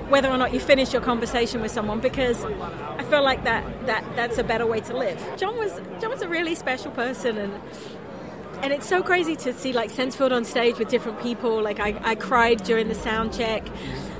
whether 0.08 0.30
or 0.30 0.38
not 0.38 0.54
you 0.54 0.62
finish 0.62 0.93
your 0.93 1.02
conversation 1.02 1.62
with 1.62 1.72
someone 1.72 2.00
because 2.00 2.43
I 2.45 3.04
feel 3.04 3.24
like 3.24 3.43
that, 3.43 3.64
that 3.88 4.06
that's 4.16 4.38
a 4.38 4.43
better 4.43 4.66
way 4.66 4.80
to 4.82 4.97
live. 4.97 5.22
John 5.38 5.58
was 5.58 5.80
John 6.00 6.12
was 6.12 6.22
a 6.22 6.30
really 6.30 6.56
special 6.56 6.91
person 6.91 7.38
and 7.38 7.54
and 8.62 8.74
it's 8.74 8.88
so 8.88 9.01
crazy 9.01 9.36
to 9.38 9.53
see 9.53 9.74
like 9.74 9.91
Sensefield 9.91 10.32
on 10.32 10.43
stage 10.45 10.78
with 10.78 10.89
different 10.89 11.22
people. 11.22 11.62
Like 11.62 11.80
I, 11.80 11.99
I 12.03 12.16
cried 12.16 12.64
during 12.64 12.88
the 12.88 12.95
sound 12.95 13.34
check, 13.34 13.68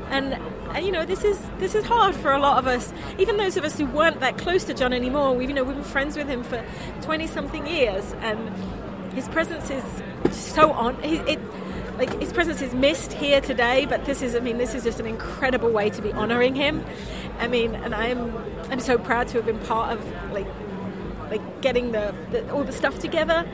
and, 0.10 0.34
and 0.74 0.86
you 0.86 0.92
know 0.92 1.06
this 1.06 1.24
is 1.24 1.40
this 1.58 1.76
is 1.76 1.86
hard 1.86 2.16
for 2.16 2.32
a 2.32 2.40
lot 2.40 2.58
of 2.58 2.68
us. 2.68 2.94
Even 3.18 3.38
those 3.38 3.58
of 3.58 3.64
us 3.64 3.78
who 3.78 3.86
weren't 3.86 4.20
that 4.22 4.38
close 4.38 4.64
to 4.66 4.74
Jon 4.74 4.94
anymore, 4.94 5.36
we've 5.36 5.50
you 5.50 5.56
know 5.56 5.64
we've 5.64 5.76
been 5.76 5.84
friends 5.84 6.16
with 6.18 6.28
him 6.28 6.44
for 6.44 6.64
twenty 7.02 7.28
something 7.28 7.68
years, 7.68 8.14
and 8.22 8.50
his 9.14 9.28
presence 9.28 9.70
is 9.70 9.84
so 10.32 10.72
on. 10.72 11.02
It, 11.04 11.28
it, 11.28 11.40
like 11.98 12.18
his 12.22 12.32
presence 12.32 12.62
is 12.62 12.74
missed 12.74 13.12
here 13.12 13.42
today, 13.42 13.86
but 13.86 14.06
this 14.06 14.22
is 14.22 14.36
I 14.36 14.40
mean 14.40 14.58
this 14.58 14.74
is 14.74 14.84
just 14.84 15.00
an 15.00 15.06
incredible 15.06 15.70
way 15.70 15.90
to 15.90 16.02
be 16.02 16.14
honouring 16.14 16.56
him. 16.56 16.86
I 17.40 17.48
mean, 17.48 17.76
and 17.76 17.94
I'm 17.94 18.38
I'm 18.72 18.80
so 18.80 18.98
proud 18.98 19.28
to 19.30 19.38
have 19.38 19.46
been 19.46 19.60
part 19.60 19.98
of 19.98 20.32
like 20.32 20.48
like 21.30 21.62
getting 21.62 21.92
the, 21.92 22.16
the 22.32 22.50
all 22.52 22.64
the 22.64 22.72
stuff 22.72 23.00
together 23.00 23.46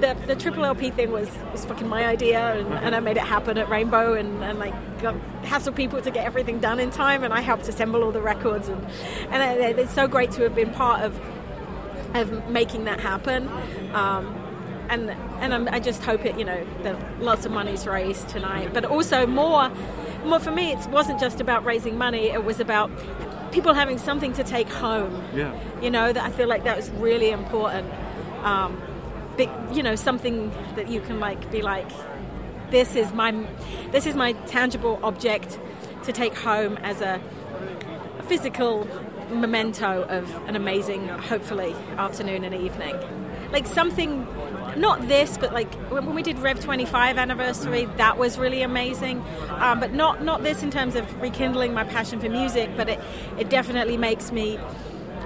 the, 0.00 0.16
the 0.26 0.36
triple 0.36 0.64
LP 0.64 0.90
thing 0.90 1.10
was, 1.10 1.28
was 1.52 1.64
fucking 1.64 1.88
my 1.88 2.04
idea, 2.04 2.54
and, 2.54 2.72
and 2.74 2.94
I 2.94 3.00
made 3.00 3.16
it 3.16 3.22
happen 3.22 3.58
at 3.58 3.68
Rainbow, 3.68 4.14
and, 4.14 4.42
and 4.42 4.58
like 4.58 4.74
got, 5.00 5.14
hassled 5.42 5.76
people 5.76 6.00
to 6.02 6.10
get 6.10 6.24
everything 6.24 6.58
done 6.58 6.80
in 6.80 6.90
time, 6.90 7.24
and 7.24 7.32
I 7.32 7.40
helped 7.40 7.68
assemble 7.68 8.02
all 8.02 8.12
the 8.12 8.22
records, 8.22 8.68
and 8.68 8.84
and 9.30 9.78
it's 9.78 9.92
so 9.92 10.06
great 10.06 10.30
to 10.32 10.42
have 10.42 10.54
been 10.54 10.72
part 10.72 11.02
of 11.02 11.18
of 12.14 12.48
making 12.48 12.84
that 12.84 13.00
happen. 13.00 13.48
Um, 13.92 14.34
and 14.90 15.10
and 15.40 15.52
I'm, 15.52 15.68
i 15.68 15.80
just 15.80 16.02
hope 16.02 16.24
it, 16.24 16.38
you 16.38 16.44
know, 16.44 16.66
that 16.82 17.22
lots 17.22 17.44
of 17.44 17.52
money's 17.52 17.86
raised 17.86 18.28
tonight, 18.28 18.72
but 18.72 18.84
also 18.84 19.26
more, 19.26 19.70
more 20.24 20.40
for 20.40 20.50
me. 20.50 20.72
It 20.72 20.86
wasn't 20.88 21.20
just 21.20 21.40
about 21.40 21.64
raising 21.64 21.98
money; 21.98 22.28
it 22.28 22.44
was 22.44 22.60
about 22.60 22.90
people 23.52 23.74
having 23.74 23.98
something 23.98 24.32
to 24.34 24.44
take 24.44 24.68
home. 24.68 25.22
Yeah. 25.34 25.54
You 25.82 25.90
know 25.90 26.12
that 26.12 26.24
I 26.24 26.30
feel 26.30 26.48
like 26.48 26.64
that 26.64 26.76
was 26.76 26.90
really 26.90 27.30
important. 27.30 27.92
Um, 28.42 28.80
big, 29.38 29.48
you 29.72 29.82
know, 29.82 29.96
something 29.96 30.50
that 30.76 30.88
you 30.88 31.00
can 31.00 31.18
like 31.20 31.50
be 31.50 31.62
like, 31.62 31.90
this 32.70 32.94
is 32.94 33.14
my, 33.14 33.32
this 33.92 34.04
is 34.04 34.14
my 34.14 34.32
tangible 34.46 35.00
object 35.02 35.58
to 36.04 36.12
take 36.12 36.36
home 36.36 36.76
as 36.78 37.00
a, 37.00 37.18
physical 38.28 38.86
memento 39.30 40.02
of 40.02 40.32
an 40.46 40.54
amazing, 40.54 41.08
hopefully, 41.08 41.74
afternoon 41.96 42.44
and 42.44 42.54
evening. 42.54 42.94
Like 43.50 43.66
something 43.66 44.26
not 44.76 45.08
this, 45.08 45.38
but 45.38 45.52
like 45.52 45.72
when 45.90 46.14
we 46.14 46.22
did 46.22 46.38
Rev 46.38 46.60
25 46.60 47.16
anniversary, 47.16 47.86
that 47.96 48.18
was 48.18 48.38
really 48.38 48.62
amazing. 48.62 49.24
Um, 49.48 49.80
but 49.80 49.92
not 49.92 50.22
not 50.22 50.42
this 50.42 50.62
in 50.62 50.70
terms 50.70 50.94
of 50.94 51.20
rekindling 51.20 51.72
my 51.72 51.84
passion 51.84 52.20
for 52.20 52.28
music, 52.28 52.70
but 52.76 52.88
it 52.90 53.00
it 53.38 53.48
definitely 53.48 53.96
makes 53.96 54.30
me 54.30 54.58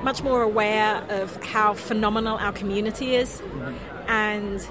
much 0.04 0.22
more 0.22 0.42
aware 0.42 1.04
of 1.10 1.42
how 1.44 1.74
phenomenal 1.74 2.36
our 2.38 2.52
community 2.52 3.16
is, 3.16 3.42
and 4.09 4.66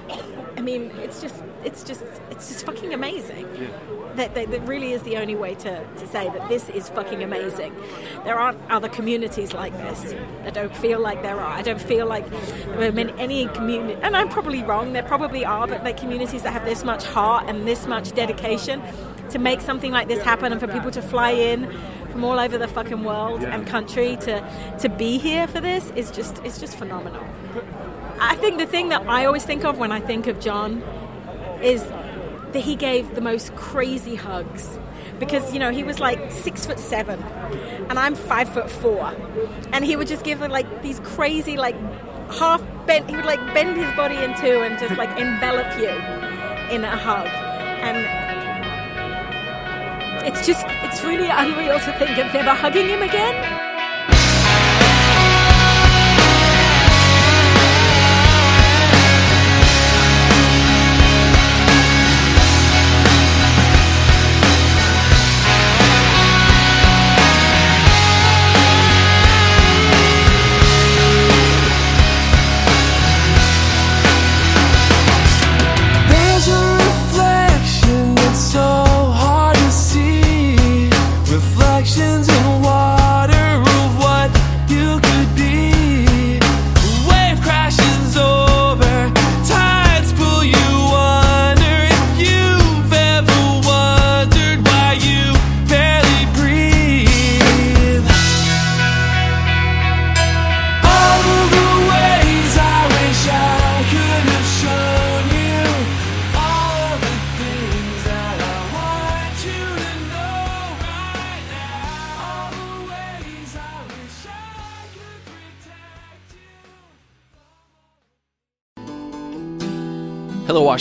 I 0.57 0.61
mean 0.61 0.91
it's 0.97 1.21
just 1.21 1.35
it's 1.63 1.83
just 1.83 2.03
it's 2.29 2.47
just 2.49 2.65
fucking 2.65 2.93
amazing. 2.93 3.47
That, 4.15 4.35
that, 4.35 4.51
that 4.51 4.67
really 4.67 4.91
is 4.91 5.03
the 5.03 5.15
only 5.15 5.35
way 5.35 5.55
to, 5.55 5.85
to 5.85 6.07
say 6.07 6.27
that 6.27 6.49
this 6.49 6.67
is 6.67 6.89
fucking 6.89 7.23
amazing. 7.23 7.73
There 8.25 8.37
aren't 8.37 8.59
other 8.69 8.89
communities 8.89 9.53
like 9.53 9.71
this. 9.71 10.13
I 10.43 10.49
don't 10.49 10.75
feel 10.75 10.99
like 10.99 11.21
there 11.21 11.39
are. 11.39 11.53
I 11.53 11.61
don't 11.61 11.79
feel 11.79 12.07
like 12.07 12.29
there 12.29 12.89
are 12.89 12.91
many, 12.91 13.13
any 13.17 13.47
community, 13.47 13.97
and 14.01 14.17
I'm 14.17 14.27
probably 14.27 14.63
wrong, 14.63 14.91
there 14.91 15.03
probably 15.03 15.45
are, 15.45 15.65
but 15.65 15.85
like 15.85 15.95
communities 15.95 16.43
that 16.43 16.51
have 16.51 16.65
this 16.65 16.83
much 16.83 17.05
heart 17.05 17.45
and 17.47 17.65
this 17.65 17.87
much 17.87 18.11
dedication 18.11 18.81
to 19.29 19.39
make 19.39 19.61
something 19.61 19.91
like 19.91 20.09
this 20.09 20.21
happen 20.21 20.51
and 20.51 20.59
for 20.59 20.67
people 20.67 20.91
to 20.91 21.01
fly 21.01 21.31
in 21.31 21.71
from 22.11 22.25
all 22.25 22.37
over 22.37 22.57
the 22.57 22.67
fucking 22.67 23.03
world 23.03 23.43
and 23.43 23.65
country 23.65 24.17
to, 24.17 24.75
to 24.79 24.89
be 24.89 25.17
here 25.17 25.47
for 25.47 25.61
this 25.61 25.89
is 25.95 26.11
just, 26.11 26.39
it's 26.43 26.59
just 26.59 26.77
phenomenal. 26.77 27.25
I 28.21 28.35
think 28.35 28.59
the 28.59 28.67
thing 28.67 28.89
that 28.89 29.01
I 29.07 29.25
always 29.25 29.43
think 29.43 29.65
of 29.65 29.79
when 29.79 29.91
I 29.91 29.99
think 29.99 30.27
of 30.27 30.39
Jon 30.39 30.83
is 31.63 31.83
that 32.53 32.59
he 32.59 32.75
gave 32.75 33.15
the 33.15 33.21
most 33.21 33.55
crazy 33.55 34.13
hugs. 34.13 34.77
Because 35.17 35.51
you 35.53 35.59
know 35.59 35.71
he 35.71 35.83
was 35.83 35.99
like 35.99 36.31
six 36.31 36.65
foot 36.65 36.79
seven 36.79 37.21
and 37.89 37.99
i'm 37.99 38.15
five 38.15 38.49
foot 38.49 38.69
four. 38.69 39.13
And 39.71 39.85
he 39.85 39.95
would 39.95 40.07
just 40.07 40.23
give 40.23 40.39
like 40.41 40.81
these 40.81 40.99
crazy 41.01 41.57
like 41.57 41.75
half 42.31 42.63
bent 42.87 43.09
he 43.09 43.15
would 43.15 43.25
like 43.25 43.39
bend 43.53 43.77
his 43.77 43.91
body 43.95 44.15
in 44.15 44.35
two 44.39 44.61
and 44.61 44.79
just 44.79 44.97
like 44.97 45.09
envelop 45.19 45.67
you 45.79 45.89
in 46.75 46.83
a 46.83 46.95
hug. 46.95 47.27
And 47.81 47.97
it's 50.25 50.45
just 50.45 50.65
it's 50.67 51.03
really 51.03 51.29
unreal 51.29 51.79
to 51.79 51.99
think 51.99 52.17
of 52.17 52.33
never 52.33 52.53
hugging 52.53 52.87
him 52.87 53.01
again 53.01 53.70